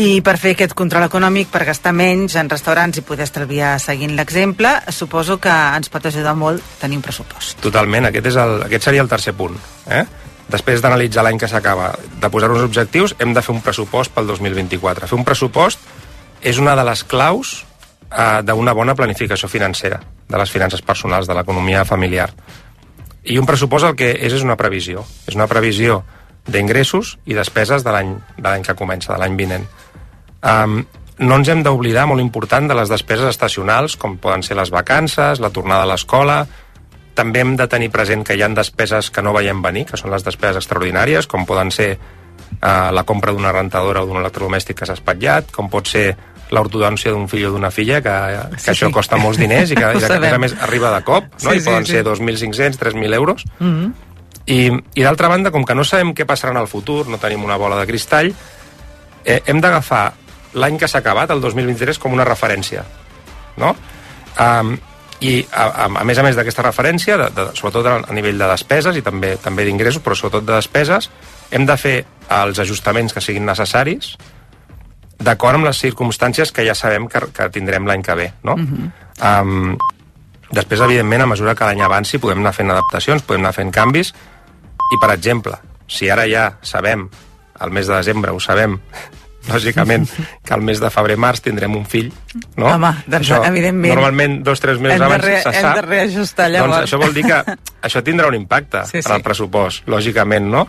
I 0.00 0.22
per 0.24 0.38
fer 0.40 0.54
aquest 0.54 0.72
control 0.76 1.04
econòmic, 1.04 1.50
per 1.52 1.66
gastar 1.68 1.92
menys 1.92 2.38
en 2.40 2.48
restaurants 2.48 2.96
i 2.96 3.04
poder 3.04 3.26
estalviar 3.26 3.74
seguint 3.82 4.14
l'exemple, 4.16 4.70
suposo 4.88 5.36
que 5.40 5.52
ens 5.52 5.92
pot 5.92 6.06
ajudar 6.08 6.32
molt 6.38 6.64
tenir 6.80 6.96
un 6.96 7.04
pressupost. 7.04 7.60
Totalment, 7.64 8.08
aquest, 8.08 8.30
és 8.32 8.38
el, 8.40 8.62
aquest 8.68 8.88
seria 8.88 9.04
el 9.04 9.10
tercer 9.10 9.34
punt. 9.36 9.58
Eh? 9.92 10.04
Després 10.52 10.80
d'analitzar 10.84 11.24
l'any 11.26 11.38
que 11.40 11.48
s'acaba, 11.48 11.92
de 12.20 12.30
posar 12.32 12.50
uns 12.52 12.64
objectius, 12.64 13.14
hem 13.18 13.36
de 13.36 13.42
fer 13.44 13.54
un 13.54 13.60
pressupost 13.64 14.12
pel 14.16 14.26
2024. 14.32 15.08
Fer 15.10 15.18
un 15.18 15.28
pressupost 15.28 15.84
és 16.40 16.58
una 16.58 16.74
de 16.76 16.84
les 16.88 17.04
claus 17.04 17.60
eh, 18.08 18.40
d'una 18.48 18.74
bona 18.76 18.96
planificació 18.98 19.48
financera, 19.48 20.00
de 20.28 20.40
les 20.40 20.50
finances 20.50 20.82
personals, 20.82 21.28
de 21.28 21.36
l'economia 21.36 21.84
familiar. 21.84 22.30
I 23.22 23.38
un 23.38 23.46
pressupost 23.46 23.86
el 23.86 23.96
que 23.96 24.10
és 24.18 24.32
és 24.34 24.42
una 24.42 24.56
previsió. 24.58 25.04
És 25.28 25.36
una 25.38 25.46
previsió 25.46 26.02
d'ingressos 26.46 27.16
i 27.26 27.36
despeses 27.38 27.84
de 27.84 27.92
l'any 27.94 28.16
de 28.36 28.48
l'any 28.48 28.64
que 28.66 28.74
comença, 28.74 29.12
de 29.12 29.20
l'any 29.22 29.36
vinent. 29.38 29.68
Um, 30.42 30.82
no 31.22 31.36
ens 31.38 31.48
hem 31.52 31.62
d'oblidar, 31.62 32.06
molt 32.10 32.22
important, 32.22 32.66
de 32.68 32.74
les 32.74 32.90
despeses 32.90 33.28
estacionals, 33.30 33.96
com 33.96 34.16
poden 34.18 34.42
ser 34.42 34.56
les 34.58 34.72
vacances, 34.74 35.40
la 35.40 35.50
tornada 35.50 35.86
a 35.86 35.92
l'escola... 35.94 36.44
També 37.12 37.42
hem 37.42 37.50
de 37.60 37.66
tenir 37.68 37.90
present 37.92 38.22
que 38.24 38.32
hi 38.32 38.40
ha 38.40 38.46
despeses 38.56 39.10
que 39.12 39.20
no 39.20 39.34
veiem 39.36 39.58
venir, 39.60 39.82
que 39.84 39.98
són 40.00 40.08
les 40.14 40.22
despeses 40.24 40.62
extraordinàries, 40.62 41.26
com 41.28 41.44
poden 41.44 41.68
ser 41.68 41.90
uh, 41.98 42.88
la 42.88 43.02
compra 43.04 43.34
d'una 43.36 43.52
rentadora 43.52 44.00
o 44.00 44.08
d'un 44.08 44.16
electrodomèstic 44.22 44.78
que 44.78 44.88
s'ha 44.88 44.96
espatllat, 44.96 45.50
com 45.52 45.68
pot 45.68 45.90
ser 45.92 46.06
l'ortodòncia 46.56 47.12
d'un 47.12 47.28
fill 47.28 47.50
o 47.50 47.52
d'una 47.52 47.68
filla, 47.70 48.00
que, 48.00 48.14
que 48.54 48.62
Sí, 48.62 48.70
això 48.72 48.88
sí. 48.88 48.94
costa 48.96 49.18
molts 49.20 49.36
diners 49.36 49.74
i 49.74 49.76
que, 49.76 49.90
i 49.92 50.00
que 50.00 50.08
a 50.08 50.20
més 50.24 50.32
a 50.38 50.40
més 50.40 50.56
arriba 50.64 50.94
de 50.96 51.02
cop, 51.04 51.28
no? 51.34 51.50
Sí, 51.50 51.58
I 51.60 51.66
poden 51.68 51.84
sí, 51.84 51.98
ser 51.98 52.02
sí. 52.02 52.08
2.500, 52.08 52.80
3.000 52.80 53.18
euros. 53.20 53.44
Mhm. 53.58 53.92
I, 54.46 54.70
i 54.70 55.04
d'altra 55.04 55.28
banda, 55.30 55.52
com 55.54 55.64
que 55.64 55.74
no 55.74 55.84
sabem 55.86 56.14
què 56.14 56.26
passarà 56.26 56.54
en 56.54 56.60
el 56.62 56.70
futur, 56.70 57.06
no 57.08 57.20
tenim 57.22 57.44
una 57.44 57.58
bola 57.60 57.78
de 57.78 57.86
cristall, 57.86 58.32
eh, 59.24 59.40
hem 59.46 59.60
d'agafar 59.62 60.04
l'any 60.58 60.78
que 60.78 60.88
s'ha 60.88 61.00
acabat, 61.00 61.30
el 61.30 61.40
2023, 61.40 61.98
com 61.98 62.12
una 62.12 62.26
referència. 62.28 62.84
No? 63.56 63.74
Um, 64.40 64.74
I, 65.22 65.36
a, 65.54 65.64
a, 65.84 65.86
a 66.00 66.04
més 66.08 66.18
a 66.18 66.24
més 66.26 66.36
d'aquesta 66.36 66.64
referència, 66.66 67.16
de, 67.20 67.28
de, 67.36 67.46
sobretot 67.54 67.86
a, 67.86 67.96
a 68.10 68.16
nivell 68.16 68.40
de 68.40 68.48
despeses 68.50 68.98
i 68.98 69.04
també 69.06 69.36
també 69.38 69.66
d'ingressos, 69.68 70.02
però 70.02 70.18
sobretot 70.18 70.48
de 70.48 70.56
despeses, 70.56 71.08
hem 71.54 71.66
de 71.68 71.76
fer 71.78 71.96
els 72.42 72.58
ajustaments 72.58 73.14
que 73.14 73.22
siguin 73.22 73.46
necessaris 73.46 74.16
d'acord 75.22 75.60
amb 75.60 75.68
les 75.68 75.78
circumstàncies 75.78 76.50
que 76.50 76.64
ja 76.66 76.74
sabem 76.74 77.06
que, 77.06 77.20
que 77.30 77.48
tindrem 77.54 77.86
l'any 77.86 78.02
que 78.02 78.14
ve. 78.18 78.32
No? 78.42 78.56
Uh 78.58 78.66
-huh. 78.66 79.42
um, 79.42 79.78
després, 80.50 80.80
evidentment, 80.80 81.22
a 81.22 81.26
mesura 81.26 81.54
que 81.54 81.64
l'any 81.64 81.82
avanci, 81.82 82.18
podem 82.18 82.38
anar 82.38 82.52
fent 82.52 82.70
adaptacions, 82.70 83.22
podem 83.22 83.42
anar 83.42 83.54
fent 83.54 83.70
canvis, 83.70 84.12
i, 84.92 85.00
per 85.00 85.10
exemple, 85.14 85.56
si 85.88 86.10
ara 86.12 86.28
ja 86.28 86.52
sabem, 86.62 87.08
al 87.58 87.72
mes 87.74 87.88
de 87.88 87.96
desembre 87.96 88.32
ho 88.32 88.40
sabem, 88.40 88.78
lògicament, 89.50 90.06
que 90.44 90.54
al 90.54 90.62
mes 90.62 90.80
de 90.82 90.90
febrer-març 90.92 91.42
tindrem 91.42 91.74
un 91.74 91.86
fill, 91.88 92.12
no? 92.56 92.68
Home, 92.68 92.92
doncs, 93.10 93.32
evidentment. 93.40 93.94
Normalment, 93.94 94.38
dos 94.46 94.62
o 94.62 94.66
tres 94.66 94.82
mesos 94.82 95.00
Hem 95.00 95.06
abans 95.08 95.26
se 95.26 95.50
hem 95.50 95.66
sap. 95.66 95.80
de 95.80 95.86
reajustar, 95.88 96.48
llavors. 96.52 96.76
Doncs 96.76 96.86
això 96.86 97.00
vol 97.02 97.16
dir 97.16 97.26
que 97.26 97.40
això 97.88 98.04
tindrà 98.06 98.30
un 98.30 98.38
impacte 98.38 98.84
sí, 98.86 99.00
sí. 99.00 99.08
en 99.08 99.16
el 99.16 99.24
pressupost, 99.26 99.88
lògicament, 99.90 100.50
no? 100.52 100.66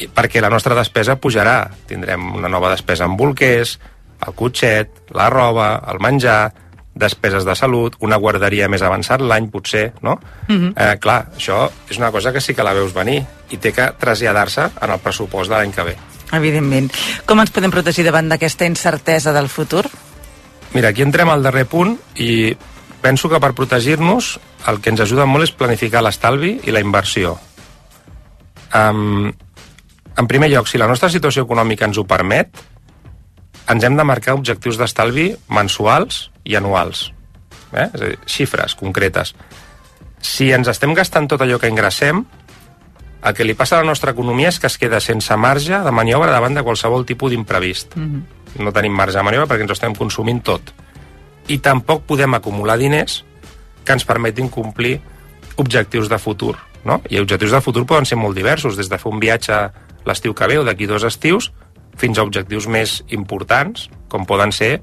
I 0.00 0.08
perquè 0.16 0.42
la 0.42 0.50
nostra 0.50 0.74
despesa 0.78 1.18
pujarà. 1.20 1.58
Tindrem 1.86 2.32
una 2.40 2.48
nova 2.48 2.72
despesa 2.72 3.06
en 3.06 3.18
bolquers, 3.20 3.76
el 4.26 4.36
cotxet, 4.36 5.04
la 5.16 5.28
roba, 5.32 5.74
el 5.92 6.00
menjar, 6.02 6.42
despeses 7.00 7.46
de 7.48 7.56
salut, 7.58 7.96
una 8.04 8.18
guarderia 8.20 8.68
més 8.68 8.84
avançat 8.86 9.22
l'any, 9.24 9.48
potser, 9.50 9.90
no? 10.06 10.18
Mhm. 10.48 10.74
eh, 10.76 10.96
clar, 11.00 11.32
això 11.36 11.70
és 11.88 11.98
una 11.98 12.12
cosa 12.12 12.32
que 12.32 12.40
sí 12.40 12.54
que 12.54 12.62
la 12.66 12.74
veus 12.76 12.94
venir 12.94 13.24
i 13.50 13.56
té 13.56 13.72
que 13.72 13.92
traslladar-se 13.98 14.70
en 14.80 14.90
el 14.90 15.00
pressupost 15.00 15.50
de 15.50 15.56
l'any 15.56 15.72
que 15.72 15.82
ve. 15.82 15.96
Evidentment. 16.32 16.92
Com 17.26 17.40
ens 17.40 17.50
podem 17.50 17.72
protegir 17.72 18.04
davant 18.06 18.28
d'aquesta 18.30 18.66
incertesa 18.66 19.32
del 19.32 19.48
futur? 19.48 19.88
Mira, 20.74 20.90
aquí 20.90 21.02
entrem 21.02 21.28
al 21.28 21.42
darrer 21.42 21.66
punt 21.66 21.96
i 22.14 22.56
penso 23.02 23.28
que 23.28 23.40
per 23.40 23.54
protegir-nos 23.58 24.38
el 24.70 24.80
que 24.80 24.92
ens 24.92 25.00
ajuda 25.00 25.26
molt 25.26 25.48
és 25.48 25.54
planificar 25.56 26.02
l'estalvi 26.04 26.60
i 26.64 26.70
la 26.70 26.82
inversió. 26.84 27.38
Um, 28.76 29.32
en 30.16 30.28
primer 30.28 30.50
lloc, 30.52 30.68
si 30.68 30.78
la 30.78 30.86
nostra 30.86 31.10
situació 31.10 31.46
econòmica 31.46 31.88
ens 31.88 31.98
ho 31.98 32.04
permet, 32.06 32.52
ens 33.68 33.84
hem 33.84 33.96
de 33.96 34.04
marcar 34.04 34.34
objectius 34.38 34.78
d'estalvi 34.80 35.30
mensuals 35.48 36.28
i 36.44 36.56
anuals. 36.56 37.10
Eh? 37.72 37.86
És 37.86 38.00
a 38.00 38.06
dir, 38.06 38.18
xifres 38.26 38.74
concretes. 38.78 39.34
Si 40.20 40.50
ens 40.52 40.68
estem 40.68 40.94
gastant 40.94 41.28
tot 41.30 41.40
allò 41.40 41.58
que 41.60 41.70
ingressem, 41.70 42.24
el 43.20 43.36
que 43.36 43.44
li 43.44 43.54
passa 43.54 43.76
a 43.76 43.84
la 43.84 43.88
nostra 43.88 44.14
economia 44.14 44.48
és 44.48 44.58
que 44.60 44.68
es 44.68 44.78
queda 44.80 45.00
sense 45.04 45.36
marge 45.36 45.76
de 45.84 45.92
maniobra 45.92 46.32
davant 46.32 46.56
de 46.56 46.64
qualsevol 46.64 47.04
tipus 47.06 47.34
d'imprevist. 47.34 47.96
No 48.60 48.72
tenim 48.72 48.96
marge 48.96 49.18
de 49.18 49.24
maniobra 49.24 49.48
perquè 49.50 49.66
ens 49.66 49.74
ho 49.74 49.76
estem 49.76 49.96
consumint 49.96 50.40
tot. 50.44 50.72
I 51.48 51.58
tampoc 51.58 52.06
podem 52.08 52.34
acumular 52.34 52.78
diners 52.80 53.20
que 53.84 53.92
ens 53.92 54.06
permetin 54.08 54.48
complir 54.48 54.98
objectius 55.56 56.08
de 56.08 56.18
futur. 56.18 56.56
No? 56.84 57.02
I 57.10 57.20
objectius 57.20 57.52
de 57.52 57.60
futur 57.60 57.84
poden 57.86 58.08
ser 58.08 58.16
molt 58.16 58.36
diversos, 58.36 58.76
des 58.76 58.88
de 58.88 58.98
fer 58.98 59.12
un 59.12 59.20
viatge 59.20 59.56
l'estiu 60.08 60.32
que 60.34 60.48
ve 60.48 60.56
o 60.58 60.64
d'aquí 60.64 60.88
dos 60.88 61.04
estius, 61.04 61.50
fins 61.98 62.18
a 62.18 62.24
objectius 62.26 62.68
més 62.70 63.00
importants, 63.10 63.88
com 64.08 64.26
poden 64.28 64.52
ser 64.52 64.78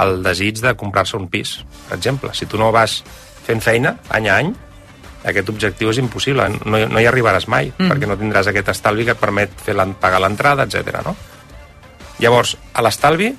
el 0.00 0.20
desig 0.22 0.60
de 0.62 0.74
comprar-se 0.78 1.16
un 1.18 1.28
pis, 1.28 1.60
per 1.88 1.98
exemple. 1.98 2.32
Si 2.34 2.46
tu 2.46 2.58
no 2.60 2.70
vas 2.72 3.00
fent 3.46 3.62
feina 3.64 3.96
any 4.14 4.28
a 4.28 4.38
any, 4.38 4.52
aquest 5.24 5.50
objectiu 5.52 5.90
és 5.90 6.00
impossible, 6.00 6.46
no, 6.64 6.80
no 6.88 7.00
hi 7.00 7.08
arribaràs 7.08 7.48
mai, 7.50 7.72
mm. 7.74 7.90
perquè 7.90 8.08
no 8.08 8.16
tindràs 8.20 8.48
aquest 8.48 8.70
estalvi 8.72 9.04
que 9.08 9.16
et 9.16 9.20
permet 9.20 9.52
fer 9.60 9.76
pagar 10.00 10.22
l'entrada, 10.22 10.64
etc. 10.64 11.02
no? 11.04 11.16
Llavors, 12.20 12.54
a 12.76 12.84
l'estalvi, 12.84 13.30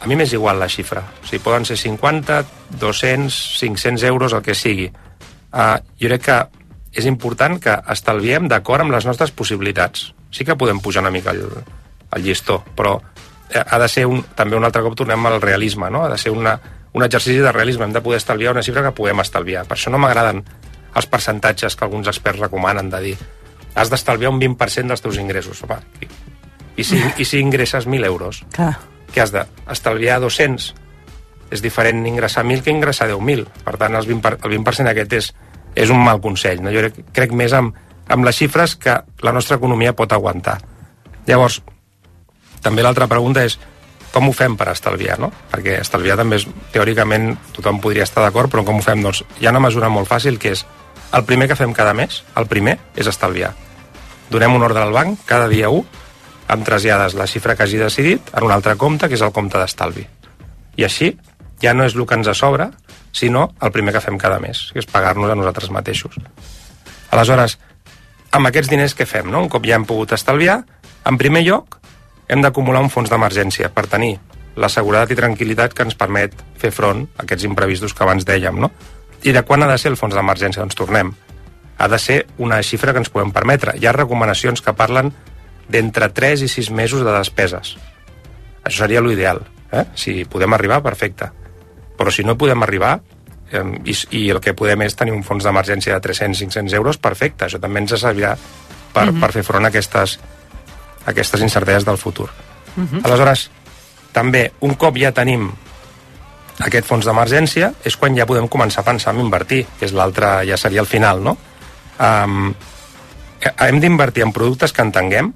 a 0.00 0.06
mi 0.06 0.18
m'és 0.18 0.34
igual 0.36 0.60
la 0.60 0.68
xifra. 0.68 1.02
O 1.22 1.26
sigui, 1.26 1.42
poden 1.42 1.64
ser 1.64 1.78
50, 1.80 2.44
200, 2.78 3.40
500 3.58 4.06
euros, 4.10 4.34
el 4.36 4.42
que 4.42 4.54
sigui. 4.54 4.90
Uh, 5.50 5.78
jo 5.98 6.10
crec 6.10 6.26
que 6.26 6.38
és 6.96 7.06
important 7.08 7.58
que 7.62 7.74
estalviem 7.92 8.48
d'acord 8.48 8.84
amb 8.84 8.94
les 8.94 9.06
nostres 9.08 9.32
possibilitats. 9.34 10.10
Sí 10.36 10.44
que 10.44 10.56
podem 10.60 10.80
pujar 10.84 11.00
una 11.06 11.10
mica 11.14 11.32
el, 11.32 11.46
el 12.12 12.22
llistó, 12.24 12.58
però 12.76 12.98
eh, 13.48 13.62
ha 13.64 13.78
de 13.80 13.88
ser 13.88 14.04
un, 14.10 14.20
també 14.36 14.56
un 14.58 14.66
altre 14.68 14.82
cop 14.84 14.96
tornem 14.98 15.24
al 15.30 15.40
realisme, 15.40 15.88
no? 15.90 16.04
ha 16.04 16.10
de 16.12 16.18
ser 16.20 16.34
una, 16.34 16.58
un 16.92 17.04
exercici 17.06 17.40
de 17.40 17.52
realisme, 17.52 17.86
hem 17.88 17.94
de 17.96 18.02
poder 18.04 18.18
estalviar 18.20 18.52
una 18.52 18.62
xifra 18.66 18.82
que 18.84 18.92
puguem 18.96 19.20
estalviar. 19.24 19.64
Per 19.64 19.78
això 19.78 19.92
no 19.94 20.00
m'agraden 20.02 20.42
els 20.96 21.08
percentatges 21.12 21.76
que 21.76 21.84
alguns 21.88 22.08
experts 22.12 22.40
recomanen 22.44 22.90
de 22.92 23.00
dir 23.00 23.16
has 23.76 23.90
d'estalviar 23.92 24.30
un 24.32 24.40
20% 24.40 24.88
dels 24.88 25.02
teus 25.04 25.18
ingressos. 25.20 25.62
Home, 25.64 25.76
i, 26.00 26.08
i, 26.80 26.84
si, 26.84 26.96
I 26.96 27.24
si 27.28 27.40
ingresses 27.44 27.86
1.000 27.88 28.04
euros? 28.08 28.44
Clar. 28.52 28.74
que 29.12 29.20
has 29.22 29.30
d'estalviar 29.32 30.18
200 30.20 30.64
és 31.54 31.62
diferent 31.62 32.00
ingressar 32.08 32.42
1.000 32.44 32.64
que 32.64 32.72
ingressar 32.74 33.06
10.000 33.08 33.44
per 33.64 33.76
tant 33.78 33.94
el 33.94 34.04
20%, 34.04 34.20
per- 34.20 34.38
el 34.42 34.56
20 34.58 34.90
aquest 34.90 35.12
és, 35.16 35.28
és 35.78 35.92
un 35.94 36.02
mal 36.02 36.18
consell 36.20 36.60
no? 36.60 36.72
jo 36.74 36.82
crec, 36.82 36.98
crec 37.14 37.32
més 37.32 37.54
amb, 37.56 37.76
amb 38.08 38.24
les 38.24 38.36
xifres 38.36 38.76
que 38.76 38.98
la 39.22 39.32
nostra 39.32 39.56
economia 39.56 39.96
pot 39.96 40.12
aguantar 40.12 40.58
llavors 41.26 41.60
també 42.62 42.82
l'altra 42.82 43.08
pregunta 43.10 43.44
és 43.46 43.58
com 44.16 44.30
ho 44.30 44.32
fem 44.32 44.54
per 44.56 44.70
estalviar, 44.72 45.18
no? 45.20 45.28
Perquè 45.52 45.74
estalviar 45.82 46.16
també 46.16 46.38
és, 46.40 46.46
teòricament, 46.72 47.34
tothom 47.52 47.82
podria 47.84 48.06
estar 48.06 48.22
d'acord, 48.24 48.48
però 48.48 48.62
com 48.64 48.80
ho 48.80 48.84
fem? 48.84 49.02
Doncs 49.04 49.20
hi 49.42 49.46
ha 49.46 49.52
una 49.52 49.60
mesura 49.60 49.90
molt 49.92 50.08
fàcil 50.08 50.38
que 50.40 50.54
és 50.56 50.62
el 51.12 51.26
primer 51.28 51.50
que 51.50 51.58
fem 51.58 51.74
cada 51.76 51.92
mes, 51.94 52.22
el 52.40 52.48
primer, 52.48 52.78
és 52.96 53.10
estalviar. 53.12 53.52
Donem 54.32 54.56
un 54.56 54.64
ordre 54.64 54.80
al 54.82 54.94
banc 54.96 55.20
cada 55.28 55.50
dia 55.52 55.68
1, 55.68 55.84
amb 56.54 56.64
trasllades 56.64 57.14
la 57.18 57.28
xifra 57.28 57.54
que 57.58 57.66
hagi 57.66 57.78
decidit 57.82 58.32
en 58.32 58.48
un 58.48 58.54
altre 58.54 58.78
compte, 58.80 59.08
que 59.08 59.18
és 59.18 59.26
el 59.26 59.34
compte 59.36 59.60
d'estalvi. 59.60 60.06
I 60.80 60.88
així 60.88 61.12
ja 61.62 61.74
no 61.74 61.84
és 61.84 61.94
el 61.94 62.06
que 62.06 62.16
ens 62.16 62.32
sobra, 62.38 62.70
sinó 63.12 63.50
el 63.60 63.72
primer 63.72 63.94
que 63.94 64.04
fem 64.04 64.16
cada 64.18 64.40
mes, 64.40 64.70
que 64.72 64.80
és 64.80 64.88
pagar-nos 64.88 65.30
a 65.30 65.36
nosaltres 65.38 65.70
mateixos. 65.70 66.16
Aleshores, 67.10 67.58
amb 68.32 68.48
aquests 68.48 68.70
diners 68.70 68.94
que 68.94 69.06
fem, 69.06 69.28
no? 69.30 69.42
un 69.44 69.50
cop 69.52 69.66
ja 69.66 69.76
hem 69.76 69.86
pogut 69.88 70.12
estalviar, 70.16 70.62
en 71.06 71.18
primer 71.18 71.44
lloc 71.46 71.78
hem 72.28 72.42
d'acumular 72.42 72.82
un 72.82 72.90
fons 72.90 73.10
d'emergència 73.10 73.70
per 73.74 73.86
tenir 73.90 74.16
la 74.56 74.70
seguretat 74.72 75.12
i 75.12 75.18
tranquil·litat 75.18 75.74
que 75.76 75.84
ens 75.86 75.96
permet 75.98 76.34
fer 76.58 76.72
front 76.74 77.04
a 77.16 77.24
aquests 77.24 77.44
imprevistos 77.46 77.94
que 77.94 78.04
abans 78.04 78.24
dèiem. 78.26 78.58
No? 78.58 78.70
I 79.22 79.32
de 79.36 79.42
quan 79.44 79.62
ha 79.62 79.70
de 79.70 79.78
ser 79.78 79.92
el 79.92 79.98
fons 80.00 80.16
d'emergència? 80.16 80.62
Doncs 80.64 80.78
tornem. 80.78 81.12
Ha 81.76 81.88
de 81.92 81.98
ser 82.00 82.22
una 82.42 82.62
xifra 82.64 82.94
que 82.94 83.02
ens 83.04 83.12
podem 83.12 83.32
permetre. 83.36 83.76
Hi 83.76 83.86
ha 83.86 83.94
recomanacions 83.94 84.64
que 84.64 84.74
parlen 84.76 85.12
d'entre 85.68 86.08
3 86.14 86.46
i 86.46 86.48
6 86.48 86.70
mesos 86.72 87.04
de 87.04 87.12
despeses. 87.12 87.76
Això 88.64 88.84
seria 88.84 89.02
l'ideal. 89.04 89.42
Eh? 89.72 89.84
Si 89.94 90.24
podem 90.24 90.56
arribar, 90.56 90.80
perfecte. 90.82 91.28
Però 91.98 92.12
si 92.12 92.24
no 92.24 92.38
podem 92.38 92.64
arribar, 92.64 93.00
i, 93.52 93.94
i 94.18 94.22
el 94.34 94.40
que 94.42 94.54
podem 94.58 94.82
és 94.86 94.96
tenir 94.98 95.14
un 95.14 95.22
fons 95.26 95.44
d'emergència 95.46 95.94
de 95.94 96.08
300-500 96.08 96.74
euros, 96.78 96.98
perfecte. 96.98 97.46
Això 97.46 97.60
també 97.62 97.82
ens 97.82 97.94
servirà 98.00 98.34
per, 98.92 99.10
per 99.20 99.30
fer 99.34 99.44
front 99.46 99.64
a 99.64 99.70
aquestes, 99.70 100.18
a 101.04 101.12
aquestes 101.12 101.44
incerteses 101.46 101.86
del 101.86 102.00
futur. 102.00 102.28
Aleshores, 103.04 103.46
també, 104.12 104.50
un 104.66 104.74
cop 104.80 104.98
ja 105.00 105.12
tenim 105.16 105.50
aquest 106.66 106.88
fons 106.88 107.04
d'emergència, 107.04 107.72
és 107.84 107.96
quan 108.00 108.16
ja 108.16 108.26
podem 108.28 108.48
començar 108.48 108.82
a 108.82 108.88
pensar 108.88 109.12
en 109.14 109.20
invertir, 109.20 109.64
que 109.78 109.84
és 109.88 109.92
l'altre, 109.96 110.40
ja 110.48 110.56
seria 110.60 110.80
el 110.80 110.88
final, 110.88 111.20
no? 111.24 111.36
Um, 112.00 112.54
hem 113.64 113.80
d'invertir 113.80 114.24
en 114.24 114.32
productes 114.32 114.72
que 114.72 114.84
entenguem, 114.84 115.32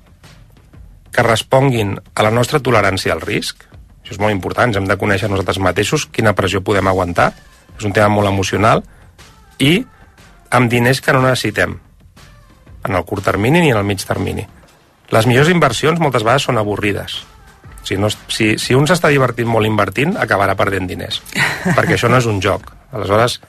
que 1.13 1.25
responguin 1.27 1.99
a 2.15 2.25
la 2.25 2.33
nostra 2.33 2.61
tolerància 2.65 3.13
al 3.13 3.21
risc, 3.21 3.67
això 4.01 4.17
és 4.17 4.21
molt 4.23 4.33
important, 4.33 4.71
ens 4.71 4.81
hem 4.81 4.89
de 4.89 4.97
conèixer 4.97 5.29
nosaltres 5.29 5.61
mateixos 5.61 6.07
quina 6.09 6.33
pressió 6.37 6.63
podem 6.65 6.89
aguantar, 6.89 7.33
és 7.81 7.87
un 7.89 7.95
tema 7.97 8.09
molt 8.13 8.29
emocional, 8.29 8.85
i 9.59 9.81
amb 10.57 10.71
diners 10.71 11.01
que 11.01 11.13
no 11.17 11.23
necessitem, 11.25 11.77
en 12.85 12.97
el 12.97 13.05
curt 13.05 13.25
termini 13.25 13.61
ni 13.61 13.71
en 13.73 13.79
el 13.81 13.85
mig 13.89 14.03
termini. 14.07 14.47
Les 15.11 15.27
millors 15.27 15.51
inversions 15.53 16.01
moltes 16.01 16.23
vegades 16.25 16.47
són 16.49 16.59
avorrides. 16.61 17.19
Si, 17.85 17.97
no, 17.97 18.11
si, 18.29 18.53
si 18.61 18.77
un 18.77 18.85
s'està 18.87 19.09
divertint 19.11 19.49
molt 19.49 19.67
invertint, 19.67 20.15
acabarà 20.21 20.55
perdent 20.57 20.87
diners, 20.89 21.23
perquè 21.77 21.97
això 21.97 22.11
no 22.13 22.21
és 22.21 22.29
un 22.31 22.41
joc. 22.45 22.69
Aleshores, 22.93 23.41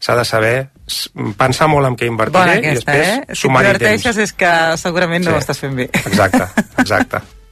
s'ha 0.00 0.16
de 0.18 0.24
saber 0.28 0.54
pensar 1.38 1.68
molt 1.70 1.86
en 1.88 1.96
què 1.96 2.08
invertiré 2.10 2.40
Bona 2.40 2.56
i 2.56 2.64
aquesta, 2.64 2.92
després 2.92 3.08
eh? 3.08 3.34
Si 3.36 3.40
sumar-hi 3.44 3.68
temps. 3.70 3.78
t'inverteixes 3.78 4.18
és 4.24 4.32
que 4.36 4.52
segurament 4.80 5.24
no 5.24 5.30
Sí. 5.32 5.36
ho 5.36 5.40
estàs 5.44 5.60
fent 5.64 5.76
bé. 5.78 5.88
Exacte, 6.04 6.48
exacte. 6.82 7.22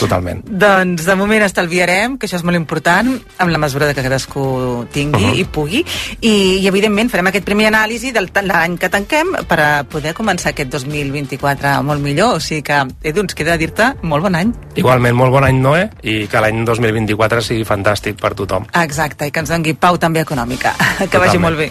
Totalment. 0.00 0.40
Doncs 0.46 1.04
de 1.04 1.14
moment 1.18 1.42
estalviarem, 1.44 2.16
que 2.18 2.26
això 2.26 2.38
és 2.38 2.44
molt 2.46 2.56
important, 2.56 3.10
amb 3.38 3.50
la 3.52 3.58
mesura 3.58 3.86
de 3.86 3.94
que 3.94 4.02
cadascú 4.02 4.86
tingui 4.92 5.24
Mhm. 5.26 5.34
i 5.38 5.44
pugui, 5.44 5.84
i, 6.20 6.32
i 6.62 6.66
evidentment 6.68 7.10
farem 7.10 7.26
aquest 7.26 7.44
primer 7.44 7.66
anàlisi 7.68 8.12
del 8.12 8.30
de 8.32 8.42
l'any 8.42 8.78
que 8.78 8.88
tanquem 8.88 9.32
per 9.48 9.60
a 9.60 9.84
poder 9.84 10.14
començar 10.14 10.50
aquest 10.50 10.70
2024 10.70 11.82
molt 11.82 12.00
millor, 12.00 12.36
o 12.36 12.40
sigui 12.40 12.62
que, 12.62 12.80
Edu, 13.02 13.20
ens 13.20 13.34
queda 13.34 13.56
dir-te 13.58 13.94
molt 14.02 14.22
bon 14.22 14.34
any. 14.34 14.52
Igualment, 14.76 15.14
molt 15.16 15.32
bon 15.32 15.44
any, 15.44 15.60
Noé, 15.60 15.90
i 16.02 16.26
que 16.26 16.40
l'any 16.40 16.64
2024 16.64 17.42
sigui 17.42 17.64
fantàstic 17.64 18.16
per 18.20 18.34
tothom. 18.34 18.66
Exacte, 18.72 19.26
i 19.26 19.30
que 19.30 19.40
ens 19.40 19.48
doni 19.50 19.74
pau 19.74 19.98
també 19.98 20.20
econòmica. 20.20 20.74
Que 21.10 21.18
vagi 21.18 21.36
Totalment. 21.36 21.40
molt 21.42 21.58
bé. 21.58 21.70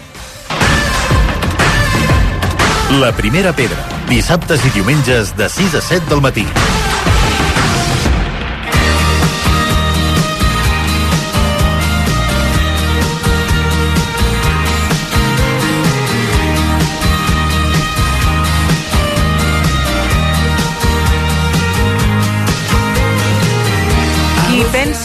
La 3.00 3.12
primera 3.14 3.52
pedra, 3.52 3.78
dissabtes 4.08 4.64
i 4.66 4.70
diumenges 4.70 5.36
de 5.36 5.48
6 5.48 5.74
a 5.78 5.80
7 5.80 6.08
del 6.10 6.20
matí. 6.20 6.44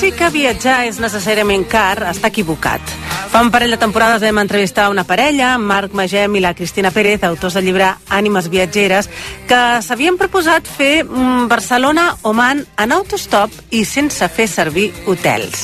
Pensi 0.06 0.20
que 0.22 0.28
viatjar 0.30 0.74
és 0.86 0.99
necessàriament 1.01 1.64
car 1.66 2.12
està 2.12 2.30
equivocat. 2.30 2.91
Fa 3.32 3.39
un 3.41 3.47
parell 3.49 3.72
de 3.74 3.80
temporades 3.82 4.22
vam 4.22 4.38
entrevistar 4.38 4.84
una 4.93 5.01
parella, 5.01 5.56
Marc 5.58 5.95
Magem 5.97 6.36
i 6.38 6.43
la 6.43 6.51
Cristina 6.53 6.91
Pérez, 6.93 7.24
autors 7.26 7.56
del 7.58 7.66
llibre 7.66 7.88
Ànimes 8.14 8.45
viatgeres, 8.53 9.10
que 9.49 9.62
s'havien 9.82 10.20
proposat 10.22 10.70
fer 10.70 10.99
mm, 11.08 11.47
Barcelona-Oman 11.49 12.62
en 12.86 12.93
autostop 12.93 13.49
i 13.74 13.82
sense 13.82 14.30
fer 14.30 14.45
servir 14.45 14.91
hotels. 15.10 15.64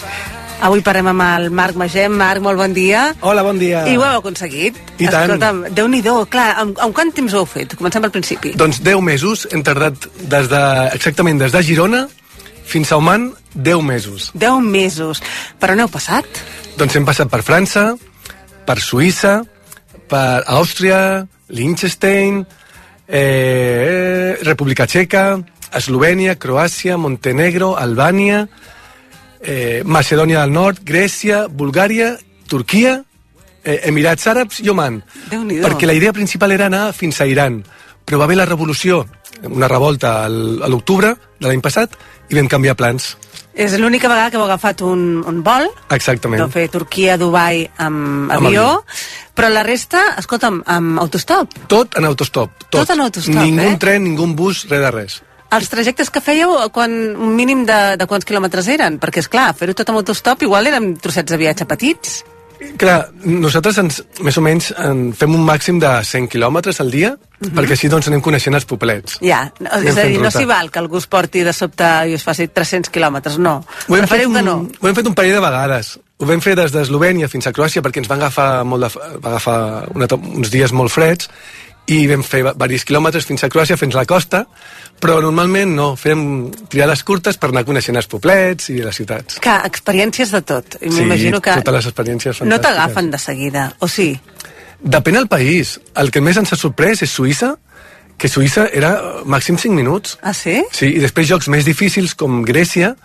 Avui 0.66 0.82
parlem 0.82 1.12
amb 1.12 1.26
el 1.28 1.46
Marc 1.54 1.78
Magem. 1.78 2.16
Marc, 2.18 2.42
molt 2.42 2.58
bon 2.58 2.74
dia. 2.74 3.12
Hola, 3.22 3.44
bon 3.46 3.62
dia. 3.62 3.84
I 3.94 3.94
ho 4.00 4.08
heu 4.08 4.24
aconseguit? 4.24 4.80
I 4.98 5.06
tant. 5.06 5.28
Escolta'm, 5.28 5.68
Déu-n'hi-do, 5.70 6.16
clar, 6.34 6.56
amb, 6.64 6.82
amb 6.82 6.98
quant 6.98 7.14
temps 7.14 7.38
ho 7.38 7.44
heu 7.44 7.52
fet? 7.52 7.78
Comencem 7.78 8.02
pel 8.08 8.16
principi. 8.18 8.56
Doncs 8.58 8.82
10 8.82 9.06
mesos, 9.06 9.46
hem 9.54 9.62
tardat 9.62 10.10
des 10.34 10.50
de, 10.50 10.64
exactament 10.98 11.46
des 11.46 11.54
de 11.54 11.62
Girona 11.70 12.08
fins 12.72 12.92
a 12.92 12.98
Oman, 12.98 13.34
10 13.54 13.84
mesos. 13.84 14.32
10 14.34 14.64
mesos. 14.64 15.22
Per 15.60 15.74
on 15.74 15.84
heu 15.84 15.92
passat? 15.92 16.26
Doncs 16.80 16.96
hem 16.96 17.06
passat 17.06 17.30
per 17.32 17.44
França, 17.44 17.92
per 18.66 18.80
Suïssa, 18.80 19.42
per 20.12 20.44
Àustria, 20.48 21.28
Liechtenstein, 21.52 22.46
eh, 23.08 24.40
República 24.48 24.88
Txeca, 24.88 25.42
Eslovènia, 25.76 26.38
Croàcia, 26.40 26.98
Montenegro, 26.98 27.76
Albània, 27.78 28.48
eh, 29.42 29.84
Macedònia 29.86 30.42
del 30.42 30.52
Nord, 30.52 30.84
Grècia, 30.84 31.48
Bulgària, 31.48 32.18
Turquia, 32.48 33.04
eh, 33.64 33.82
Emirats 33.86 34.28
Àrabs 34.28 34.60
i 34.60 34.70
Oman. 34.70 35.02
Perquè 35.30 35.86
la 35.86 35.94
idea 35.94 36.14
principal 36.14 36.52
era 36.52 36.66
anar 36.68 36.94
fins 36.94 37.22
a 37.22 37.26
Iran, 37.26 37.64
però 38.06 38.18
va 38.18 38.26
haver 38.26 38.38
la 38.38 38.46
revolució, 38.46 39.06
una 39.50 39.68
revolta 39.68 40.26
a 40.26 40.30
l'octubre 40.70 41.16
de 41.40 41.48
l'any 41.48 41.62
passat, 41.62 41.96
i 42.30 42.36
vam 42.38 42.48
canviar 42.48 42.76
plans. 42.80 43.16
És 43.54 43.74
l'única 43.80 44.08
vegada 44.08 44.30
que 44.32 44.38
heu 44.40 44.46
agafat 44.46 44.82
un, 44.88 45.24
un 45.28 45.42
vol, 45.44 45.66
Exactament. 45.92 46.40
Deu 46.40 46.52
fer 46.54 46.70
Turquia, 46.72 47.18
Dubai 47.20 47.66
amb 47.84 48.32
Amb 48.32 48.46
avió, 48.48 48.68
avió. 48.70 48.84
però 49.36 49.50
la 49.52 49.64
resta, 49.68 50.06
escolta'm, 50.22 50.62
amb 50.72 51.02
autostop. 51.04 51.52
Tot 51.68 51.98
en 52.00 52.06
autostop. 52.08 52.54
Tot, 52.70 52.86
Tot 52.86 52.94
en 52.96 53.02
autostop, 53.04 53.36
Ningú 53.44 53.74
eh? 53.74 53.78
tren, 53.82 54.04
ningú 54.08 54.30
bus, 54.36 54.64
res 54.70 54.80
de 54.86 54.92
res. 54.96 55.18
Els 55.52 55.68
trajectes 55.68 56.08
que 56.10 56.22
fèieu, 56.24 56.54
quan, 56.72 56.94
un 57.20 57.36
mínim 57.36 57.66
de, 57.68 57.98
de 58.00 58.06
quants 58.08 58.24
quilòmetres 58.24 58.70
eren? 58.72 59.02
Perquè, 59.04 59.20
és 59.20 59.28
clar, 59.28 59.50
fer-ho 59.60 59.74
tot 59.76 59.90
amb 59.92 60.00
autostop 60.00 60.46
igual 60.48 60.70
eren 60.72 60.94
trossets 61.04 61.28
de 61.28 61.36
viatge 61.42 61.68
petits. 61.68 62.22
Clar, 62.78 63.10
nosaltres 63.26 63.78
ens, 63.82 64.00
més 64.22 64.38
o 64.38 64.42
menys 64.46 64.72
en 64.78 65.12
fem 65.18 65.34
un 65.34 65.44
màxim 65.46 65.80
de 65.82 65.90
100 66.06 66.28
quilòmetres 66.30 66.80
al 66.82 66.92
dia, 66.94 67.16
Mhm. 67.42 67.56
perquè 67.58 67.72
així 67.72 67.90
doncs 67.90 68.08
anem 68.08 68.22
coneixent 68.22 68.54
els 68.56 68.66
poblets. 68.66 69.18
Ja, 69.22 69.52
no, 69.60 69.70
és 69.82 69.98
a 69.98 70.04
dir, 70.06 70.18
no 70.20 70.26
ruta. 70.28 70.38
s'hi 70.40 70.46
val 70.46 70.70
que 70.70 70.80
algú 70.80 70.98
es 70.98 71.08
porti 71.08 71.42
de 71.44 71.54
sobte 71.54 71.84
i 72.08 72.14
es 72.14 72.24
faci 72.24 72.48
300 72.48 72.92
quilòmetres, 72.92 73.38
no. 73.40 73.66
Ho 73.88 73.96
hem, 73.98 74.08
fet 74.08 74.26
un, 74.28 74.34
no. 74.46 74.68
ho 74.80 74.88
hem 74.88 74.96
fet 74.96 75.08
un 75.08 75.16
parell 75.16 75.34
de 75.34 75.40
vegades. 75.40 76.00
Ho 76.22 76.26
vam 76.30 76.40
fer 76.42 76.56
des 76.56 76.72
d'Eslovènia 76.72 77.28
fins 77.28 77.48
a 77.48 77.52
Croàcia 77.52 77.82
perquè 77.82 77.98
ens 77.98 78.08
van 78.08 78.20
agafar, 78.22 78.64
molt 78.64 78.84
de, 78.84 79.00
va 79.20 79.30
agafar 79.30 79.88
una, 79.96 80.06
uns 80.36 80.52
dies 80.52 80.72
molt 80.72 80.92
freds 80.94 81.30
i 81.92 82.06
vam 82.08 82.24
fer 82.24 82.44
diversos 82.54 82.86
quilòmetres 82.88 83.28
fins 83.28 83.44
a 83.44 83.50
Croàcia, 83.52 83.78
fins 83.80 83.96
a 83.98 84.02
la 84.02 84.08
costa, 84.10 84.46
però 85.02 85.18
normalment 85.24 85.74
no, 85.76 85.88
fem 86.00 86.22
triades 86.72 87.04
curtes 87.08 87.40
per 87.42 87.50
anar 87.52 87.66
coneixent 87.68 87.98
els 88.00 88.08
poblets 88.12 88.70
i 88.72 88.80
les 88.84 88.96
ciutats. 89.02 89.40
Que 89.44 89.56
experiències 89.68 90.32
de 90.32 90.42
tot. 90.46 90.78
I 90.80 90.92
Sí, 90.92 91.02
m'imagino 91.02 91.42
que 91.42 91.58
totes 91.60 91.78
les 91.80 91.90
experiències 91.92 92.38
no 92.42 92.46
fantàstiques. 92.46 92.68
t'agafen 92.68 93.12
de 93.12 93.20
seguida, 93.20 93.66
o 93.80 93.90
sí? 93.92 94.14
Depèn 94.82 95.20
del 95.20 95.28
país. 95.30 95.80
El 95.96 96.10
que 96.12 96.22
més 96.22 96.38
ens 96.42 96.54
ha 96.54 96.58
sorprès 96.58 97.04
és 97.06 97.12
Suïssa, 97.12 97.56
que 98.18 98.30
Suïssa 98.30 98.68
era 98.74 98.96
màxim 99.26 99.58
5 99.58 99.74
minuts. 99.76 100.18
Ah, 100.22 100.34
sí? 100.34 100.62
Sí, 100.72 100.94
i 100.96 101.02
després 101.02 101.28
jocs 101.28 101.50
més 101.50 101.66
difícils 101.66 102.16
com 102.16 102.44
Grècia, 102.46 102.96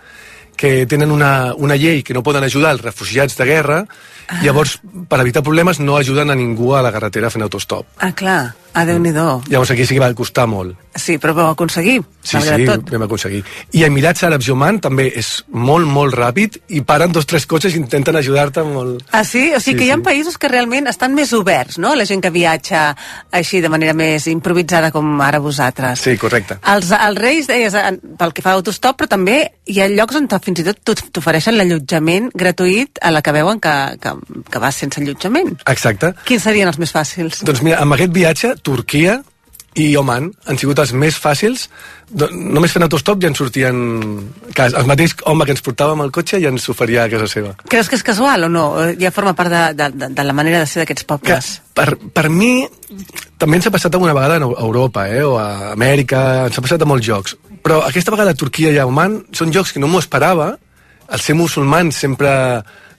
que 0.57 0.85
tenen 0.89 1.11
una, 1.13 1.53
una 1.53 1.75
llei 1.77 2.01
que 2.03 2.15
no 2.17 2.23
poden 2.25 2.43
ajudar 2.43 2.71
els 2.73 2.81
refugiats 2.81 3.37
de 3.37 3.45
guerra, 3.45 3.83
ah. 4.27 4.39
llavors, 4.41 4.79
per 5.09 5.19
evitar 5.21 5.43
problemes, 5.45 5.79
no 5.79 5.97
ajuden 5.97 6.33
a 6.33 6.35
ningú 6.35 6.73
a 6.73 6.81
la 6.81 6.91
carretera 6.91 7.29
fent 7.29 7.45
autostop. 7.45 7.85
Ah, 8.01 8.11
clar. 8.11 8.55
Ah, 8.73 8.85
Déu-n'hi-do. 8.85 9.43
Llavors 9.49 9.71
aquí 9.71 9.85
sí 9.85 9.95
que 9.95 9.99
va 10.03 10.13
costar 10.13 10.45
molt. 10.47 10.75
Sí, 10.97 11.17
però 11.21 11.33
vau 11.33 11.47
aconseguir, 11.51 12.01
Sí, 12.23 12.39
sí, 12.41 12.65
tot. 12.65 12.89
vam 12.91 13.03
aconseguir. 13.05 13.43
I 13.71 13.83
Emirats 13.85 14.23
Àrabs 14.25 14.47
i 14.47 14.51
Oman 14.51 14.79
també 14.81 15.07
és 15.15 15.43
molt, 15.49 15.85
molt 15.87 16.13
ràpid 16.17 16.57
i 16.75 16.81
paren 16.81 17.11
dos 17.13 17.25
tres 17.25 17.45
cotxes 17.45 17.73
i 17.75 17.77
intenten 17.77 18.15
ajudar-te 18.17 18.63
molt... 18.65 19.03
Ah, 19.11 19.23
sí? 19.23 19.51
O 19.55 19.59
sigui 19.59 19.77
Sí, 19.77 19.77
que 19.77 19.85
hi 19.85 19.91
ha 19.91 19.95
sí. 19.95 20.01
països 20.01 20.37
que 20.37 20.47
realment 20.49 20.87
estan 20.87 21.13
més 21.15 21.31
oberts, 21.33 21.77
no? 21.77 21.93
La 21.95 22.05
gent 22.05 22.21
que 22.21 22.29
viatja 22.33 22.95
així 23.31 23.61
de 23.61 23.69
manera 23.69 23.93
més 23.93 24.25
improvisada 24.27 24.91
com 24.91 25.21
ara 25.21 25.39
vosaltres. 25.39 25.99
Sí, 26.01 26.17
correcte. 26.17 26.57
Els, 26.65 26.91
els 26.91 27.17
Reis, 27.21 27.47
deies, 27.47 27.73
en- 27.77 28.01
pel 28.17 28.33
que 28.33 28.41
fa 28.41 28.51
a 28.51 28.59
autostop, 28.59 28.97
però 28.99 29.07
també 29.07 29.51
hi 29.65 29.79
ha 29.81 29.87
llocs 29.87 30.15
on 30.15 30.27
fins 30.41 30.59
i 30.59 30.63
tot 30.67 30.81
t'of- 30.83 31.09
t'ofereixen 31.13 31.55
l'allotjament 31.57 32.29
gratuït 32.33 32.97
a 33.01 33.11
la 33.11 33.21
que 33.21 33.31
veuen 33.31 33.59
que, 33.59 33.75
que, 34.01 34.13
que 34.51 34.59
vas 34.59 34.75
sense 34.75 34.99
allotjament. 35.01 35.55
Exacte. 35.67 36.13
Quins 36.25 36.43
serien 36.43 36.67
els 36.67 36.77
més 36.81 36.91
fàcils? 36.91 37.43
Doncs 37.47 37.61
mira, 37.63 37.79
amb 37.81 37.93
aquest 37.93 38.11
viatge, 38.11 38.53
Turquia 38.63 39.19
i 39.77 39.91
Oman 39.99 40.31
han 40.49 40.57
sigut 40.57 40.79
els 40.81 40.89
més 40.97 41.13
fàcils. 41.21 41.67
Només 42.33 42.71
fent 42.73 42.81
autostop 42.87 43.19
ja 43.21 43.29
ens 43.29 43.37
sortien... 43.37 43.75
Cas, 44.57 44.73
el 44.73 44.87
mateix 44.89 45.13
home 45.29 45.45
que 45.45 45.53
ens 45.53 45.61
portava 45.61 45.93
amb 45.93 46.01
el 46.07 46.09
cotxe 46.15 46.39
ja 46.41 46.49
ens 46.49 46.65
oferia 46.73 47.03
a 47.03 47.11
casa 47.11 47.27
seva. 47.29 47.51
Creus 47.69 47.91
que 47.91 47.99
és 47.99 48.05
casual 48.07 48.47
o 48.47 48.49
no? 48.49 48.63
O 48.73 48.87
Ja 48.97 49.11
forma 49.13 49.35
part 49.37 49.53
de, 49.53 49.61
de, 49.77 49.89
de, 49.93 50.09
de 50.17 50.25
la 50.25 50.33
manera 50.33 50.63
de 50.63 50.69
ser 50.71 50.81
d'aquests 50.81 51.05
Que, 51.05 51.09
pobles. 51.11 51.51
per, 51.77 51.91
per 52.15 52.25
mi, 52.33 52.65
també 53.37 53.59
ens 53.59 53.69
ha 53.69 53.73
passat 53.75 53.93
alguna 53.93 54.15
vegada 54.17 54.39
a 54.41 54.49
Europa, 54.65 55.05
eh, 55.13 55.21
o 55.21 55.37
a 55.37 55.75
Amèrica, 55.75 56.47
ens 56.47 56.57
ha 56.57 56.65
passat 56.65 56.81
a 56.81 56.89
molts 56.89 57.05
jocs. 57.05 57.37
Però 57.61 57.83
aquesta 57.85 58.15
vegada 58.15 58.33
a 58.33 58.39
Turquia 58.39 58.73
i 58.73 58.81
a 58.81 58.87
Oman 58.89 59.27
són 59.37 59.53
jocs 59.53 59.75
que 59.75 59.83
no 59.83 59.91
m'ho 59.91 60.01
esperava. 60.01 60.55
El 61.13 61.21
ser 61.21 61.37
musulmans 61.37 62.01
sempre 62.01 62.31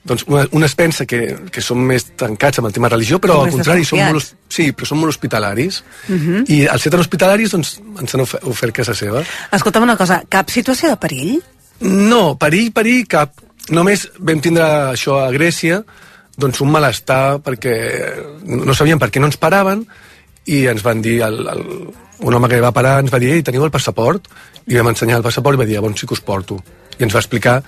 doncs 0.03 0.23
un, 0.27 0.47
un 0.51 0.63
es 0.63 0.75
pensa 0.79 1.05
que, 1.05 1.19
que 1.51 1.61
són 1.61 1.81
més 1.85 2.05
tancats 2.17 2.59
amb 2.61 2.69
el 2.69 2.73
tema 2.73 2.89
religió, 2.89 3.19
però 3.19 3.41
Són 3.41 3.45
al 3.49 3.51
contrari, 3.57 3.85
són 3.85 3.99
molt, 4.13 4.29
sí, 4.49 4.71
però 4.71 4.87
són 4.87 5.01
molt 5.01 5.11
hospitalaris. 5.13 5.83
Mhm. 6.07 6.43
I 6.47 6.59
al 6.67 6.79
ser 6.79 6.91
tan 6.93 7.01
hospitalaris, 7.03 7.51
doncs, 7.51 7.79
ens 7.99 8.15
han 8.15 8.21
ofer- 8.23 8.41
ofert 8.47 8.73
casa 8.79 8.95
seva. 8.95 9.23
Escolta'm 9.51 9.83
una 9.83 9.97
cosa, 9.97 10.21
cap 10.29 10.49
situació 10.49 10.89
de 10.89 10.97
perill? 10.97 11.39
No, 11.81 12.37
perill, 12.39 12.71
perill, 12.75 13.05
cap. 13.07 13.33
Només 13.69 14.07
vam 14.17 14.39
tindre 14.41 14.63
això 14.95 15.19
a 15.21 15.29
Grècia, 15.31 15.83
doncs 16.39 16.61
un 16.63 16.71
malestar 16.71 17.39
perquè 17.43 17.73
no 18.47 18.73
sabíem 18.73 18.97
per 18.99 19.11
què 19.11 19.19
no 19.19 19.27
ens 19.27 19.37
paraven 19.37 19.83
i 20.47 20.65
ens 20.71 20.81
van 20.81 21.01
dir, 21.03 21.19
el, 21.21 21.41
el, 21.51 21.65
un 22.23 22.33
home 22.33 22.47
que 22.49 22.61
va 22.63 22.71
parar 22.71 22.99
ens 23.03 23.11
va 23.13 23.19
dir, 23.19 23.33
ei, 23.35 23.43
teniu 23.43 23.63
el 23.67 23.71
passaport? 23.71 24.25
I 24.65 24.79
vam 24.79 24.87
ensenyar 24.93 25.17
el 25.19 25.23
passaport 25.27 25.55
i 25.57 25.61
va 25.61 25.65
dir, 25.67 25.77
"A 25.77 25.81
on 25.81 25.95
sí 25.97 26.07
que 26.07 26.13
us 26.15 26.21
porto? 26.21 26.57
I 26.97 27.03
ens 27.03 27.13
va 27.13 27.19
explicar 27.19 27.61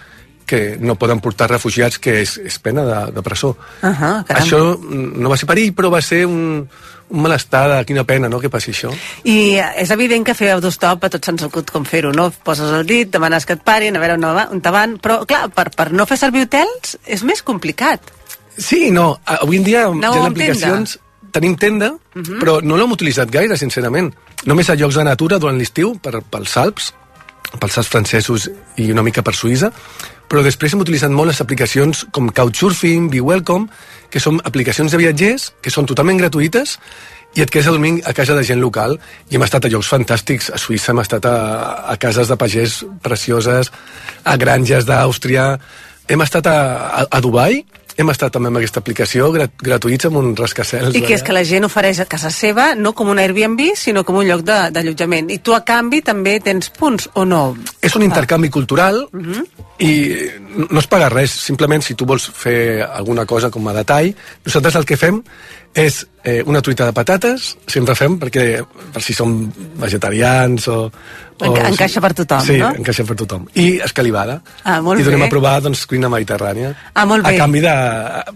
que 0.46 0.78
no 0.80 0.96
poden 0.96 1.20
portar 1.20 1.50
refugiats, 1.50 2.00
que 2.00 2.22
és, 2.22 2.38
és 2.38 2.60
pena 2.60 2.84
de, 2.86 3.12
de 3.16 3.22
presó. 3.22 3.56
Uh 3.82 3.90
-huh. 3.90 4.26
Això 4.28 4.80
no 4.82 5.30
va 5.30 5.38
ser 5.38 5.48
perill, 5.48 5.74
però 5.74 5.90
va 5.90 6.02
ser 6.02 6.26
un, 6.26 6.68
un 7.10 7.22
malestar 7.22 7.78
de 7.78 7.86
quina 7.86 8.04
pena, 8.04 8.30
no?, 8.30 8.40
que 8.40 8.50
passi 8.50 8.72
això. 8.72 8.92
I 9.24 9.56
eh, 9.60 9.66
és 9.78 9.90
evident 9.92 10.26
que 10.26 10.34
fer 10.34 10.52
autostop 10.52 11.04
a 11.04 11.10
tots 11.10 11.28
ens 11.30 11.44
acut 11.44 11.70
com 11.72 11.86
fer-ho, 11.86 12.12
no? 12.12 12.32
Poses 12.44 12.72
el 12.72 12.86
dit, 12.86 13.10
demanes 13.12 13.46
que 13.46 13.54
et 13.54 13.64
parin, 13.64 13.96
a 13.96 14.00
veure 14.00 14.16
on, 14.52 14.62
te 14.62 14.70
van... 14.70 14.98
Però, 15.00 15.26
clar, 15.26 15.50
per, 15.50 15.70
per 15.70 15.92
no 15.92 16.06
fer 16.06 16.18
servir 16.18 16.44
hotels 16.44 16.98
és 17.06 17.24
més 17.24 17.42
complicat. 17.42 18.00
Sí 18.58 18.92
no. 18.92 19.20
Avui 19.26 19.58
en 19.58 19.64
dia 19.64 19.88
Aneu 19.88 20.14
hi 20.14 20.18
ha 20.18 20.28
aplicacions... 20.28 21.00
Tenim 21.32 21.56
tenda, 21.56 21.94
Mhm. 22.14 22.42
però 22.42 22.62
no 22.62 22.76
l'hem 22.76 22.92
utilitzat 22.92 23.30
gaire, 23.32 23.56
sincerament. 23.58 24.14
Només 24.46 24.70
a 24.70 24.76
llocs 24.76 24.96
de 24.96 25.04
natura 25.04 25.40
durant 25.40 25.58
l'estiu, 25.58 25.98
pels 26.02 26.58
Alps, 26.58 26.94
pels 27.58 27.78
Alps 27.78 27.90
francesos 27.90 28.50
i 28.76 28.92
una 28.92 29.02
mica 29.02 29.22
per 29.22 29.34
Suïssa, 29.34 29.72
però 30.32 30.46
després 30.46 30.72
hem 30.72 30.80
utilitzat 30.80 31.12
molt 31.12 31.28
les 31.28 31.42
aplicacions 31.44 32.06
com 32.16 32.30
Couchsurfing, 32.32 33.10
Be 33.12 33.20
Welcome, 33.20 33.68
que 34.08 34.22
són 34.24 34.38
aplicacions 34.48 34.94
de 34.94 35.00
viatgers 35.02 35.50
que 35.60 35.74
són 35.74 35.90
totalment 35.90 36.22
gratuïtes 36.22 36.78
i 37.36 37.44
et 37.44 37.52
quedes 37.52 37.68
a 37.68 37.74
dormir 37.76 37.98
a 38.08 38.14
casa 38.16 38.38
de 38.38 38.46
gent 38.48 38.62
local. 38.64 38.96
I 39.28 39.36
hem 39.36 39.44
estat 39.44 39.68
a 39.68 39.72
llocs 39.72 39.90
fantàstics. 39.92 40.48
A 40.56 40.60
Suïssa, 40.60 40.94
hem 40.94 41.02
estat 41.04 41.28
a, 41.28 41.36
a 41.92 41.98
cases 42.00 42.32
de 42.32 42.38
pagès 42.40 42.78
precioses 43.04 43.72
a 44.24 44.38
granges 44.40 44.88
d'Àustria. 44.88 45.50
Hem 46.08 46.24
estat 46.24 46.48
a, 46.48 46.58
a, 46.88 47.06
a 47.12 47.22
Dubai 47.24 47.60
hem 47.98 48.10
estat 48.14 48.32
també 48.34 48.48
amb 48.52 48.58
aquesta 48.62 48.80
aplicació 48.80 49.32
grat, 49.34 49.52
gratuïts 49.62 50.08
amb 50.08 50.18
un 50.22 50.36
rascacels 50.36 50.96
I 50.96 51.02
que 51.06 51.16
és 51.16 51.24
que 51.24 51.34
la 51.36 51.44
gent 51.48 51.66
ofereix 51.68 52.00
a 52.00 52.08
casa 52.10 52.32
seva 52.34 52.72
no 52.76 52.94
com 52.98 53.10
un 53.12 53.20
Airbnb, 53.20 53.62
sinó 53.76 54.04
com 54.08 54.16
un 54.22 54.28
lloc 54.28 54.44
d'allotjament. 54.48 55.32
I 55.32 55.40
tu, 55.40 55.56
a 55.56 55.64
canvi, 55.68 56.02
també 56.02 56.40
tens 56.40 56.70
punts, 56.70 57.10
o 57.14 57.26
no? 57.26 57.56
és 57.82 57.96
un 57.96 58.04
intercanvi 58.04 58.50
cultural 58.50 59.08
Mhm. 59.12 59.46
i 59.80 59.92
no 60.70 60.80
es 60.80 60.88
paga 60.88 61.10
res, 61.10 61.32
simplement 61.32 61.82
si 61.82 61.96
tu 61.96 62.06
vols 62.06 62.30
fer 62.34 62.84
alguna 62.84 63.26
cosa 63.26 63.50
com 63.50 63.68
a 63.68 63.74
detall, 63.74 64.14
nosaltres 64.46 64.76
el 64.76 64.86
que 64.86 64.98
fem 64.98 65.24
és 65.74 66.02
eh, 66.28 66.42
una 66.46 66.60
truita 66.62 66.86
de 66.86 66.94
patates, 66.94 67.54
sempre 67.72 67.96
fem, 67.96 68.18
perquè 68.20 68.44
per 68.92 69.02
si 69.04 69.14
som 69.16 69.32
vegetarians 69.80 70.68
o... 70.68 70.78
o 70.92 71.46
Enca- 71.48 71.70
encaixa 71.70 72.02
per 72.04 72.12
tothom, 72.18 72.44
sí, 72.46 72.58
no? 72.60 72.74
encaixa 72.76 73.06
per 73.08 73.16
tothom. 73.22 73.46
I 73.56 73.80
escalivada. 73.86 74.42
Ah, 74.64 74.82
molt 74.84 75.00
I 75.00 75.06
donem 75.08 75.24
bé. 75.24 75.30
a 75.30 75.32
provar 75.32 75.54
doncs, 75.64 75.86
cuina 75.88 76.10
mediterrània. 76.12 76.74
Ah, 76.94 77.06
molt 77.08 77.24
bé. 77.24 77.36
A 77.36 77.40
canvi 77.40 77.64
de... 77.64 77.76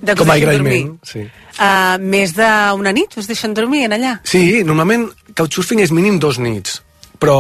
De 0.02 0.16
com 0.16 0.32
a 0.32 0.38
agraïment. 0.40 0.96
Sí. 1.04 1.26
Uh, 1.56 2.00
més 2.00 2.34
d'una 2.36 2.96
nit 2.96 3.20
us 3.20 3.28
deixen 3.28 3.54
dormir 3.56 3.86
en 3.90 3.98
allà? 4.00 4.16
Sí, 4.28 4.64
normalment 4.68 5.10
couchsurfing 5.36 5.84
és 5.84 5.92
mínim 5.96 6.18
dos 6.24 6.40
nits, 6.40 6.80
però 7.20 7.38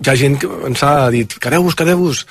hi 0.00 0.08
ha 0.10 0.16
gent 0.16 0.40
que 0.40 0.48
ens 0.68 0.82
ha 0.84 1.10
dit 1.12 1.36
quedeu-vos, 1.40 1.76
quedeu-vos. 1.76 2.24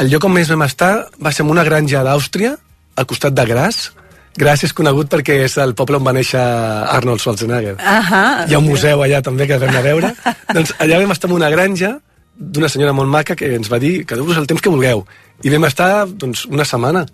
El 0.00 0.08
lloc 0.12 0.24
on 0.24 0.32
més 0.34 0.48
vam 0.48 0.64
estar 0.64 0.92
va 1.20 1.32
ser 1.32 1.44
en 1.44 1.52
una 1.52 1.64
granja 1.68 2.02
d'Àustria, 2.06 2.56
al 2.96 3.06
costat 3.08 3.36
de 3.36 3.44
Graz. 3.48 3.90
Graz 4.38 4.62
és 4.62 4.74
conegut 4.76 5.10
perquè 5.10 5.40
és 5.46 5.56
el 5.58 5.74
poble 5.78 5.98
on 5.98 6.06
va 6.06 6.14
néixer 6.14 6.40
Arnold 6.40 7.22
Schwarzenegger. 7.22 7.76
Ahà. 7.82 8.22
Hi 8.46 8.54
ha 8.54 8.60
un 8.62 8.68
museu 8.68 9.02
allà 9.02 9.22
també 9.26 9.48
que 9.50 9.58
vam 9.58 9.74
a 9.74 9.82
veure. 9.84 10.12
doncs 10.56 10.74
allà 10.78 11.00
vam 11.02 11.14
estar 11.16 11.30
en 11.30 11.36
una 11.40 11.50
granja 11.50 11.96
d'una 12.40 12.70
senyora 12.72 12.94
molt 12.96 13.10
maca 13.12 13.36
que 13.36 13.50
ens 13.56 13.68
va 13.68 13.80
dir 13.82 14.04
quedeu-vos 14.08 14.38
el 14.40 14.46
temps 14.48 14.62
que 14.62 14.72
vulgueu. 14.72 15.04
I 15.42 15.52
vam 15.52 15.66
estar 15.68 16.06
doncs, 16.08 16.46
una 16.48 16.64
setmana. 16.64 17.04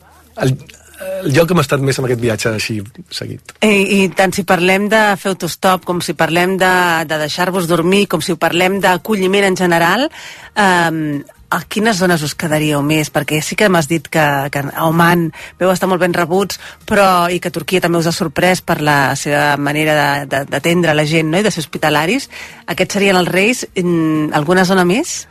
El, 0.44 0.52
el 1.24 1.32
lloc 1.34 1.50
on 1.50 1.56
hem 1.56 1.62
estat 1.62 1.82
més 1.84 1.98
amb 1.98 2.08
aquest 2.08 2.20
viatge 2.22 2.52
així 2.52 2.76
seguit. 3.12 3.56
I, 3.64 3.72
I 3.98 4.00
tant 4.16 4.34
si 4.36 4.44
parlem 4.48 4.90
de 4.92 5.00
fer 5.20 5.32
autostop, 5.32 5.84
com 5.88 6.02
si 6.04 6.14
parlem 6.18 6.56
de, 6.60 6.74
de 7.08 7.20
deixar-vos 7.24 7.68
dormir, 7.70 8.06
com 8.12 8.22
si 8.24 8.36
parlem 8.40 8.78
d'acolliment 8.84 9.48
en 9.50 9.58
general, 9.58 10.06
eh, 10.52 11.24
a 11.56 11.62
quines 11.64 11.96
zones 11.96 12.22
us 12.26 12.34
quedaríeu 12.36 12.82
més? 12.84 13.08
Perquè 13.12 13.40
sí 13.44 13.56
que 13.56 13.70
m'has 13.72 13.88
dit 13.88 14.08
que, 14.12 14.24
que 14.52 14.64
a 14.68 14.88
Oman 14.88 15.30
veu 15.60 15.72
estar 15.72 15.88
molt 15.88 16.02
ben 16.04 16.14
rebuts, 16.16 16.60
però 16.88 17.26
i 17.32 17.40
que 17.40 17.52
Turquia 17.54 17.80
també 17.84 18.02
us 18.02 18.10
ha 18.10 18.14
sorprès 18.14 18.60
per 18.60 18.82
la 18.84 19.14
seva 19.16 19.54
manera 19.56 20.26
d'atendre 20.28 20.94
la 20.96 21.06
gent 21.08 21.32
no? 21.32 21.40
i 21.40 21.46
de 21.46 21.54
ser 21.54 21.64
hospitalaris. 21.64 22.28
Aquests 22.66 22.98
serien 22.98 23.16
els 23.16 23.32
reis. 23.32 23.64
Mm, 23.76 24.34
Alguna 24.36 24.66
zona 24.68 24.84
més? 24.84 25.22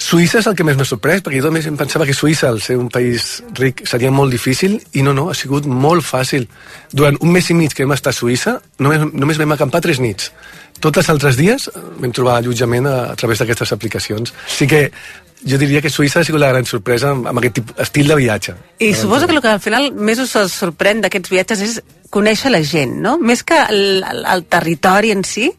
Suïssa 0.00 0.40
és 0.40 0.46
el 0.48 0.54
que 0.56 0.64
més 0.64 0.78
m'ha 0.78 0.86
sorprès, 0.88 1.20
perquè 1.20 1.42
jo 1.42 1.50
també 1.50 1.60
em 1.68 1.76
pensava 1.76 2.06
que 2.08 2.14
Suïssa, 2.16 2.48
al 2.48 2.62
ser 2.64 2.78
un 2.80 2.88
país 2.92 3.42
ric, 3.58 3.82
seria 3.88 4.08
molt 4.10 4.32
difícil, 4.32 4.78
i 4.96 5.04
no, 5.04 5.12
no, 5.12 5.26
ha 5.28 5.36
sigut 5.36 5.68
molt 5.68 6.06
fàcil. 6.06 6.46
Durant 6.96 7.18
un 7.20 7.32
mes 7.34 7.50
i 7.52 7.56
mig 7.58 7.76
que 7.76 7.84
vam 7.84 7.92
estar 7.92 8.14
a 8.14 8.16
Suïssa, 8.16 8.56
només, 8.80 9.04
només 9.12 9.40
vam 9.40 9.52
acampar 9.52 9.82
tres 9.84 10.00
nits. 10.00 10.32
Tots 10.80 11.02
els 11.02 11.10
altres 11.12 11.36
dies 11.36 11.68
eh, 11.68 11.82
vam 12.00 12.16
trobar 12.16 12.38
allotjament 12.40 12.88
a, 12.88 12.96
a 13.12 13.18
través 13.20 13.42
d'aquestes 13.42 13.74
aplicacions. 13.76 14.32
Així 14.48 14.70
que 14.70 14.86
jo 15.46 15.58
diria 15.60 15.82
que 15.82 15.90
Suïssa 15.92 16.20
ha 16.20 16.26
sigut 16.26 16.42
la 16.42 16.50
gran 16.52 16.66
sorpresa 16.68 17.14
amb, 17.14 17.28
amb 17.30 17.40
aquest 17.40 17.60
tipus, 17.60 17.76
estil 17.82 18.10
de 18.10 18.18
viatge. 18.18 18.56
I 18.78 18.92
suposo 18.94 19.26
que 19.26 19.36
el 19.36 19.42
que 19.44 19.54
al 19.54 19.62
final 19.62 19.90
més 19.92 20.20
us 20.22 20.36
sorprèn 20.52 21.02
d'aquests 21.04 21.32
viatges 21.32 21.62
és 21.66 21.78
conèixer 22.10 22.50
la 22.50 22.62
gent, 22.66 22.98
no? 23.02 23.16
Més 23.18 23.44
que 23.46 23.58
el, 23.70 24.02
el, 24.02 24.24
el 24.26 24.44
territori 24.50 25.12
en 25.14 25.22
si, 25.24 25.50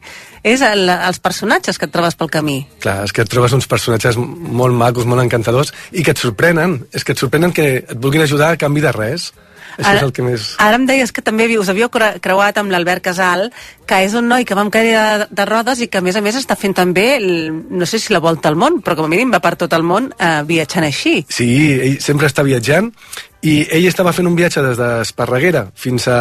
és 0.42 0.62
el, 0.66 0.88
els 0.90 1.20
personatges 1.22 1.78
que 1.78 1.86
et 1.86 1.94
trobes 1.94 2.16
pel 2.18 2.30
camí. 2.32 2.58
Clar, 2.82 3.02
és 3.06 3.14
que 3.14 3.22
et 3.24 3.30
trobes 3.30 3.54
uns 3.56 3.68
personatges 3.70 4.18
molt 4.18 4.74
macos, 4.76 5.06
molt 5.08 5.22
encantadors, 5.22 5.72
i 5.92 6.04
que 6.04 6.14
et 6.14 6.20
sorprenen. 6.20 6.80
És 6.92 7.06
que 7.06 7.14
et 7.14 7.22
sorprenen 7.22 7.54
que 7.54 7.68
et 7.80 7.96
vulguin 7.96 8.26
ajudar 8.26 8.52
a 8.52 8.60
canvi 8.60 8.82
de 8.84 8.92
res. 8.94 9.30
Això 9.78 9.88
Ara- 9.88 9.98
és 9.98 10.06
el 10.06 10.12
que 10.12 10.24
més... 10.26 10.46
Ara 10.62 10.78
em 10.78 10.86
deies 10.88 11.12
que 11.12 11.24
també 11.24 11.46
us 11.58 11.70
havíeu 11.72 11.88
cre- 11.92 12.18
creuat 12.22 12.58
amb 12.60 12.72
l'Albert 12.74 13.04
Casal, 13.04 13.48
que 13.88 14.02
és 14.04 14.14
un 14.18 14.28
noi 14.28 14.44
que 14.48 14.56
va 14.58 14.64
amb 14.66 14.72
cadira 14.74 15.02
de, 15.22 15.28
de 15.30 15.46
rodes 15.48 15.80
i 15.80 15.88
que 15.88 15.98
a 16.02 16.04
més 16.04 16.16
a 16.16 16.22
més 16.24 16.38
està 16.38 16.56
fent 16.58 16.76
també, 16.76 17.06
el, 17.16 17.28
no 17.70 17.88
sé 17.88 17.98
si 18.02 18.12
la 18.12 18.20
volta 18.22 18.50
al 18.52 18.56
món, 18.60 18.80
però 18.84 18.96
com 18.98 19.08
a 19.08 19.12
mínim 19.12 19.32
va 19.32 19.40
per 19.44 19.54
tot 19.60 19.72
el 19.76 19.84
món 19.86 20.10
eh, 20.18 20.40
viatjant 20.48 20.86
així. 20.88 21.22
Sí, 21.32 21.48
ell 21.80 22.00
sempre 22.04 22.28
està 22.30 22.44
viatjant 22.46 22.92
i 23.42 23.62
ell 23.74 23.88
estava 23.90 24.12
fent 24.14 24.28
un 24.30 24.36
viatge 24.38 24.62
des 24.62 24.78
d'Esparreguera 24.78 25.66
fins 25.74 26.06
a, 26.06 26.18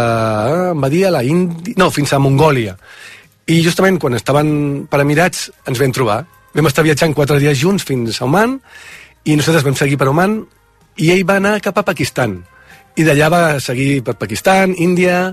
ah, 0.48 0.70
em 0.72 0.82
va 0.82 0.90
dir, 0.90 1.06
a 1.08 1.12
la 1.14 1.24
Índia... 1.28 1.76
No, 1.78 1.92
fins 1.94 2.14
a 2.14 2.20
Mongòlia. 2.24 2.78
I 3.52 3.60
justament 3.66 4.00
quan 4.02 4.16
estaven 4.18 4.88
per 4.90 5.02
Emirats 5.04 5.50
ens 5.68 5.82
vam 5.82 5.94
trobar. 5.94 6.24
Vam 6.56 6.68
estar 6.68 6.84
viatjant 6.86 7.14
quatre 7.16 7.38
dies 7.42 7.60
junts 7.60 7.86
fins 7.88 8.22
a 8.22 8.26
Oman 8.26 8.58
i 9.28 9.36
nosaltres 9.38 9.66
vam 9.68 9.78
seguir 9.78 10.00
per 10.02 10.10
Oman 10.10 10.40
i 11.02 11.12
ell 11.14 11.24
va 11.28 11.38
anar 11.40 11.60
cap 11.64 11.78
a 11.78 11.86
Pakistan. 11.88 12.40
I 13.00 13.04
d'allà 13.08 13.30
va 13.32 13.44
seguir 13.64 14.02
per 14.04 14.16
Pakistan, 14.20 14.76
Índia 14.78 15.32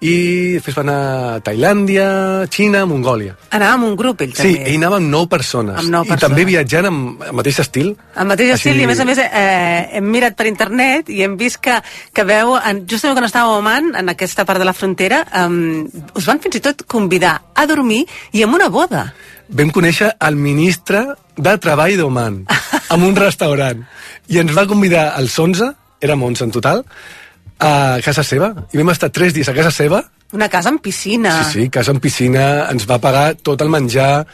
i 0.00 0.54
després 0.56 0.76
va 0.78 0.80
anar 0.80 0.98
a 1.36 1.40
Tailàndia, 1.44 2.04
Xina, 2.48 2.86
Mongòlia. 2.88 3.34
Anava 3.52 3.74
amb 3.76 3.84
un 3.90 3.96
grup, 4.00 4.22
ell 4.24 4.30
Sí, 4.32 4.54
també. 4.54 4.70
ell 4.70 4.76
anava 4.78 4.96
amb 4.96 5.10
nou 5.12 5.26
persones. 5.28 5.76
Amb 5.76 5.90
nou 5.92 6.04
I 6.08 6.16
també 6.16 6.46
viatjant 6.48 6.86
amb 6.88 7.22
el 7.26 7.34
mateix 7.36 7.58
estil. 7.60 7.90
El 8.16 8.26
mateix 8.30 8.54
Així- 8.54 8.70
estil, 8.70 8.80
i 8.80 8.84
a 8.84 8.86
més 8.88 9.00
a 9.00 9.04
més 9.04 9.18
eh, 9.18 9.88
hem 9.98 10.04
mirat 10.08 10.36
per 10.36 10.46
internet 10.48 11.10
i 11.12 11.20
hem 11.22 11.36
vist 11.36 11.58
que, 11.60 11.76
que 12.14 12.24
veu, 12.24 12.54
en, 12.56 12.86
justament 12.88 13.18
quan 13.18 13.28
estàvem 13.28 13.52
a 13.52 13.58
Oman, 13.58 13.90
en 14.00 14.08
aquesta 14.08 14.46
part 14.48 14.58
de 14.58 14.64
la 14.64 14.72
frontera, 14.72 15.20
um, 15.44 15.84
us 16.16 16.24
van 16.24 16.40
fins 16.40 16.56
i 16.56 16.60
tot 16.64 16.86
convidar 16.88 17.42
a 17.54 17.66
dormir 17.66 18.06
i 18.32 18.42
amb 18.42 18.54
una 18.54 18.68
boda. 18.70 19.12
vam 19.50 19.68
conèixer 19.70 20.12
el 20.20 20.36
ministre 20.36 21.04
de 21.36 21.58
Treball 21.58 21.96
d'Oman 21.98 22.46
en 22.94 23.02
un 23.02 23.16
restaurant 23.16 23.84
i 24.28 24.38
ens 24.38 24.52
va 24.54 24.64
convidar 24.66 25.08
als 25.16 25.36
11, 25.38 25.74
érem 26.00 26.22
11 26.30 26.48
en 26.48 26.54
total, 26.54 26.84
a 27.60 28.00
casa 28.04 28.24
seva 28.24 28.54
i 28.72 28.80
vam 28.80 28.90
estar 28.94 29.10
tres 29.12 29.36
dies 29.36 29.48
a 29.48 29.54
casa 29.56 29.70
seva 29.74 30.04
Una 30.30 30.46
casa 30.48 30.70
amb 30.70 30.78
piscina. 30.78 31.32
Sí, 31.42 31.52
sí, 31.52 31.68
casa 31.74 31.90
amb 31.90 31.98
piscina, 32.02 32.68
ens 32.70 32.84
va 32.86 33.00
pagar 33.02 33.32
tot 33.42 33.62
el 33.64 33.70
menjar 33.72 34.26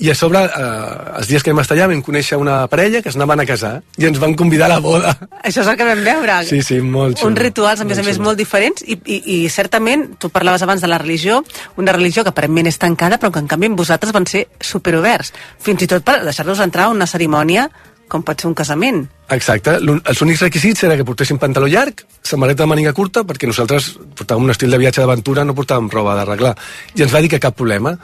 i 0.00 0.08
a 0.08 0.14
sobre, 0.14 0.44
eh, 0.46 1.16
els 1.18 1.28
dies 1.28 1.42
que 1.42 1.50
vam 1.50 1.60
estar 1.60 1.74
allà 1.76 1.88
vam 1.90 2.04
conèixer 2.06 2.38
una 2.38 2.68
parella 2.70 3.02
que 3.02 3.10
es 3.10 3.18
anaven 3.18 3.42
a 3.42 3.46
casar 3.48 3.72
i 3.98 4.06
ens 4.06 4.20
van 4.22 4.36
convidar 4.38 4.68
a 4.68 4.76
la 4.76 4.78
boda. 4.80 5.16
Això 5.42 5.64
és 5.64 5.66
el 5.66 5.76
que 5.76 5.88
vam 5.88 6.04
veure. 6.06 6.38
Sí, 6.46 6.62
sí, 6.62 6.78
molt 6.80 7.18
xulo. 7.18 7.32
Uns 7.32 7.42
rituals, 7.42 7.82
a 7.82 7.84
més 7.84 7.98
a 7.98 8.06
més, 8.06 8.22
molt 8.22 8.38
diferents 8.38 8.86
i, 8.86 8.96
i, 9.04 9.18
i 9.34 9.38
certament, 9.50 10.06
tu 10.22 10.30
parlaves 10.30 10.62
abans 10.62 10.80
de 10.80 10.88
la 10.88 11.02
religió, 11.02 11.42
una 11.76 11.92
religió 11.98 12.22
que 12.22 12.30
aparentment 12.30 12.70
és 12.70 12.78
tancada, 12.78 13.18
però 13.18 13.34
que 13.34 13.42
en 13.42 13.50
canvi 13.50 13.72
amb 13.72 13.82
vosaltres 13.82 14.14
van 14.14 14.30
ser 14.30 14.46
superoberts. 14.62 15.34
Fins 15.58 15.82
i 15.82 15.90
tot 15.90 16.06
per 16.06 16.20
deixar-nos 16.22 16.62
entrar 16.62 16.86
a 16.86 16.94
una 16.94 17.10
cerimònia 17.10 17.68
com 18.10 18.24
pot 18.26 18.42
ser 18.42 18.48
un 18.50 18.56
casament. 18.58 19.04
Exacte. 19.30 19.76
Els 19.80 20.22
únics 20.24 20.42
requisits 20.42 20.82
era 20.86 20.96
que 20.98 21.06
portessin 21.06 21.38
pantaló 21.38 21.68
llarg, 21.70 22.02
samarreta 22.26 22.64
de 22.64 22.70
màniga 22.72 22.92
curta, 22.96 23.22
perquè 23.26 23.48
nosaltres 23.48 23.92
portàvem 24.18 24.48
un 24.48 24.54
estil 24.54 24.74
de 24.74 24.80
viatge 24.82 25.04
d'aventura, 25.04 25.44
no 25.46 25.54
portàvem 25.54 25.90
roba 25.92 26.16
d'arreglar. 26.18 26.56
I 26.98 27.06
ens 27.06 27.14
va 27.14 27.22
dir 27.22 27.30
que 27.30 27.42
cap 27.42 27.56
problema. 27.56 27.94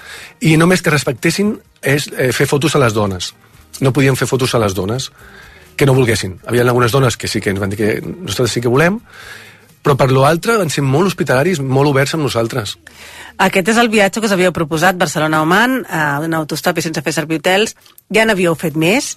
I 0.41 0.55
només 0.61 0.83
que 0.83 0.95
respectessin 0.95 1.57
és 1.83 2.07
eh, 2.15 2.31
fer 2.37 2.47
fotos 2.47 2.79
a 2.79 2.83
les 2.83 2.95
dones. 2.95 3.33
No 3.83 3.93
podien 3.93 4.17
fer 4.17 4.31
fotos 4.31 4.55
a 4.55 4.63
les 4.63 4.75
dones 4.79 5.11
que 5.77 5.87
no 5.87 5.95
volguessin. 5.99 6.39
Hi 6.39 6.55
havia 6.55 6.65
algunes 6.65 6.95
dones 6.95 7.19
que 7.19 7.29
sí 7.29 7.43
que 7.43 7.53
ens 7.53 7.61
van 7.61 7.75
dir 7.75 7.83
que 7.83 7.91
nosaltres 8.07 8.55
sí 8.57 8.63
que 8.65 8.73
volem, 8.73 9.03
però 9.85 9.95
per 9.99 10.09
lo 10.11 10.25
altre 10.27 10.57
van 10.59 10.73
ser 10.73 10.83
molt 10.83 11.13
hospitalaris, 11.13 11.61
molt 11.61 11.93
oberts 11.93 12.17
amb 12.17 12.27
nosaltres. 12.27 12.79
Aquest 13.45 13.69
és 13.75 13.77
el 13.79 13.93
viatge 13.93 14.23
que 14.23 14.27
us 14.27 14.33
havíeu 14.35 14.55
proposat, 14.57 14.97
Barcelona-Oman, 14.99 15.83
a 15.87 16.07
un 16.25 16.35
autostop 16.35 16.81
i 16.81 16.87
sense 16.87 17.03
fer 17.05 17.13
servir 17.15 17.43
hotels. 17.43 17.77
Ja 18.11 18.25
n'havíeu 18.25 18.57
fet 18.59 18.79
més 18.81 19.15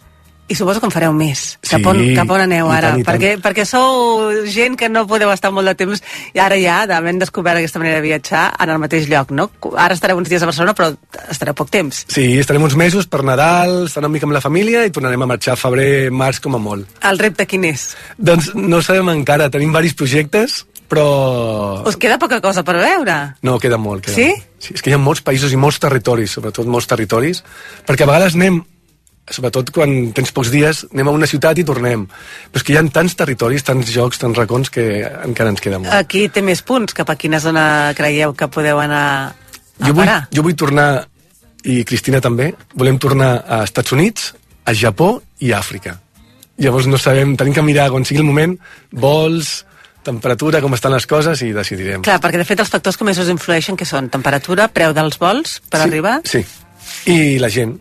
i 0.50 0.56
suposo 0.58 0.82
que 0.82 0.88
en 0.90 0.94
fareu 0.94 1.14
més. 1.14 1.58
Cap 1.70 1.86
on, 1.92 2.00
cap 2.18 2.30
on 2.34 2.42
aneu 2.42 2.72
ara? 2.74 2.90
tant, 2.92 3.00
i 3.00 3.04
tant. 3.06 3.16
perquè, 3.16 3.32
perquè 3.44 3.66
sou 3.70 4.32
gent 4.50 4.76
que 4.80 4.90
no 4.90 5.06
podeu 5.08 5.30
estar 5.32 5.52
molt 5.54 5.70
de 5.70 5.76
temps 5.78 6.02
i 6.34 6.42
ara 6.42 6.58
ja, 6.60 6.82
d'haver 6.90 7.14
descobert 7.22 7.62
aquesta 7.62 7.80
manera 7.82 8.00
de 8.02 8.06
viatjar, 8.08 8.48
en 8.60 8.74
el 8.74 8.80
mateix 8.82 9.08
lloc, 9.12 9.30
no? 9.32 9.50
Ara 9.78 9.94
estareu 9.98 10.18
uns 10.18 10.30
dies 10.30 10.42
a 10.42 10.50
Barcelona, 10.50 10.74
però 10.78 10.90
estareu 11.30 11.54
poc 11.58 11.70
temps. 11.74 12.04
Sí, 12.10 12.26
estarem 12.42 12.64
uns 12.66 12.76
mesos 12.80 13.08
per 13.08 13.22
Nadal, 13.24 13.86
estar 13.88 14.02
una 14.04 14.10
mica 14.10 14.26
amb 14.28 14.34
la 14.34 14.42
família 14.42 14.86
i 14.86 14.92
tornarem 14.96 15.22
a 15.22 15.30
marxar 15.30 15.54
a 15.54 15.62
febrer, 15.62 16.10
març 16.12 16.42
com 16.44 16.58
a 16.58 16.62
molt. 16.62 16.90
El 17.06 17.22
repte 17.22 17.46
quin 17.50 17.70
és? 17.70 17.92
Doncs 18.18 18.52
no 18.58 18.82
sabem 18.86 19.10
encara, 19.14 19.50
tenim 19.54 19.72
varis 19.76 19.94
projectes, 19.94 20.64
però... 20.90 21.84
Us 21.88 21.96
queda 22.02 22.18
poca 22.18 22.42
cosa 22.42 22.64
per 22.66 22.76
veure? 22.82 23.16
No, 23.46 23.60
queda 23.62 23.78
molt. 23.78 24.04
Queda 24.08 24.16
Sí? 24.18 24.28
molt. 24.34 24.46
sí? 24.60 24.74
És 24.76 24.82
que 24.82 24.90
hi 24.90 24.94
ha 24.98 25.00
molts 25.00 25.22
països 25.24 25.54
i 25.54 25.58
molts 25.62 25.78
territoris, 25.80 26.32
sobretot 26.36 26.66
molts 26.68 26.88
territoris, 26.90 27.44
perquè 27.88 28.04
a 28.04 28.10
vegades 28.10 28.36
anem, 28.36 28.64
sobretot 29.34 29.72
quan 29.76 30.12
tens 30.16 30.32
pocs 30.36 30.52
dies, 30.54 30.84
anem 30.94 31.12
a 31.12 31.14
una 31.16 31.30
ciutat 31.30 31.60
i 31.62 31.66
tornem. 31.68 32.06
Però 32.50 32.62
és 32.62 32.66
que 32.66 32.74
hi 32.74 32.80
ha 32.80 32.84
tants 32.94 33.16
territoris, 33.20 33.66
tants 33.68 33.92
jocs, 33.94 34.22
tants 34.22 34.38
racons, 34.38 34.72
que 34.74 34.86
encara 35.26 35.54
ens 35.54 35.64
queda 35.64 35.80
molt. 35.82 35.94
Aquí 35.94 36.28
té 36.34 36.44
més 36.46 36.64
punts. 36.66 36.96
Cap 36.98 37.10
a 37.10 37.18
quina 37.20 37.42
zona 37.44 37.94
creieu 37.98 38.34
que 38.38 38.50
podeu 38.52 38.82
anar 38.82 39.06
a 39.80 39.88
jo, 39.88 39.94
vull, 39.94 40.04
parar? 40.06 40.20
jo 40.34 40.44
vull 40.46 40.58
tornar, 40.60 40.90
i 41.64 41.82
Cristina 41.88 42.22
també, 42.24 42.52
volem 42.76 43.00
tornar 43.02 43.32
a 43.48 43.64
Estats 43.68 43.96
Units, 43.96 44.34
a 44.66 44.76
Japó 44.76 45.18
i 45.40 45.54
a 45.54 45.60
Àfrica. 45.64 45.98
Llavors 46.60 46.90
no 46.92 47.00
sabem, 47.00 47.38
tenim 47.40 47.56
que 47.56 47.64
mirar 47.64 47.88
quan 47.94 48.04
sigui 48.08 48.20
el 48.20 48.28
moment, 48.28 48.58
vols, 48.92 49.62
temperatura, 50.04 50.62
com 50.64 50.76
estan 50.76 50.94
les 50.96 51.08
coses 51.08 51.44
i 51.46 51.52
decidirem. 51.56 52.04
Clar, 52.08 52.20
perquè 52.24 52.42
de 52.42 52.48
fet 52.48 52.64
els 52.64 52.72
factors 52.72 53.00
que 53.00 53.08
més 53.08 53.20
us 53.22 53.32
influeixen 53.32 53.80
que 53.80 53.88
són 53.88 54.10
temperatura, 54.12 54.68
preu 54.74 54.96
dels 54.96 55.20
vols 55.22 55.60
per 55.70 55.84
sí, 55.84 55.88
arribar... 55.88 56.16
Sí, 56.28 56.44
i 57.12 57.38
la 57.40 57.52
gent, 57.54 57.76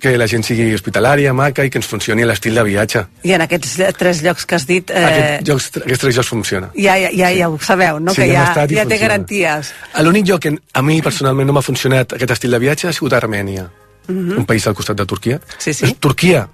que 0.00 0.16
la 0.18 0.26
gent 0.26 0.42
sigui 0.46 0.70
hospitalària, 0.74 1.32
maca 1.36 1.64
i 1.64 1.70
que 1.70 1.78
ens 1.78 1.86
funcioni 1.86 2.24
l'estil 2.24 2.54
de 2.56 2.62
viatge. 2.64 3.04
I 3.28 3.32
en 3.36 3.44
aquests 3.46 3.76
tres 3.98 4.22
llocs 4.24 4.46
que 4.46 4.54
has 4.56 4.66
dit... 4.66 4.90
Eh... 4.90 5.04
Aquest 5.10 5.46
jocs, 5.50 5.68
aquests 5.82 6.00
tres 6.06 6.14
jocs 6.16 6.28
funciona. 6.32 6.70
ja, 6.74 6.96
ja, 6.98 7.10
ja, 7.12 7.30
ja 7.36 7.48
ho 7.50 7.58
sabeu, 7.60 8.00
no? 8.00 8.14
Sí, 8.14 8.22
que 8.22 8.32
ja 8.32 8.46
ja, 8.54 8.66
ja 8.66 8.86
té 8.88 8.98
garanties. 8.98 9.74
L'únic 10.00 10.26
lloc 10.26 10.40
que 10.48 10.56
a 10.72 10.82
mi 10.82 11.00
personalment 11.02 11.46
no 11.46 11.52
m'ha 11.52 11.62
funcionat 11.62 12.14
aquest 12.16 12.30
estil 12.38 12.50
de 12.56 12.58
viatge 12.58 12.88
ha 12.88 12.92
sigut 12.96 13.12
Armènia, 13.12 13.68
Mhm. 14.08 14.38
un 14.38 14.46
país 14.46 14.66
al 14.66 14.74
costat 14.74 14.96
de 14.96 15.04
Turquia. 15.06 15.38
Sí, 15.58 15.72
sí. 15.74 15.94
Turquia, 16.00 16.48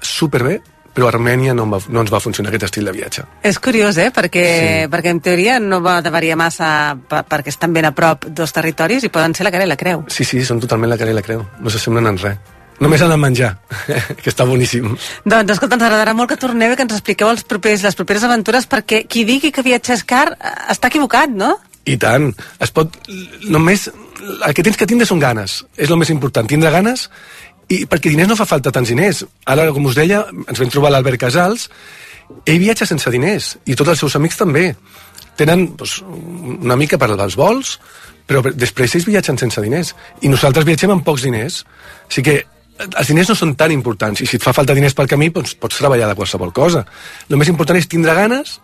superbé, 0.00 0.60
però 0.92 1.08
Armènia 1.08 1.54
no, 1.56 1.64
va, 1.70 1.78
no 1.88 2.02
ens 2.02 2.10
va 2.12 2.20
funcionar 2.20 2.50
aquest 2.52 2.66
estil 2.68 2.84
de 2.84 2.92
viatge. 2.92 3.22
És 3.48 3.58
curiós, 3.58 3.96
eh? 3.96 4.10
Perquè, 4.12 4.42
Sí. 4.44 4.88
perquè 4.92 5.08
en 5.14 5.20
teoria 5.24 5.58
no 5.58 5.80
va 5.80 6.02
de 6.02 6.10
variar 6.10 6.36
massa 6.36 6.96
per, 7.08 7.22
perquè 7.24 7.48
estan 7.48 7.72
ben 7.72 7.86
a 7.86 7.94
prop 7.96 8.26
dos 8.28 8.52
territoris 8.52 9.04
i 9.04 9.08
poden 9.08 9.34
ser 9.34 9.44
la 9.44 9.50
cara 9.54 9.64
i 9.64 9.68
la 9.68 9.76
creu. 9.76 10.04
Sí, 10.08 10.24
sí, 10.24 10.44
són 10.44 10.60
totalment 10.60 10.90
la 10.90 10.98
cara 10.98 11.10
i 11.10 11.14
la 11.14 11.22
creu. 11.22 11.46
No 11.60 11.70
s'assemblen 11.70 12.06
en 12.12 12.18
res. 12.18 12.36
Només 12.82 13.02
en 13.04 13.12
el 13.14 13.20
menjar, 13.22 13.52
que 14.22 14.30
està 14.32 14.46
boníssim. 14.48 14.88
Doncs, 15.24 15.54
escolta, 15.54 15.78
ens 15.78 15.86
agradarà 15.86 16.14
molt 16.18 16.32
que 16.32 16.40
torneu 16.40 16.74
i 16.74 16.78
que 16.78 16.86
ens 16.86 16.96
expliqueu 16.96 17.30
els 17.30 17.44
propers, 17.48 17.84
les 17.86 17.98
properes 17.98 18.26
aventures 18.26 18.66
perquè 18.70 19.04
qui 19.08 19.26
digui 19.28 19.52
que 19.54 19.64
viatjar 19.64 19.98
és 20.00 20.06
car 20.08 20.26
eh, 20.34 20.56
està 20.74 20.90
equivocat, 20.90 21.30
no? 21.30 21.54
I 21.86 21.98
tant. 21.98 22.30
Es 22.62 22.74
pot... 22.74 22.98
Només... 23.50 23.88
El 24.22 24.52
que 24.54 24.62
tens 24.62 24.78
que 24.78 24.86
tindre 24.86 25.06
són 25.08 25.18
ganes. 25.18 25.64
És 25.74 25.90
el 25.90 25.98
més 25.98 26.10
important. 26.14 26.46
Tindre 26.46 26.70
ganes 26.70 27.08
i 27.72 27.82
perquè 27.88 28.12
diners 28.12 28.30
no 28.30 28.36
fa 28.38 28.46
falta 28.48 28.72
tants 28.74 28.92
diners. 28.92 29.24
Ara, 29.48 29.68
com 29.74 29.88
us 29.88 29.98
deia, 29.98 30.22
ens 30.46 30.60
vam 30.60 30.70
trobar 30.72 30.92
l'Albert 30.92 31.20
Casals, 31.22 31.68
ell 32.46 32.60
viatja 32.62 32.88
sense 32.88 33.10
diners, 33.12 33.56
i 33.66 33.76
tots 33.78 33.94
els 33.94 34.02
seus 34.02 34.16
amics 34.18 34.40
també. 34.40 34.72
Tenen 35.38 35.70
doncs, 35.78 36.00
una 36.04 36.76
mica 36.76 36.98
per 37.00 37.10
als 37.14 37.36
vols, 37.40 37.76
però 38.28 38.42
després 38.52 38.94
ells 38.96 39.08
viatgen 39.08 39.40
sense 39.40 39.62
diners. 39.64 39.94
I 40.22 40.30
nosaltres 40.32 40.68
viatgem 40.68 40.92
amb 40.94 41.06
pocs 41.06 41.26
diners. 41.26 41.62
Sigui 42.12 42.30
que 42.30 42.51
els 42.88 43.08
diners 43.08 43.32
no 43.32 43.38
són 43.38 43.54
tan 43.58 43.72
importants, 43.74 44.20
i 44.22 44.28
si 44.28 44.38
et 44.38 44.44
fa 44.44 44.54
falta 44.56 44.76
diners 44.76 44.96
pel 44.98 45.10
camí, 45.10 45.30
doncs 45.34 45.54
pots 45.58 45.80
treballar 45.80 46.10
de 46.10 46.18
qualsevol 46.18 46.52
cosa. 46.56 46.84
El 47.28 47.40
més 47.40 47.50
important 47.52 47.78
és 47.78 47.88
tindre 47.90 48.14
ganes 48.18 48.58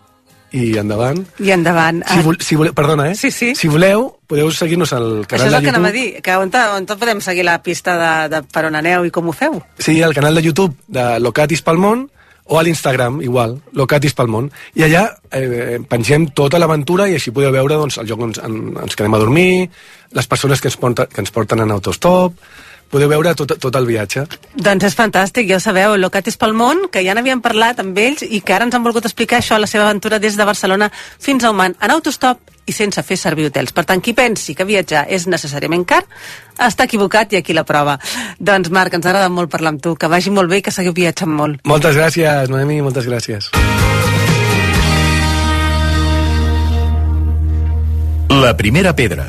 i 0.51 0.77
endavant. 0.81 1.19
I 1.43 1.51
endavant. 1.53 2.01
Si, 2.09 2.21
vol, 2.25 2.37
si 2.41 2.57
voleu, 2.57 2.73
perdona, 2.77 3.09
eh? 3.11 3.15
Sí, 3.17 3.29
sí. 3.31 3.51
Si 3.57 3.69
voleu, 3.69 4.07
podeu 4.29 4.49
seguir-nos 4.53 4.93
al 4.97 5.09
Això 5.21 5.33
canal 5.35 5.51
és 5.51 5.57
el 5.59 5.65
que 5.65 5.73
anava 5.73 5.91
a 5.91 5.95
dir, 5.95 6.07
que 6.25 6.37
on, 6.41 6.53
on 6.75 6.87
tot 6.89 7.01
podem 7.01 7.21
seguir 7.21 7.45
la 7.45 7.59
pista 7.65 7.97
de, 7.99 8.13
de 8.33 8.41
per 8.49 8.65
on 8.69 8.79
aneu 8.79 9.05
i 9.05 9.13
com 9.13 9.29
ho 9.29 9.35
feu. 9.35 9.59
Sí, 9.77 9.99
al 10.01 10.15
canal 10.17 10.39
de 10.39 10.45
YouTube 10.45 10.73
de 10.87 11.11
Locatis 11.21 11.61
pel 11.65 11.81
món 11.81 12.07
o 12.49 12.57
a 12.57 12.63
l'Instagram, 12.65 13.19
igual, 13.21 13.59
Locatis 13.77 14.15
pel 14.17 14.31
món. 14.33 14.49
I 14.73 14.87
allà 14.87 15.03
eh, 15.37 15.77
pengem 15.85 16.31
tota 16.33 16.57
l'aventura 16.57 17.05
i 17.05 17.13
així 17.19 17.33
podeu 17.35 17.53
veure 17.53 17.77
doncs, 17.77 17.99
el 18.01 18.09
lloc 18.09 18.23
on 18.25 18.33
ens, 18.33 18.41
en, 18.41 18.57
ens 18.87 18.97
quedem 18.97 19.13
a 19.13 19.21
dormir, 19.21 19.69
les 20.17 20.29
persones 20.29 20.61
que 20.61 20.71
ens, 20.71 20.79
porta, 20.81 21.05
que 21.05 21.21
ens 21.21 21.29
porten 21.35 21.61
en 21.61 21.75
autostop, 21.77 22.41
podeu 22.89 23.09
veure 23.11 23.33
tot, 23.37 23.55
tot 23.61 23.75
el 23.79 23.87
viatge. 23.89 24.25
Doncs 24.55 24.89
és 24.89 24.97
fantàstic, 24.97 25.49
ja 25.49 25.57
ho 25.59 25.63
sabeu, 25.63 25.95
Locatis 25.97 26.37
pel 26.39 26.55
món, 26.57 26.87
que 26.91 27.03
ja 27.05 27.15
n'havíem 27.15 27.41
parlat 27.45 27.81
amb 27.83 27.97
ells 27.97 28.25
i 28.25 28.41
que 28.41 28.55
ara 28.55 28.67
ens 28.67 28.75
han 28.75 28.85
volgut 28.85 29.05
explicar 29.09 29.39
això, 29.39 29.59
la 29.59 29.69
seva 29.69 29.87
aventura 29.87 30.19
des 30.19 30.37
de 30.37 30.47
Barcelona 30.47 30.91
fins 30.93 31.43
a 31.43 31.53
Oman, 31.53 31.77
en 31.79 31.95
autostop 31.95 32.41
i 32.69 32.75
sense 32.75 33.01
fer 33.03 33.17
servir 33.17 33.47
hotels. 33.49 33.73
Per 33.73 33.85
tant, 33.89 34.01
qui 34.01 34.13
pensi 34.13 34.53
que 34.55 34.67
viatjar 34.67 35.05
és 35.09 35.25
necessàriament 35.31 35.85
car, 35.89 36.03
està 36.59 36.85
equivocat 36.85 37.33
i 37.33 37.39
aquí 37.39 37.55
la 37.57 37.65
prova. 37.65 37.97
Doncs 38.37 38.69
Marc, 38.73 38.93
ens 38.97 39.09
agrada 39.09 39.29
molt 39.33 39.51
parlar 39.51 39.73
amb 39.73 39.83
tu, 39.83 39.95
que 39.97 40.11
vagi 40.11 40.33
molt 40.33 40.51
bé 40.51 40.61
i 40.61 40.65
que 40.65 40.73
seguiu 40.75 40.93
viatjant 40.93 41.33
molt. 41.33 41.63
Moltes 41.69 41.97
gràcies, 41.97 42.53
Noemi, 42.53 42.81
moltes 42.85 43.09
gràcies. 43.09 43.49
La 48.29 48.53
primera 48.55 48.93
pedra. 48.95 49.25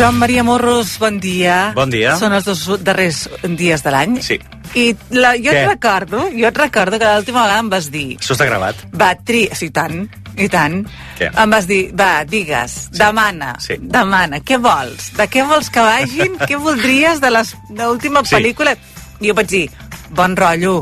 Joan 0.00 0.16
Maria 0.16 0.40
Morros, 0.42 0.96
bon 0.98 1.20
dia. 1.20 1.72
Bon 1.76 1.90
dia. 1.92 2.14
Són 2.16 2.32
els 2.32 2.46
dos 2.48 2.62
darrers 2.80 3.26
dies 3.58 3.82
de 3.84 3.90
l'any. 3.92 4.14
Sí. 4.24 4.38
I 4.72 4.94
la, 5.12 5.34
jo 5.36 5.50
Què? 5.52 5.58
et 5.60 5.68
recordo, 5.68 6.22
jo 6.32 6.46
et 6.48 6.56
recordo 6.56 6.96
que 6.96 7.04
l'última 7.10 7.42
vegada 7.44 7.60
em 7.60 7.68
vas 7.68 7.88
dir 7.92 8.06
Això 8.16 8.32
està 8.32 8.46
gravat. 8.48 8.78
va, 8.96 9.10
tri... 9.28 9.42
Sí, 9.52 9.68
tant, 9.74 10.06
i 10.40 10.46
tant. 10.48 10.78
Què? 11.18 11.28
Em 11.42 11.52
vas 11.52 11.66
dir, 11.68 11.80
va, 11.92 12.22
digues, 12.24 12.76
sí. 12.86 12.96
demana, 12.96 13.50
Sí. 13.60 13.76
demana, 13.82 14.40
què 14.40 14.56
vols? 14.62 15.10
De 15.18 15.26
què 15.28 15.44
vols 15.50 15.68
que 15.74 15.84
vagin? 15.84 16.38
què 16.48 16.56
voldries 16.56 17.20
de 17.20 17.28
l'última 17.34 18.24
Sí. 18.24 18.36
pel·lícula? 18.38 18.72
I 19.20 19.28
jo 19.28 19.34
vaig 19.36 19.48
dir, 19.52 19.66
bon 20.16 20.32
rotllo. 20.38 20.78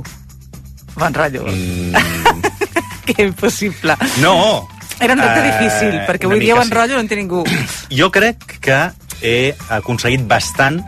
Bon 0.95 1.15
rotllo. 1.15 1.43
Mm, 1.49 2.47
que 3.09 3.23
impossible. 3.25 3.97
no! 4.23 4.69
Era 5.01 5.15
un 5.15 5.21
repte 5.23 5.43
Eh, 5.43 5.51
difícil, 5.51 6.01
perquè 6.07 6.27
avui 6.27 6.41
dia 6.41 6.55
bon 6.55 6.67
sí. 6.71 6.75
rotllo 6.75 6.95
no 6.95 7.01
en 7.01 7.09
té 7.09 7.17
ningú. 7.17 7.43
Jo 7.91 8.11
crec 8.13 8.59
que 8.61 8.79
he 9.23 9.55
aconseguit 9.75 10.27
bastant 10.29 10.83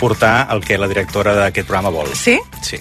portar 0.00 0.48
el 0.50 0.64
que 0.64 0.78
la 0.78 0.88
directora 0.90 1.34
d'aquest 1.38 1.68
programa 1.68 1.90
vol. 1.94 2.10
Sí? 2.18 2.38
Sí. 2.62 2.80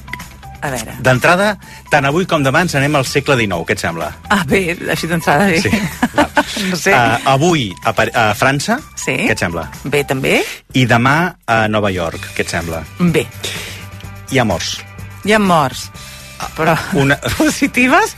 A 0.62 0.70
veure. 0.70 0.94
D'entrada, 1.02 1.56
tant 1.90 2.06
avui 2.06 2.28
com 2.30 2.44
demà 2.46 2.62
ens 2.62 2.76
anem 2.78 2.94
al 3.00 3.06
segle 3.10 3.34
XIX, 3.40 3.64
què 3.66 3.74
et 3.74 3.82
sembla? 3.82 4.12
Ah, 4.30 4.44
bé, 4.46 4.60
així 4.94 5.10
d'entrada 5.10 5.48
bé. 5.50 5.58
Sí. 5.62 5.72
no 6.70 6.78
sé. 6.78 6.94
Uh, 6.94 7.18
avui 7.34 7.64
a, 7.84 7.94
Par 7.98 8.12
a 8.14 8.28
França, 8.38 8.78
Sí. 8.94 9.16
què 9.26 9.34
et 9.34 9.42
sembla? 9.42 9.66
Bé, 9.84 10.04
també? 10.06 10.44
I 10.78 10.86
demà 10.86 11.16
a 11.50 11.64
Nova 11.68 11.90
York, 11.94 12.30
què 12.38 12.46
et 12.46 12.54
sembla? 12.54 12.84
Bé. 13.00 13.26
Hi 14.32 14.38
ha 14.38 14.46
morts. 14.46 14.78
Hi 15.26 15.34
ha 15.34 15.40
morts. 15.42 15.90
Però 16.58 16.78
Una... 16.98 17.18
positives? 17.38 18.16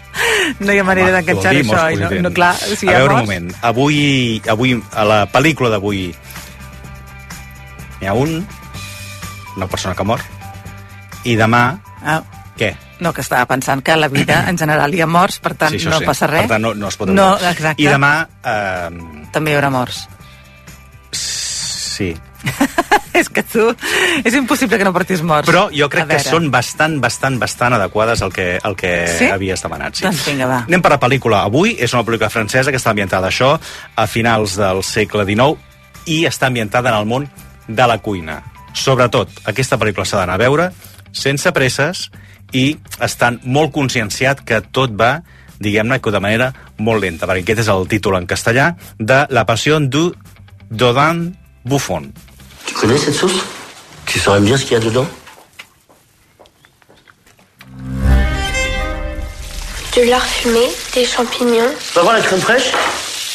no 0.64 0.72
hi 0.72 0.78
ha 0.80 0.84
manera 0.84 1.16
d'enganxar 1.16 1.52
això. 1.56 1.80
No, 1.96 2.10
no, 2.28 2.32
clar, 2.36 2.54
si 2.60 2.88
a 2.88 2.92
veure, 2.98 3.08
un 3.08 3.16
morts... 3.16 3.24
moment. 3.24 3.50
Avui, 3.72 3.98
avui, 4.52 4.76
a 4.92 5.04
la 5.08 5.18
pel·lícula 5.32 5.72
d'avui, 5.72 6.10
n'hi 8.00 8.06
ha 8.08 8.14
un, 8.14 8.46
una 9.56 9.66
persona 9.66 9.94
que 9.94 10.04
mor, 10.04 10.20
i 11.24 11.36
demà, 11.36 11.78
Ah, 12.06 12.20
què? 12.58 12.74
no, 13.00 13.12
que 13.12 13.20
estava 13.24 13.46
pensant 13.46 13.82
que 13.82 13.92
a 13.92 13.96
la 13.96 14.08
vida 14.08 14.44
en 14.48 14.56
general 14.58 14.94
hi 14.94 15.00
ha 15.02 15.06
morts, 15.06 15.38
per 15.40 15.54
tant 15.58 15.74
això 15.74 15.90
no 15.90 15.98
sí. 15.98 16.06
passa 16.06 16.26
res. 16.30 16.42
Per 16.46 16.54
tant, 16.56 16.62
no, 16.62 16.74
no 16.74 16.88
es 16.88 16.96
pot 16.96 17.08
No, 17.08 17.32
exacte. 17.40 17.82
I 17.82 17.88
demà, 17.90 18.12
eh, 18.44 19.26
També 19.32 19.52
hi 19.52 19.56
haurà 19.58 19.70
morts. 19.70 20.06
sí. 21.12 22.14
és 23.16 23.28
que 23.32 23.42
tu... 23.42 23.62
És 24.22 24.34
impossible 24.36 24.76
que 24.78 24.84
no 24.86 24.92
portis 24.94 25.22
morts. 25.24 25.48
Però 25.48 25.64
jo 25.74 25.86
A 25.88 25.90
crec 25.90 26.06
que 26.12 26.18
són 26.22 26.50
bastant, 26.52 26.98
bastant, 27.02 27.38
bastant 27.40 27.74
adequades 27.74 28.20
al 28.22 28.30
que, 28.32 28.60
al 28.62 28.76
que 28.76 28.90
Sí? 29.08 29.30
havies 29.32 29.62
demanat. 29.64 29.96
Sí. 29.96 30.04
Doncs 30.04 30.24
vinga, 30.28 30.46
va. 30.46 30.58
Anem 30.68 30.82
per 30.84 30.92
la 30.92 31.00
pel·lícula. 31.00 31.40
Avui 31.48 31.74
és 31.80 31.94
una 31.96 32.04
pel·lícula 32.06 32.28
francesa 32.30 32.70
que 32.70 32.76
està 32.78 32.92
ambientada 32.92 33.32
això 33.32 33.56
a 33.96 34.06
finals 34.06 34.54
del 34.60 34.84
segle 34.86 35.24
XIX 35.24 35.56
i 36.06 36.20
està 36.28 36.46
ambientada 36.52 36.92
en 36.92 37.00
el 37.00 37.06
món 37.08 37.26
de 37.68 37.86
la 37.86 37.98
cuina. 37.98 38.42
Sobretot, 38.74 39.30
aquesta 39.44 39.78
pel·lícula 39.80 40.04
s'ha 40.06 40.20
d'anar 40.20 40.36
a 40.36 40.44
veure 40.44 40.70
sense 41.12 41.50
presses 41.56 42.10
i 42.52 42.76
estan 43.02 43.40
molt 43.44 43.72
conscienciat 43.74 44.44
que 44.46 44.60
tot 44.72 44.92
va 44.94 45.20
diguem-ne 45.60 46.00
que 46.00 46.12
de 46.12 46.20
manera 46.20 46.52
molt 46.78 47.02
lenta, 47.02 47.26
perquè 47.26 47.44
aquest 47.44 47.64
és 47.64 47.70
el 47.72 47.86
títol 47.88 48.18
en 48.18 48.26
castellà 48.28 48.74
de 48.98 49.24
La 49.30 49.46
passió 49.48 49.78
du 49.80 50.10
Dodin 50.70 51.30
Buffon. 51.64 52.12
Tu 52.66 52.74
connais 52.74 52.98
cette 52.98 53.14
sauce 53.14 53.44
Tu 54.06 54.18
saurais 54.18 54.40
me 54.40 54.46
dire 54.46 54.58
ce 54.58 54.64
qu'il 54.64 54.74
y 54.74 54.76
a 54.76 54.80
dedans 54.80 55.06
De 59.96 60.02
lard 60.10 60.26
fumé, 60.26 60.66
des 60.94 61.06
champignons. 61.06 61.72
Tu 61.88 61.94
vas 61.94 62.02
voir 62.02 62.14
la 62.14 62.20
crème 62.20 62.40
fraîche 62.40 62.70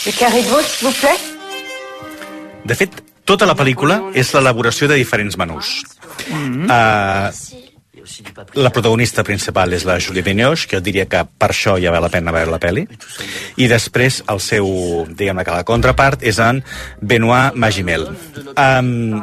Des 0.06 0.12
carrés 0.12 0.44
de 0.44 0.48
veau, 0.48 0.62
s'il 0.62 0.88
vous 0.88 0.94
plaît 0.94 1.18
De 2.66 2.74
fet, 2.74 2.90
tota 3.32 3.48
la 3.48 3.56
pel·lícula 3.56 4.02
és 4.18 4.34
l'elaboració 4.36 4.90
de 4.92 5.00
diferents 5.00 5.38
menús. 5.40 5.82
Mm 6.28 6.68
-hmm. 6.68 6.68
uh, 6.68 7.70
la 8.54 8.72
protagonista 8.74 9.24
principal 9.24 9.74
és 9.74 9.86
la 9.88 10.00
Julie 10.00 10.24
Binoche, 10.26 10.68
que 10.68 10.78
jo 10.78 10.84
diria 10.84 11.06
que 11.06 11.24
per 11.38 11.52
això 11.52 11.78
ja 11.82 11.92
val 11.94 12.04
la 12.04 12.10
pena 12.10 12.34
veure 12.36 12.52
la 12.52 12.60
pel·li. 12.60 12.86
I 13.58 13.68
després 13.72 14.24
el 14.32 14.40
seu, 14.40 14.68
diguem-ne 15.08 15.46
que 15.46 15.52
la 15.52 15.68
contrapart, 15.68 16.24
és 16.24 16.40
en 16.40 16.64
Benoit 17.00 17.56
Magimel. 17.56 18.08
Um, 18.56 19.22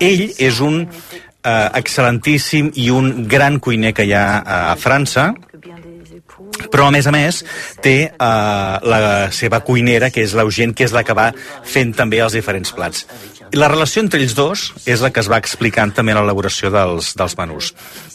ell 0.00 0.24
és 0.38 0.60
un 0.60 0.82
uh, 0.82 1.68
excel·lentíssim 1.80 2.72
i 2.74 2.90
un 2.90 3.26
gran 3.28 3.60
cuiner 3.60 3.94
que 3.94 4.04
hi 4.04 4.12
ha 4.12 4.26
uh, 4.42 4.72
a 4.72 4.76
França, 4.76 5.32
però 6.72 6.88
a 6.88 6.90
més 6.90 7.06
a 7.06 7.12
més 7.14 7.42
té 7.84 7.96
uh, 8.10 8.76
la 8.82 9.00
seva 9.32 9.60
cuinera 9.64 10.10
que 10.10 10.24
és 10.24 10.34
l'Eugent, 10.36 10.74
que 10.76 10.84
és 10.84 10.92
la 10.92 11.04
que 11.06 11.16
va 11.16 11.30
fent 11.64 11.94
també 11.96 12.20
els 12.24 12.36
diferents 12.36 12.72
plats 12.76 13.06
I 13.56 13.58
la 13.58 13.70
relació 13.72 14.02
entre 14.04 14.18
ells 14.20 14.34
dos 14.36 14.62
és 14.84 15.00
la 15.00 15.08
que 15.08 15.22
es 15.22 15.30
va 15.32 15.38
explicant 15.40 15.88
també 15.96 16.12
a 16.12 16.18
l'elaboració 16.18 16.68
dels, 16.68 17.14
dels 17.16 17.34
menús 17.38 17.70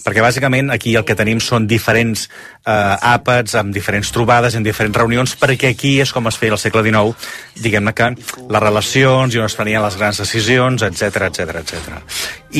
perquè 0.05 0.21
bàsicament 0.21 0.69
aquí 0.69 0.91
el 0.99 1.05
que 1.07 1.15
tenim 1.17 1.39
són 1.41 1.65
diferents 1.65 2.27
uh, 2.27 2.93
àpats 3.09 3.55
amb 3.57 3.73
diferents 3.73 4.11
trobades, 4.13 4.53
en 4.53 4.61
diferents 4.61 4.99
reunions 5.01 5.31
perquè 5.41 5.71
aquí 5.73 5.95
és 6.03 6.11
com 6.13 6.29
es 6.29 6.37
feia 6.37 6.53
al 6.53 6.61
segle 6.61 6.83
XIX 6.85 7.57
diguem-ne 7.63 7.93
que 7.97 8.11
les 8.13 8.61
relacions 8.61 9.33
i 9.33 9.41
on 9.41 9.49
es 9.49 9.55
prenien 9.57 9.81
les 9.81 9.97
grans 9.97 10.21
decisions, 10.21 10.85
etc 10.85 11.31
etc 11.31 11.57
etc. 11.63 11.97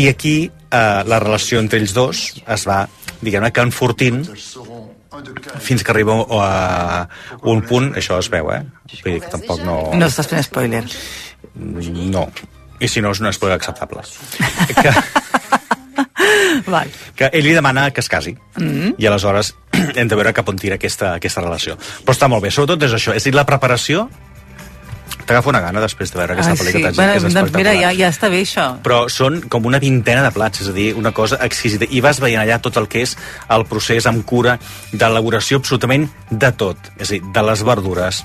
i 0.02 0.08
aquí 0.10 0.36
uh, 0.50 1.04
la 1.06 1.20
relació 1.22 1.62
entre 1.62 1.78
ells 1.84 1.94
dos 1.94 2.24
es 2.42 2.66
va 2.66 2.88
diguem-ne 3.22 3.52
que 3.54 3.68
enfortint 3.68 4.24
fins 5.60 5.84
que 5.84 5.94
arriba 5.94 6.16
a 6.18 7.06
un 7.44 7.62
punt, 7.62 7.92
això 8.00 8.18
es 8.18 8.32
veu, 8.34 8.50
eh? 8.56 8.64
Vull 9.04 9.20
dir 9.20 9.22
que 9.22 9.30
tampoc 9.36 9.62
no... 9.68 9.78
No 9.94 10.10
estàs 10.10 10.32
fent 10.32 10.42
spoiler. 10.48 10.82
No. 11.54 12.26
I 12.82 12.90
si 12.90 13.02
no, 13.04 13.12
és 13.14 13.22
un 13.22 13.32
spoiler 13.34 13.60
acceptable. 13.60 14.04
que... 14.82 14.94
Val. 16.68 16.90
que 17.16 17.30
ell 17.34 17.46
li 17.46 17.54
demana 17.56 17.90
que 17.92 18.02
es 18.02 18.10
casi. 18.10 18.36
Mm. 18.58 18.96
I 18.98 19.08
aleshores 19.10 19.54
hem 20.00 20.10
de 20.10 20.18
veure 20.18 20.34
cap 20.34 20.50
on 20.50 20.60
tira 20.60 20.78
aquesta, 20.80 21.16
aquesta 21.20 21.44
relació. 21.44 21.78
Però 22.06 22.16
està 22.16 22.30
molt 22.32 22.44
bé, 22.44 22.52
sobretot 22.54 22.90
és 22.90 22.98
això, 22.98 23.16
és 23.18 23.26
dir, 23.28 23.34
la 23.38 23.48
preparació 23.48 24.10
t'agafa 25.22 25.52
una 25.52 25.62
gana 25.62 25.82
després 25.84 26.12
de 26.12 26.18
veure 26.20 26.34
aquesta 26.34 26.54
Ai, 26.56 26.60
pel·lícula. 26.60 26.90
sí. 26.90 26.96
que 26.96 26.98
Bueno, 26.98 27.30
doncs 27.36 27.56
mira, 27.56 27.74
ja, 27.78 27.92
ja 27.96 28.10
està 28.12 28.30
bé 28.32 28.42
això. 28.44 28.66
Però 28.84 29.04
són 29.12 29.42
com 29.52 29.66
una 29.70 29.80
vintena 29.80 30.24
de 30.26 30.32
plats, 30.36 30.64
és 30.66 30.72
a 30.72 30.76
dir, 30.76 30.90
una 30.98 31.14
cosa 31.16 31.40
exquisita. 31.46 31.88
I 31.90 32.02
vas 32.04 32.20
veient 32.24 32.42
allà 32.42 32.60
tot 32.64 32.78
el 32.82 32.90
que 32.92 33.06
és 33.06 33.16
el 33.50 33.66
procés 33.70 34.08
amb 34.10 34.26
cura 34.26 34.58
d'elaboració 34.92 35.62
absolutament 35.62 36.10
de 36.32 36.52
tot. 36.52 36.92
És 36.98 37.12
a 37.12 37.18
dir, 37.18 37.22
de 37.32 37.46
les 37.48 37.64
verdures, 37.64 38.24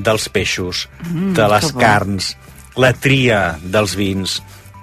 dels 0.00 0.28
peixos, 0.32 0.88
Mm, 1.10 1.34
de 1.36 1.48
les 1.48 1.72
carns, 1.76 2.36
la 2.76 2.92
tria 2.92 3.56
dels 3.62 3.94
vins, 3.96 4.42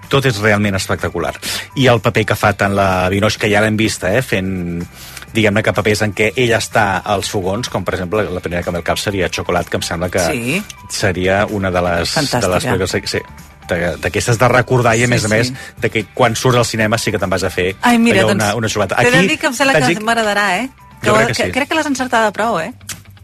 tot 0.09 0.25
és 0.25 0.37
realment 0.39 0.75
espectacular. 0.75 1.33
I 1.75 1.87
el 1.87 1.99
paper 2.01 2.25
que 2.25 2.35
fa 2.35 2.53
tant 2.53 2.75
la 2.75 3.09
Vinoix, 3.09 3.37
que 3.37 3.49
ja 3.51 3.61
l'hem 3.61 3.77
vista, 3.77 4.13
eh, 4.15 4.21
fent 4.21 4.85
diguem-ne 5.33 5.61
que 5.61 5.73
papers 5.75 6.01
en 6.01 6.13
què 6.15 6.31
ella 6.35 6.57
està 6.57 7.01
als 7.03 7.29
fogons, 7.29 7.67
com 7.69 7.83
per 7.83 7.93
exemple 7.97 8.23
la 8.23 8.39
primera 8.39 8.63
que 8.63 8.69
amb 8.71 8.77
el 8.79 8.83
cap 8.83 8.97
seria 8.97 9.27
Xocolat, 9.29 9.67
que 9.69 9.77
em 9.77 9.83
sembla 9.83 10.09
que 10.09 10.19
Sí. 10.19 10.63
seria 10.89 11.45
una 11.49 11.69
de 11.69 11.81
les, 11.81 12.15
de 12.15 12.21
Fantàstica. 12.21 12.47
les 12.53 12.65
pel·lícules 12.65 13.09
sí, 13.11 13.19
de- 13.67 13.97
d'aquestes 13.97 14.39
de 14.39 14.47
recordar 14.47 14.95
i 14.97 15.03
a 15.03 15.05
Sí, 15.05 15.09
més 15.11 15.25
a 15.25 15.27
sí. 15.27 15.33
més 15.35 15.53
de 15.81 15.89
que 15.89 16.05
quan 16.13 16.35
surts 16.35 16.57
al 16.57 16.65
cinema 16.65 16.97
sí 16.97 17.11
que 17.11 17.19
te'n 17.19 17.29
vas 17.29 17.43
a 17.43 17.49
fer 17.49 17.75
Ai, 17.81 17.97
mira, 17.99 18.21
allò, 18.21 18.29
doncs, 18.29 18.43
una, 18.43 18.55
una 18.55 18.67
xocolata. 18.69 18.95
t'he 18.95 19.11
de 19.11 19.21
dir 19.27 19.37
que 19.37 19.47
em 19.47 19.53
sembla 19.53 19.73
que 19.81 19.99
m'agradarà, 19.99 20.57
eh? 20.63 20.69
Crec 21.01 21.13
que 21.19 21.27
que, 21.27 21.33
sí. 21.45 21.51
crec 21.51 21.67
que 21.69 21.75
l'has 21.75 21.85
encertada 21.85 22.31
prou, 22.31 22.59
eh? 22.59 22.73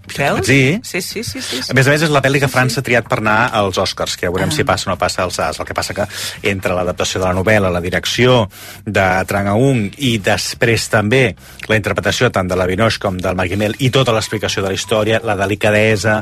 Creus? 0.08 0.46
Sí. 0.46 0.80
Sí, 0.84 1.02
sí, 1.02 1.24
sí. 1.24 1.42
sí, 1.42 1.62
sí. 1.64 1.72
A 1.72 1.74
més 1.74 1.88
a 1.88 1.92
més, 1.94 2.02
és 2.04 2.12
la 2.12 2.22
pel·li 2.22 2.42
que 2.42 2.50
França 2.52 2.82
ha 2.82 2.84
triat 2.86 3.08
per 3.08 3.20
anar 3.22 3.50
als 3.56 3.78
Oscars, 3.80 4.18
que 4.20 4.28
ja 4.28 4.32
veurem 4.34 4.50
Ah. 4.52 4.56
si 4.56 4.64
passa 4.68 4.90
o 4.90 4.92
no 4.92 4.98
passa 5.00 5.24
als 5.24 5.36
SAS. 5.40 5.60
El 5.60 5.66
que 5.66 5.74
passa 5.74 5.94
que 5.96 6.06
entre 6.52 6.74
l'adaptació 6.76 7.22
de 7.22 7.28
la 7.28 7.34
novel·la, 7.38 7.72
la 7.72 7.80
direcció 7.82 8.50
de 8.86 9.06
Trangaung 9.30 9.86
i 9.98 10.18
després 10.20 10.90
també 10.92 11.36
la 11.70 11.78
interpretació 11.80 12.30
tant 12.32 12.48
de 12.52 12.56
la 12.60 12.68
Vinoix 12.68 12.98
com 13.00 13.18
del 13.18 13.36
Maguimel 13.40 13.76
i 13.80 13.90
tota 13.90 14.12
l'explicació 14.12 14.62
de 14.62 14.70
la 14.74 14.76
història, 14.76 15.22
la 15.24 15.36
delicadesa, 15.40 16.18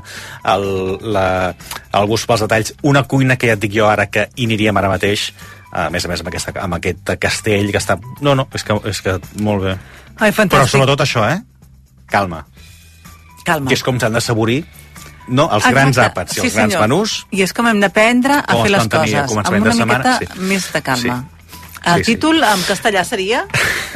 el, 0.45 0.67
la, 1.11 1.25
el 1.93 2.05
gust 2.07 2.27
pels 2.29 2.45
detalls, 2.45 2.75
una 2.83 3.03
cuina 3.03 3.35
que 3.37 3.47
ja 3.49 3.57
et 3.57 3.63
dic 3.65 3.73
jo 3.73 3.89
ara 3.89 4.05
que 4.13 4.29
hi 4.35 4.45
aniríem 4.45 4.77
ara 4.77 4.89
mateix, 4.93 5.31
a 5.71 5.89
més 5.89 6.05
a 6.05 6.07
més 6.11 6.19
amb, 6.21 6.27
aquesta, 6.29 6.53
amb 6.61 6.77
aquest 6.77 7.15
castell 7.19 7.71
que 7.71 7.79
està... 7.81 7.97
No, 8.21 8.35
no, 8.35 8.47
és 8.53 8.63
que, 8.63 8.77
és 8.91 9.01
que 9.01 9.17
molt 9.41 9.63
bé. 9.63 9.77
Ai, 10.19 10.29
fantàstic. 10.31 10.59
Però 10.59 10.67
sobretot 10.69 11.01
això, 11.01 11.25
eh? 11.31 11.39
Calma. 12.11 12.45
Calma. 13.43 13.67
Que 13.69 13.73
és 13.75 13.83
com 13.83 13.99
s'han 13.99 14.13
d'assaborir 14.13 14.63
no, 15.27 15.45
els 15.47 15.63
Exacte. 15.63 15.73
grans 15.75 15.97
àpats 15.97 16.31
i 16.37 16.39
Sí, 16.41 16.47
els 16.47 16.55
grans 16.55 16.73
senyor. 16.73 16.87
menús 16.87 17.25
I 17.31 17.41
és 17.45 17.53
com 17.53 17.67
hem 17.67 17.79
d'aprendre 17.79 18.39
a 18.39 18.45
Com 18.53 18.63
fer 18.63 18.71
es 18.71 18.77
les 18.77 18.87
coses, 18.87 19.37
amb 19.37 19.61
una 19.61 19.73
setmana, 19.73 20.15
miqueta 20.17 20.17
sí. 20.35 20.39
més 20.49 20.71
de 20.73 20.81
calma. 20.81 21.19
Sí. 21.21 21.37
El 21.83 21.97
Sí, 21.97 22.03
sí. 22.03 22.15
títol 22.15 22.43
en 22.43 22.61
castellà 22.67 23.03
seria... 23.03 23.45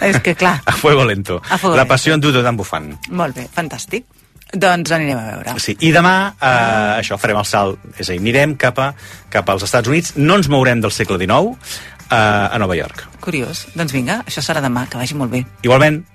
és 0.02 0.20
que, 0.22 0.34
clar, 0.36 0.62
a 0.66 0.72
fuego 0.74 1.04
lento. 1.06 1.42
A 1.50 1.58
fuego 1.58 1.76
la 1.78 1.86
passió 1.86 2.14
en 2.16 2.22
dudo 2.22 2.42
d'en 2.42 2.56
Bufant. 2.58 2.96
molt 3.12 3.36
bé, 3.36 3.48
fantàstic. 3.54 4.06
Doncs 4.54 4.92
anirem 4.92 5.18
a 5.18 5.26
veure. 5.36 5.54
Sí. 5.60 5.76
I 5.82 5.92
demà, 5.92 6.34
eh, 6.40 7.02
això, 7.02 7.18
farem 7.20 7.38
el 7.42 7.46
salt, 7.46 7.80
és 8.00 8.08
a 8.10 8.14
dir, 8.14 8.20
anirem 8.22 8.56
cap, 8.56 8.78
a, 8.80 8.94
cap 9.30 9.50
als 9.50 9.64
Estats 9.68 9.88
Units, 9.90 10.14
no 10.16 10.36
ens 10.36 10.48
mourem 10.50 10.80
del 10.82 10.92
segle 10.92 11.18
XIX, 11.18 11.58
eh, 12.10 12.16
a 12.16 12.58
Nova 12.62 12.76
York. 12.78 13.04
Curiós. 13.20 13.66
Doncs 13.76 13.92
vinga, 13.92 14.22
això 14.26 14.42
serà 14.46 14.62
demà, 14.62 14.88
que 14.88 14.98
vagi 14.98 15.14
molt 15.18 15.32
bé. 15.32 15.44
Igualment, 15.66 16.06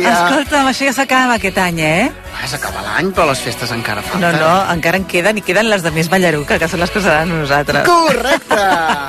dia. 0.00 0.12
Escolta'm, 0.16 0.70
això 0.72 0.88
ja 0.88 0.96
s'acaba 0.96 1.36
aquest 1.38 1.60
any, 1.60 1.80
eh? 1.84 2.10
Ah, 2.30 2.46
s'acaba 2.48 2.80
l'any, 2.84 3.10
però 3.12 3.26
les 3.28 3.40
festes 3.44 3.70
encara 3.74 4.02
falten. 4.06 4.22
No, 4.22 4.30
no, 4.40 4.72
encara 4.72 4.96
en 5.00 5.04
queden, 5.10 5.40
i 5.40 5.44
queden 5.44 5.68
les 5.68 5.84
de 5.84 5.92
més 5.92 6.08
Ballaruca, 6.08 6.56
que 6.60 6.68
són 6.70 6.80
les 6.80 6.92
que 6.92 7.02
seran 7.04 7.32
nosaltres. 7.34 7.84
Correcte! 7.84 8.60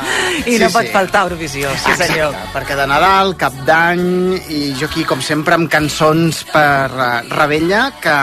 I 0.52 0.58
no 0.60 0.70
pot 0.74 0.90
faltar 0.92 1.24
Eurovisió, 1.28 1.72
sí 1.80 1.96
senyor. 2.00 2.34
Exacte, 2.36 2.52
perquè 2.56 2.78
de 2.80 2.88
Nadal, 2.92 3.36
Cap 3.40 3.56
d'Any, 3.68 4.04
i 4.52 4.62
jo 4.80 4.90
aquí, 4.90 5.06
com 5.08 5.24
sempre, 5.24 5.56
amb 5.56 5.72
cançons 5.72 6.44
per 6.52 6.90
uh, 6.92 7.10
Rebella, 7.32 7.86
que, 8.04 8.18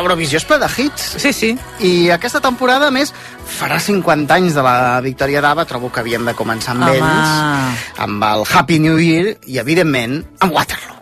Eurovisió 0.00 0.40
és 0.40 0.48
ple 0.48 0.60
de 0.60 0.70
hits. 0.76 1.08
Sí, 1.22 1.32
sí. 1.36 1.52
I 1.86 2.10
aquesta 2.16 2.42
temporada, 2.44 2.90
més, 2.94 3.14
farà 3.58 3.80
50 3.80 4.36
anys 4.36 4.56
de 4.58 4.64
la 4.66 4.78
victòria 5.04 5.42
d'Ava, 5.44 5.66
trobo 5.68 5.92
que 5.92 6.04
havíem 6.04 6.28
de 6.28 6.36
començar 6.36 6.76
amb 6.76 6.88
Home. 6.88 6.96
ells, 7.00 7.90
amb 8.06 8.30
el 8.32 8.48
Happy 8.50 8.80
New 8.82 9.00
Year, 9.00 9.36
i, 9.46 9.60
evidentment, 9.62 10.20
amb 10.40 10.58
Waterloo. 10.58 11.00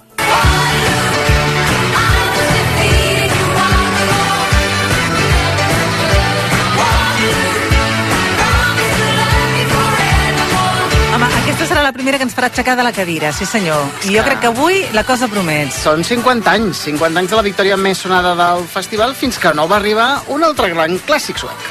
Primera 11.99 12.19
que 12.21 12.27
ens 12.29 12.37
farà 12.37 12.49
aixecar 12.53 12.77
de 12.79 12.85
la 12.87 12.93
cadira, 12.95 13.33
sí 13.35 13.47
senyor. 13.49 13.83
I 14.07 14.15
jo 14.15 14.23
crec 14.27 14.41
que 14.45 14.53
avui 14.53 14.85
la 14.95 15.03
cosa 15.09 15.27
promet. 15.31 15.75
Són 15.75 16.07
50 16.07 16.55
anys, 16.55 16.85
50 16.87 17.25
anys 17.25 17.35
de 17.35 17.41
la 17.41 17.45
victòria 17.47 17.77
més 17.77 17.99
sonada 18.05 18.37
del 18.39 18.65
festival, 18.71 19.17
fins 19.19 19.41
que 19.43 19.53
no 19.59 19.67
va 19.69 19.81
arribar 19.83 20.09
un 20.35 20.47
altre 20.47 20.71
gran 20.75 20.99
clàssic 21.09 21.43
suec. 21.43 21.69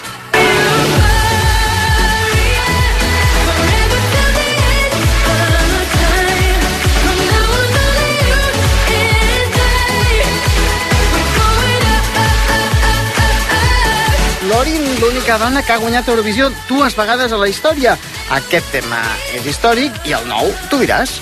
Lorin, 14.47 14.83
l'única 15.01 15.35
dona 15.37 15.59
que 15.63 15.73
ha 15.75 15.81
guanyat 15.81 16.07
Eurovisió 16.07 16.47
dues 16.69 16.95
vegades 16.95 17.33
a 17.35 17.39
la 17.39 17.49
història. 17.51 17.97
Aquest 18.27 18.65
tema 18.73 18.99
és 19.37 19.45
històric 19.47 19.95
i 20.03 20.11
el 20.11 20.25
nou, 20.27 20.49
tu 20.67 20.81
diràs. 20.81 21.13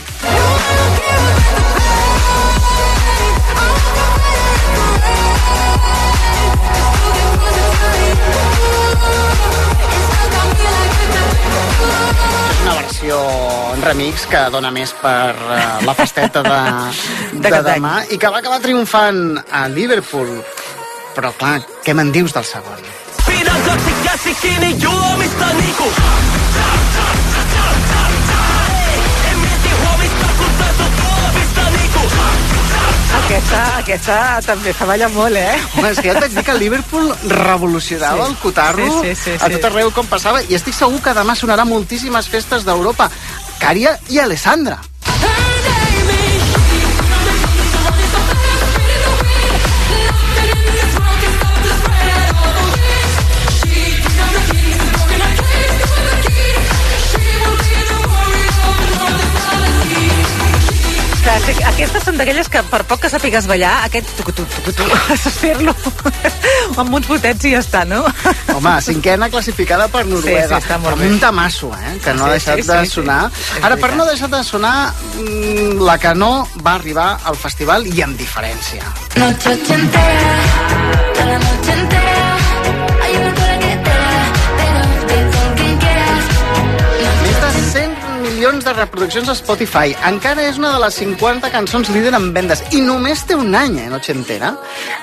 És 12.49 12.63
una 12.63 12.73
versió 12.79 13.19
en 13.75 13.85
remix 13.85 14.25
que 14.31 14.41
dona 14.49 14.73
més 14.73 14.95
per 14.97 15.35
uh, 15.37 15.85
la 15.85 15.93
festeta 15.93 16.41
de, 16.41 16.59
De 17.37 17.51
de, 17.53 17.61
demà 17.69 17.99
i 18.09 18.17
que 18.17 18.33
va 18.33 18.41
acabar 18.41 18.57
triomfant 18.65 19.43
a 19.53 19.67
Liverpool. 19.69 20.39
Però 21.13 21.29
clar, 21.37 21.59
què 21.85 21.93
me'n 21.93 22.09
dius 22.09 22.33
del 22.33 22.49
segon? 22.49 22.81
Aquesta, 33.45 33.77
aquesta 33.77 34.15
també 34.41 34.71
fa 34.73 34.87
ballar 34.89 35.07
molt, 35.13 35.37
eh? 35.37 35.53
Home, 35.77 35.91
és 35.91 35.99
que 36.01 36.07
ja 36.09 36.15
et 36.15 36.23
vaig 36.23 36.33
dir 36.33 36.43
que 36.47 36.51
el 36.55 36.59
Liverpool 36.63 37.11
revolucionava 37.29 38.25
Sí. 38.25 38.31
el 38.31 38.37
cotarro 38.41 38.87
Sí, 39.03 39.13
sí, 39.13 39.21
sí, 39.23 39.31
a 39.39 39.45
sí. 39.47 39.53
tot 39.53 39.65
arreu 39.69 39.91
com 39.93 40.07
passava 40.09 40.41
i 40.41 40.55
estic 40.57 40.73
segur 40.73 40.99
que 41.03 41.13
demà 41.13 41.35
sonarà 41.37 41.61
a 41.61 41.69
moltíssimes 41.69 42.27
festes 42.27 42.65
d'Europa. 42.65 43.09
Cària 43.61 43.99
i 44.09 44.17
Alessandra. 44.19 44.79
Clar, 61.25 61.39
sí, 61.41 61.53
aquestes 61.65 62.03
són 62.05 62.19
d'aquelles 62.19 62.47
que 62.53 62.61
per 62.69 62.83
poc 62.85 62.99
que 63.01 63.09
sàpigues 63.09 63.47
ballar, 63.49 63.71
aquest 63.87 64.11
tucutu, 64.19 64.43
tucutu, 64.55 64.85
has 65.09 65.23
de 65.25 65.31
fer-lo 65.33 65.73
amb 66.83 66.93
uns 66.99 67.07
botets 67.09 67.47
i 67.49 67.55
ja 67.55 67.63
està, 67.63 67.81
no? 67.89 68.03
Home, 68.55 68.75
cinquena 68.85 69.31
classificada 69.33 69.87
per 69.89 70.03
Noruega. 70.05 70.45
Sí, 70.45 70.53
sí, 70.53 70.59
està 70.61 70.77
molt 70.83 70.93
amb 70.93 71.01
bé. 71.01 71.09
un 71.15 71.19
tamasso, 71.23 71.71
eh? 71.73 71.95
Que 72.03 72.13
no 72.13 72.25
Sí, 72.25 72.29
ha 72.29 72.33
deixat 72.35 72.61
sí, 72.61 72.67
de 72.69 72.77
sí, 72.77 72.85
sí. 72.91 72.93
sonar. 72.99 73.19
És 73.33 73.65
Ara, 73.65 73.79
per 73.81 73.91
no 73.97 74.05
deixar 74.05 74.29
de 74.35 74.43
sonar, 74.45 74.75
mm, 75.17 75.81
la 75.81 75.97
que 75.97 76.13
no 76.13 76.31
va 76.61 76.75
arribar 76.77 77.09
al 77.25 77.35
festival 77.41 77.89
i 77.89 78.05
amb 78.05 78.21
diferència. 78.21 78.85
Noche 79.17 79.57
toda 79.65 81.25
la 81.25 81.39
noche 81.39 81.73
entera. 81.73 82.14
Milions 88.45 88.65
de 88.65 88.73
reproduccions 88.73 89.29
a 89.29 89.33
Spotify. 89.33 89.95
Encara 90.05 90.43
és 90.45 90.59
una 90.59 90.69
de 90.75 90.81
les 90.83 90.97
50 91.01 91.49
cançons 91.49 91.89
líder 91.89 92.11
en 92.13 92.27
vendes. 92.35 92.61
I 92.77 92.81
només 92.85 93.23
té 93.25 93.33
un 93.33 93.55
any, 93.57 93.79
eh, 93.79 93.87
Noche 93.89 94.13
Entera. 94.13 94.51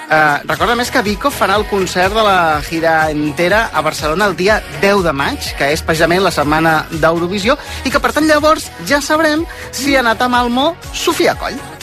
Uh, 0.06 0.38
recorda 0.46 0.76
més 0.76 0.92
que 0.92 1.02
Vico 1.02 1.30
farà 1.30 1.56
el 1.58 1.66
concert 1.66 2.14
de 2.14 2.22
la 2.22 2.62
gira 2.62 3.10
entera 3.10 3.70
a 3.72 3.82
Barcelona 3.82 4.26
el 4.26 4.36
dia 4.36 4.62
10 4.80 5.02
de 5.02 5.12
maig, 5.12 5.54
que 5.58 5.72
és 5.72 5.82
precisament 5.82 6.22
la 6.22 6.30
setmana 6.30 6.86
d'Eurovisió, 6.92 7.58
i 7.84 7.90
que 7.90 7.98
per 7.98 8.12
tant 8.12 8.28
llavors 8.30 8.70
ja 8.86 9.00
sabrem 9.00 9.44
si 9.72 9.96
ha 9.96 10.06
anat 10.06 10.22
a 10.22 10.28
Malmö 10.28 10.74
Sofia 10.92 11.34
Coll. 11.34 11.81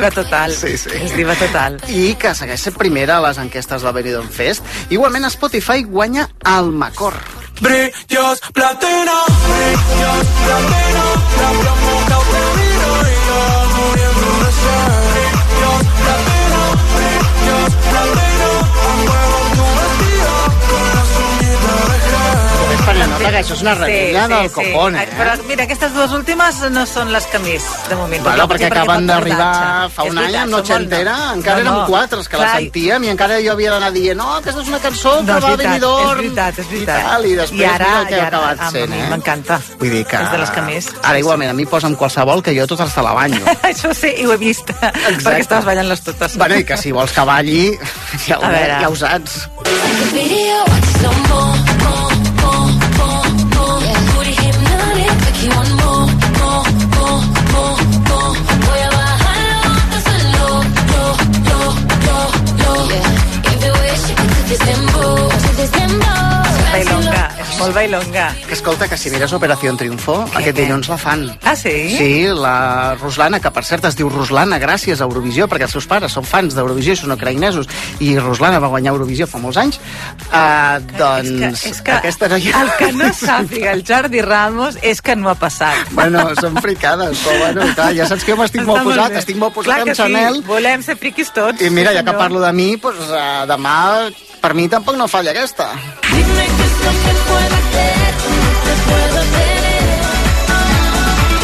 Diva 0.00 0.10
total. 0.10 0.54
Sí, 0.56 0.78
sí. 0.78 0.90
És 0.96 1.12
diva 1.12 1.34
total. 1.36 1.76
I 1.92 2.14
que 2.20 2.32
segueix 2.36 2.62
sent 2.64 2.76
primera 2.80 3.18
a 3.18 3.24
les 3.26 3.40
enquestes 3.42 3.84
del 3.84 3.92
Benidorm 3.92 4.30
Fest. 4.32 4.64
Igualment, 4.88 5.28
Spotify 5.28 5.84
guanya 5.84 6.28
el 6.56 6.72
Macor. 6.72 7.18
Brillos 7.60 8.40
platino, 8.54 9.16
brillos 9.44 10.26
platino, 10.46 11.04
la 11.36 11.50
plomo 11.60 12.00
cautivino 12.08 12.46
y 12.46 12.49
La 23.20 23.30
que 23.30 23.40
això 23.42 23.52
és 23.52 23.62
una 23.62 23.74
rebella 23.76 24.22
del 24.30 24.48
copón, 24.54 24.94
eh? 24.96 25.02
Però 25.12 25.32
mira, 25.48 25.64
aquestes 25.66 25.92
dues 25.92 26.12
últimes 26.16 26.60
no 26.72 26.86
són 26.88 27.10
les 27.12 27.26
que 27.28 27.38
més, 27.44 27.66
de 27.90 27.96
moment. 27.98 28.22
Bueno, 28.24 28.46
perquè 28.48 28.70
acaben 28.70 29.04
pot 29.04 29.10
d'arribar 29.10 29.88
fa 29.92 30.06
un 30.08 30.20
any 30.22 30.36
amb 30.40 30.54
Noche 30.54 30.74
Entera, 30.78 31.16
encara 31.34 31.60
No, 31.60 31.66
érem 31.66 31.78
no. 31.82 31.86
quatre 31.90 32.18
els 32.22 32.30
que 32.32 32.40
la 32.40 32.46
Clar, 32.46 32.62
sentíem 32.62 33.04
i 33.04 33.12
encara 33.12 33.36
jo 33.44 33.52
havia 33.52 33.74
d'anar 33.74 33.90
dient 33.92 34.16
no, 34.20 34.28
aquesta 34.38 34.64
és 34.64 34.70
una 34.72 34.80
cançó 34.80 35.12
que 35.18 35.26
No, 35.28 35.36
és 35.36 35.44
va 35.44 35.52
a 35.52 35.56
veritat, 35.56 35.66
Benidorm 35.66 36.10
és 36.10 36.16
veritat, 36.24 36.58
és 36.64 36.70
veritat. 36.72 36.98
i 37.00 37.08
tal, 37.10 37.26
i 37.26 37.34
després 37.42 37.60
I 37.60 37.64
ara, 37.68 37.90
mira 37.90 38.00
el 38.00 38.06
que 38.08 38.20
ha 38.20 38.26
acabat 38.30 38.60
a 38.60 38.70
sent, 38.72 38.96
eh? 38.96 39.06
M'encanta. 39.12 39.60
Vull 39.80 39.94
dir 39.98 40.04
que... 40.08 40.16
És 40.24 40.32
de 40.32 40.38
les 40.44 40.50
que 40.56 40.62
més. 40.70 40.90
Ara 41.02 41.18
igualment, 41.20 41.50
a 41.52 41.56
mi 41.60 41.66
posa'm 41.66 41.96
qualsevol 42.00 42.42
que 42.42 42.56
jo 42.56 42.66
totes 42.72 42.94
te 42.96 43.04
la 43.04 43.12
banyo. 43.16 43.44
Això 43.70 43.92
sí, 43.96 44.14
i 44.16 44.26
ho 44.26 44.32
he 44.32 44.40
vist, 44.40 44.72
perquè 45.24 45.40
estaves 45.44 45.68
ballant-les 45.68 46.04
totes. 46.08 46.36
bueno, 46.40 46.56
i 46.56 46.64
que 46.64 46.80
si 46.80 46.92
vols 46.96 47.12
que 47.12 47.24
balli, 47.28 47.62
ja 48.26 48.40
ho, 48.40 48.52
ja 48.80 48.88
ho 48.88 48.96
saps. 48.96 49.42
Video, 50.16 50.64
mo, 51.28 51.44
Bailonga, 66.70 67.24
és 67.42 67.48
molt 67.58 67.74
bailonga. 67.74 68.26
Que 68.46 68.54
escolta, 68.54 68.86
que 68.88 68.96
si 68.96 69.10
mires 69.10 69.32
Operació 69.36 69.72
Triunfo, 69.76 70.14
aquest 70.38 70.56
dilluns 70.56 70.88
la 70.88 70.96
fan. 71.00 71.24
Ah, 71.44 71.54
sí? 71.58 71.72
Sí, 71.96 72.10
la 72.30 72.94
Ruslana, 73.00 73.40
que 73.42 73.50
per 73.52 73.64
cert 73.66 73.84
es 73.88 73.96
diu 73.98 74.08
Ruslana 74.12 74.58
gràcies 74.62 75.02
a 75.02 75.08
Eurovisió, 75.08 75.48
perquè 75.50 75.66
els 75.66 75.74
seus 75.74 75.88
pares 75.90 76.14
són 76.16 76.24
fans 76.24 76.54
d'Eurovisió 76.56 76.94
i 76.94 77.00
són 77.00 77.12
ucraïnesos, 77.16 77.68
i 78.00 78.14
Ruslana 78.18 78.60
va 78.62 78.70
guanyar 78.72 78.94
Eurovisió 78.94 79.26
fa 79.28 79.42
molts 79.42 79.58
anys, 79.60 79.80
uh, 80.30 80.78
doncs 80.96 81.66
És 81.72 81.82
que 81.84 81.98
aquesta 81.98 82.30
noia... 82.32 82.62
el 82.62 82.72
que 82.78 82.92
no 82.96 83.10
sàpiga 83.18 83.74
el 83.74 83.84
Jordi 83.86 84.22
Ramos 84.24 84.78
és 84.80 85.02
que 85.02 85.18
no 85.18 85.28
ha 85.32 85.36
passat. 85.42 85.90
Bueno, 85.98 86.28
són 86.40 86.56
fricades, 86.62 87.18
però 87.26 87.36
bueno, 87.44 87.68
clar, 87.74 87.90
ja 87.98 88.06
saps 88.08 88.24
que 88.24 88.32
jo 88.36 88.40
m'estic 88.40 88.64
molt 88.64 88.86
posat, 88.86 89.12
bé. 89.12 89.24
estic 89.24 89.36
molt 89.42 89.58
posat 89.58 89.72
Clar 89.72 89.82
amb 89.82 89.90
que 89.92 89.98
Chanel, 89.98 90.40
Sí. 90.40 90.46
Volem 90.48 90.82
ser 90.86 90.96
friquis 90.96 91.34
tots. 91.34 91.60
i 91.60 91.68
mira, 91.70 91.90
ja 91.92 92.00
que 92.04 92.12
senyor. 92.14 92.22
parlo 92.22 92.40
de 92.46 92.52
mi, 92.56 92.70
doncs, 92.80 93.10
uh, 93.10 93.44
demà 93.50 93.76
per 94.40 94.54
mi 94.54 94.68
tampoc 94.68 94.96
no 94.96 95.06
falla 95.08 95.30
aquesta. 95.30 95.68
Dime 96.10 96.46
qué 96.56 96.64
es 96.64 96.76
lo 96.84 96.92
que 97.02 97.12
puedo 97.28 97.54
hacer, 97.60 98.14
te 98.64 98.74
puedo 98.88 99.20
tener. 99.36 100.00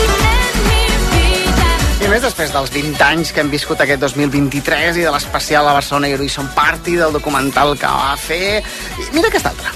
En 0.04 0.54
mi 0.66 1.30
vida. 1.44 1.68
I 2.00 2.10
més 2.12 2.22
després 2.24 2.54
dels 2.56 2.72
20 2.72 3.04
anys 3.04 3.32
que 3.32 3.44
hem 3.44 3.52
viscut 3.52 3.80
aquest 3.84 4.00
2023 4.00 4.96
i 4.96 5.06
de 5.06 5.12
l'especial 5.12 5.68
a 5.68 5.76
Barcelona 5.76 6.08
Eurovision 6.08 6.48
Party, 6.56 6.96
del 6.96 7.12
documental 7.12 7.76
que 7.78 7.86
va 7.86 8.16
fer... 8.16 8.62
I 8.96 9.10
mira 9.12 9.28
aquesta 9.28 9.52
altra. 9.52 9.74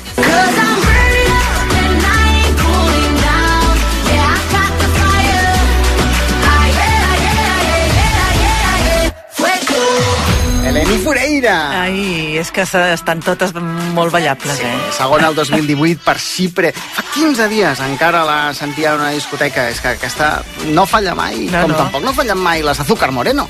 Eleni 10.71 10.99
Fureira. 11.03 11.83
Ai, 11.83 12.30
és 12.41 12.51
que 12.51 12.63
estan 12.65 13.21
totes 13.25 13.53
molt 13.95 14.13
ballables, 14.13 14.61
eh? 14.65 14.73
Segona 14.97 15.29
el 15.29 15.35
2018 15.39 16.01
per 16.05 16.17
Xipre. 16.19 16.73
Fa 16.73 17.05
15 17.15 17.49
dies 17.53 17.81
encara 17.85 18.25
la 18.25 18.39
sentia 18.55 18.95
en 18.95 19.01
una 19.05 19.11
discoteca. 19.15 19.69
És 19.71 19.81
que 19.81 19.95
aquesta 19.97 20.43
no 20.73 20.87
falla 20.87 21.15
mai, 21.15 21.47
No, 21.51 21.63
com 21.63 21.71
no. 21.73 21.77
tampoc 21.85 22.03
no 22.05 22.13
fallen 22.17 22.39
mai 22.39 22.63
les 22.63 22.81
Azúcar 22.81 23.13
Moreno. 23.13 23.49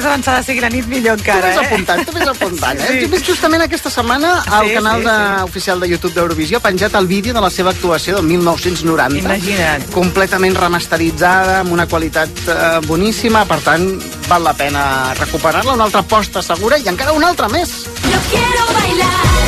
Més 0.00 0.08
avançada 0.08 0.42
sigui 0.46 0.62
la 0.64 0.70
nit, 0.72 0.86
millor 0.88 1.18
Tu 1.20 1.26
encara, 1.26 1.50
vés 1.50 1.60
eh? 1.60 1.66
apuntant, 1.66 2.02
tu 2.08 2.14
vés 2.16 2.28
apuntant, 2.32 2.80
eh? 2.80 2.86
Sí. 2.88 2.96
Sí. 3.00 3.04
He 3.04 3.10
vist 3.12 3.28
justament 3.28 3.64
aquesta 3.66 3.92
setmana 3.92 4.32
al 4.48 4.68
Sí, 4.70 4.74
canal 4.78 5.02
sí, 5.02 5.08
de, 5.08 5.16
oficial 5.44 5.80
de 5.84 5.90
YouTube 5.92 6.14
d'Eurovisió 6.16 6.60
ha 6.60 6.64
penjat 6.64 6.96
el 6.98 7.06
vídeo 7.10 7.34
de 7.36 7.42
la 7.44 7.50
seva 7.52 7.74
actuació 7.74 8.16
del 8.16 8.24
1990. 8.30 9.20
Imagina't. 9.20 9.86
Completament 9.94 10.56
remasteritzada, 10.56 11.60
amb 11.64 11.76
una 11.76 11.86
qualitat 11.90 12.42
eh, 12.48 12.80
boníssima, 12.86 13.44
per 13.50 13.60
tant, 13.66 13.86
val 14.30 14.46
la 14.46 14.54
pena 14.56 14.84
recuperar-la, 15.20 15.76
una 15.76 15.88
altra 15.90 16.02
posta 16.02 16.42
segura 16.42 16.78
i 16.80 16.88
encara 16.88 17.12
una 17.12 17.28
altra 17.34 17.48
més. 17.52 17.84
Yo 18.08 18.24
quiero 18.32 18.66
bailar 18.80 19.39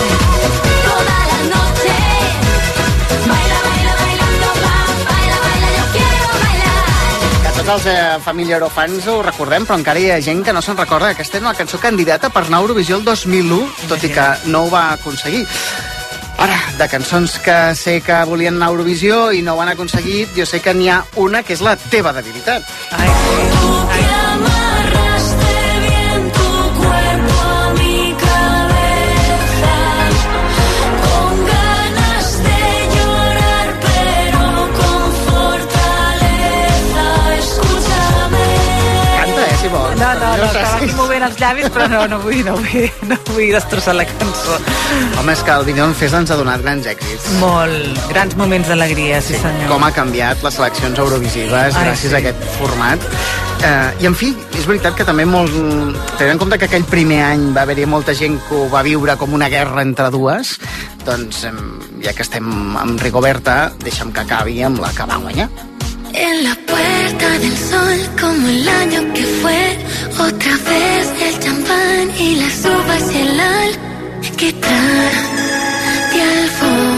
tots 7.63 7.87
els 7.87 7.87
eh, 7.87 8.19
família 8.25 8.57
Eurofans 8.57 9.05
ho 9.07 9.21
recordem, 9.23 9.63
però 9.63 9.77
encara 9.79 10.01
hi 10.03 10.09
ha 10.11 10.17
gent 10.25 10.41
que 10.43 10.55
no 10.55 10.63
se'n 10.65 10.75
recorda 10.75 11.13
que 11.13 11.21
aquesta 11.21 11.39
era 11.39 11.47
una 11.47 11.55
cançó 11.55 11.79
candidata 11.79 12.31
per 12.35 12.43
anar 12.43 12.59
a 12.59 12.65
Eurovisió 12.65 12.97
el 12.99 13.05
2001, 13.07 13.59
tot 13.91 14.03
i 14.03 14.11
que 14.11 14.25
no 14.51 14.65
ho 14.65 14.71
va 14.73 14.89
aconseguir. 14.97 15.45
Ara, 16.43 16.59
de 16.81 16.89
cançons 16.91 17.37
que 17.45 17.59
sé 17.79 18.01
que 18.03 18.19
volien 18.27 18.59
anar 18.59 18.73
a 18.73 18.75
Eurovisió 18.75 19.31
i 19.31 19.45
no 19.47 19.55
ho 19.55 19.63
han 19.63 19.71
aconseguit, 19.77 20.35
jo 20.35 20.47
sé 20.49 20.59
que 20.65 20.75
n'hi 20.75 20.91
ha 20.91 21.05
una 21.23 21.45
que 21.47 21.55
és 21.55 21.63
la 21.63 21.77
teva 21.79 22.11
debilitat. 22.17 22.67
Que 22.91 22.99
amarraste 22.99 24.51
No, 40.13 40.31
no, 40.37 40.49
estava 40.49 40.79
sí. 40.79 40.85
aquí 40.85 40.97
movent 40.99 41.25
els 41.27 41.39
llavis, 41.41 41.69
però 41.73 41.87
no, 41.91 42.03
no 42.11 42.19
vull, 42.23 42.43
no 42.47 42.57
vull, 42.59 42.89
no 43.09 43.19
vull 43.31 43.53
destrossar 43.55 43.95
la 43.97 44.07
cançó. 44.09 44.59
Home, 45.21 45.33
és 45.33 45.45
que 45.47 45.55
el 45.55 45.65
Benidorm 45.69 45.95
Fest 45.99 46.19
ens 46.19 46.33
ha 46.33 46.39
donat 46.41 46.65
grans 46.65 46.89
èxits. 46.91 47.31
Molt, 47.41 48.03
grans 48.11 48.37
moments 48.41 48.69
d'alegria, 48.73 49.23
sí, 49.25 49.39
senyor. 49.41 49.71
com 49.73 49.87
ha 49.87 49.93
canviat 49.97 50.45
les 50.45 50.59
seleccions 50.61 51.01
eurovisives 51.05 51.73
Ai, 51.73 51.89
gràcies 51.89 52.11
sí. 52.11 52.15
a 52.15 52.21
aquest 52.21 52.45
format. 52.59 53.09
Eh, 53.63 54.03
I, 54.03 54.07
en 54.11 54.17
fi, 54.19 54.33
és 54.59 54.67
veritat 54.67 54.97
que 54.99 55.07
també 55.07 55.25
molt... 55.29 55.53
Tenint 56.19 56.35
en 56.35 56.41
compte 56.41 56.59
que 56.59 56.67
aquell 56.67 56.87
primer 56.91 57.23
any 57.29 57.51
va 57.55 57.63
haver-hi 57.63 57.87
molta 57.87 58.15
gent 58.19 58.41
que 58.49 58.59
ho 58.59 58.69
va 58.73 58.83
viure 58.87 59.17
com 59.21 59.35
una 59.39 59.49
guerra 59.53 59.85
entre 59.87 60.11
dues, 60.15 60.57
doncs, 61.07 61.45
ja 62.03 62.15
que 62.17 62.27
estem 62.27 62.49
amb 62.79 63.01
Rigoberta, 63.03 63.71
deixa'm 63.83 64.11
que 64.15 64.27
acabi 64.27 64.61
amb 64.67 64.83
la 64.83 64.91
que 64.97 65.07
va 65.07 65.23
guanyar. 65.23 65.72
En 66.15 66.45
la 66.45 66.55
puerta 66.55 67.39
del 67.39 67.57
sol, 67.57 67.99
como 68.21 68.49
el 68.49 68.69
año 68.69 69.15
que 69.15 69.23
fue, 69.23 69.79
otra 70.19 70.57
vez 70.69 71.13
el 71.23 71.39
champán 71.41 72.11
y 72.19 72.37
las 72.37 72.65
uvas 72.65 73.13
y 73.13 73.19
el 73.19 73.41
alquitrán 73.41 75.13
de 76.13 76.23
alfombra 76.23 76.91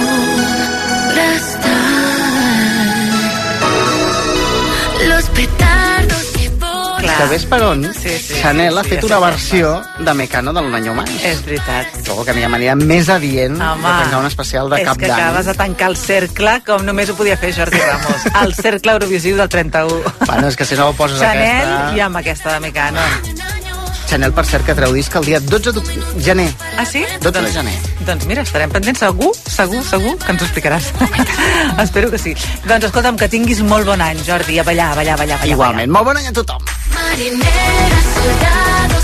Clar, 7.04 7.14
és 7.14 7.20
que 7.20 7.26
ves 7.30 7.44
per 7.50 7.60
on 7.62 7.84
Sí, 7.94 8.14
sí, 8.18 8.38
Chanel 8.40 8.72
sí, 8.72 8.78
ha 8.80 8.84
sí, 8.84 8.90
fet 8.94 9.00
ja 9.04 9.06
una 9.06 9.18
versió 9.26 9.72
de 9.98 10.14
Mecano 10.14 10.52
del 10.52 10.64
Un 10.70 10.74
año 10.74 10.94
más. 10.94 11.10
És 11.24 11.42
veritat. 11.44 11.86
Trobo 12.04 12.24
que 12.24 12.34
n'hi 12.34 12.44
ha 12.46 12.48
manera 12.48 12.74
més 12.80 13.08
adient 13.12 13.58
de 13.58 13.64
Home, 13.64 13.94
penjar 14.02 14.20
un 14.20 14.26
especial 14.30 14.70
de 14.72 14.80
és 14.82 14.88
cap 14.88 14.98
que 14.98 15.06
d'any. 15.10 15.20
acabes 15.20 15.46
de 15.46 15.54
tancar 15.54 15.90
el 15.92 15.96
cercle 16.00 16.56
com 16.66 16.84
només 16.86 17.10
ho 17.10 17.16
podia 17.18 17.36
fer 17.36 17.52
Jordi 17.56 17.78
Ramos. 17.84 18.24
El 18.44 18.54
cercle 18.54 18.92
Eurovisiu 18.96 19.36
del 19.36 19.48
31. 19.48 20.14
Bueno, 20.26 20.48
és 20.48 20.56
que 20.56 20.64
si 20.64 20.74
no 20.80 20.88
ho 20.88 20.94
poses 20.96 21.20
Chanel 21.20 21.68
aquesta... 21.68 21.96
i 21.96 22.00
amb 22.00 22.16
aquesta 22.22 22.56
de 22.56 22.60
Mecano. 22.60 23.00
Chanel, 24.08 24.32
per 24.36 24.44
cert, 24.46 24.64
que 24.66 24.74
treu 24.76 24.92
disc 24.94 25.14
el 25.16 25.24
dia 25.26 25.40
12 25.40 25.72
de 25.72 25.82
gener. 26.22 26.48
Ah, 26.78 26.84
sí? 26.86 27.04
12 27.22 27.42
de 27.42 27.52
gener. 27.52 27.74
Doncs 28.06 28.26
mira, 28.30 28.44
estarem 28.44 28.70
pendents 28.72 29.00
segur, 29.00 29.32
segur, 29.48 29.82
segur 29.86 30.14
que 30.20 30.32
ens 30.34 30.42
ho 30.42 30.48
explicaràs. 30.48 30.90
Espero 31.84 32.10
que 32.12 32.20
sí. 32.20 32.34
Doncs 32.68 32.90
escolta'm, 32.90 33.18
que 33.20 33.28
tinguis 33.32 33.62
molt 33.64 33.88
bon 33.88 34.00
any, 34.04 34.20
Jordi, 34.26 34.58
a 34.60 34.66
ballar, 34.66 34.92
a 34.92 35.00
ballar, 35.00 35.16
a 35.16 35.22
ballar. 35.22 35.38
a 35.38 35.44
ballar. 35.44 35.54
Igualment, 35.56 35.92
molt 35.96 36.10
bon 36.10 36.20
any 36.20 36.28
a 36.30 36.34
tothom. 36.36 36.62
Marineras, 36.94 38.10
soldados, 38.18 39.03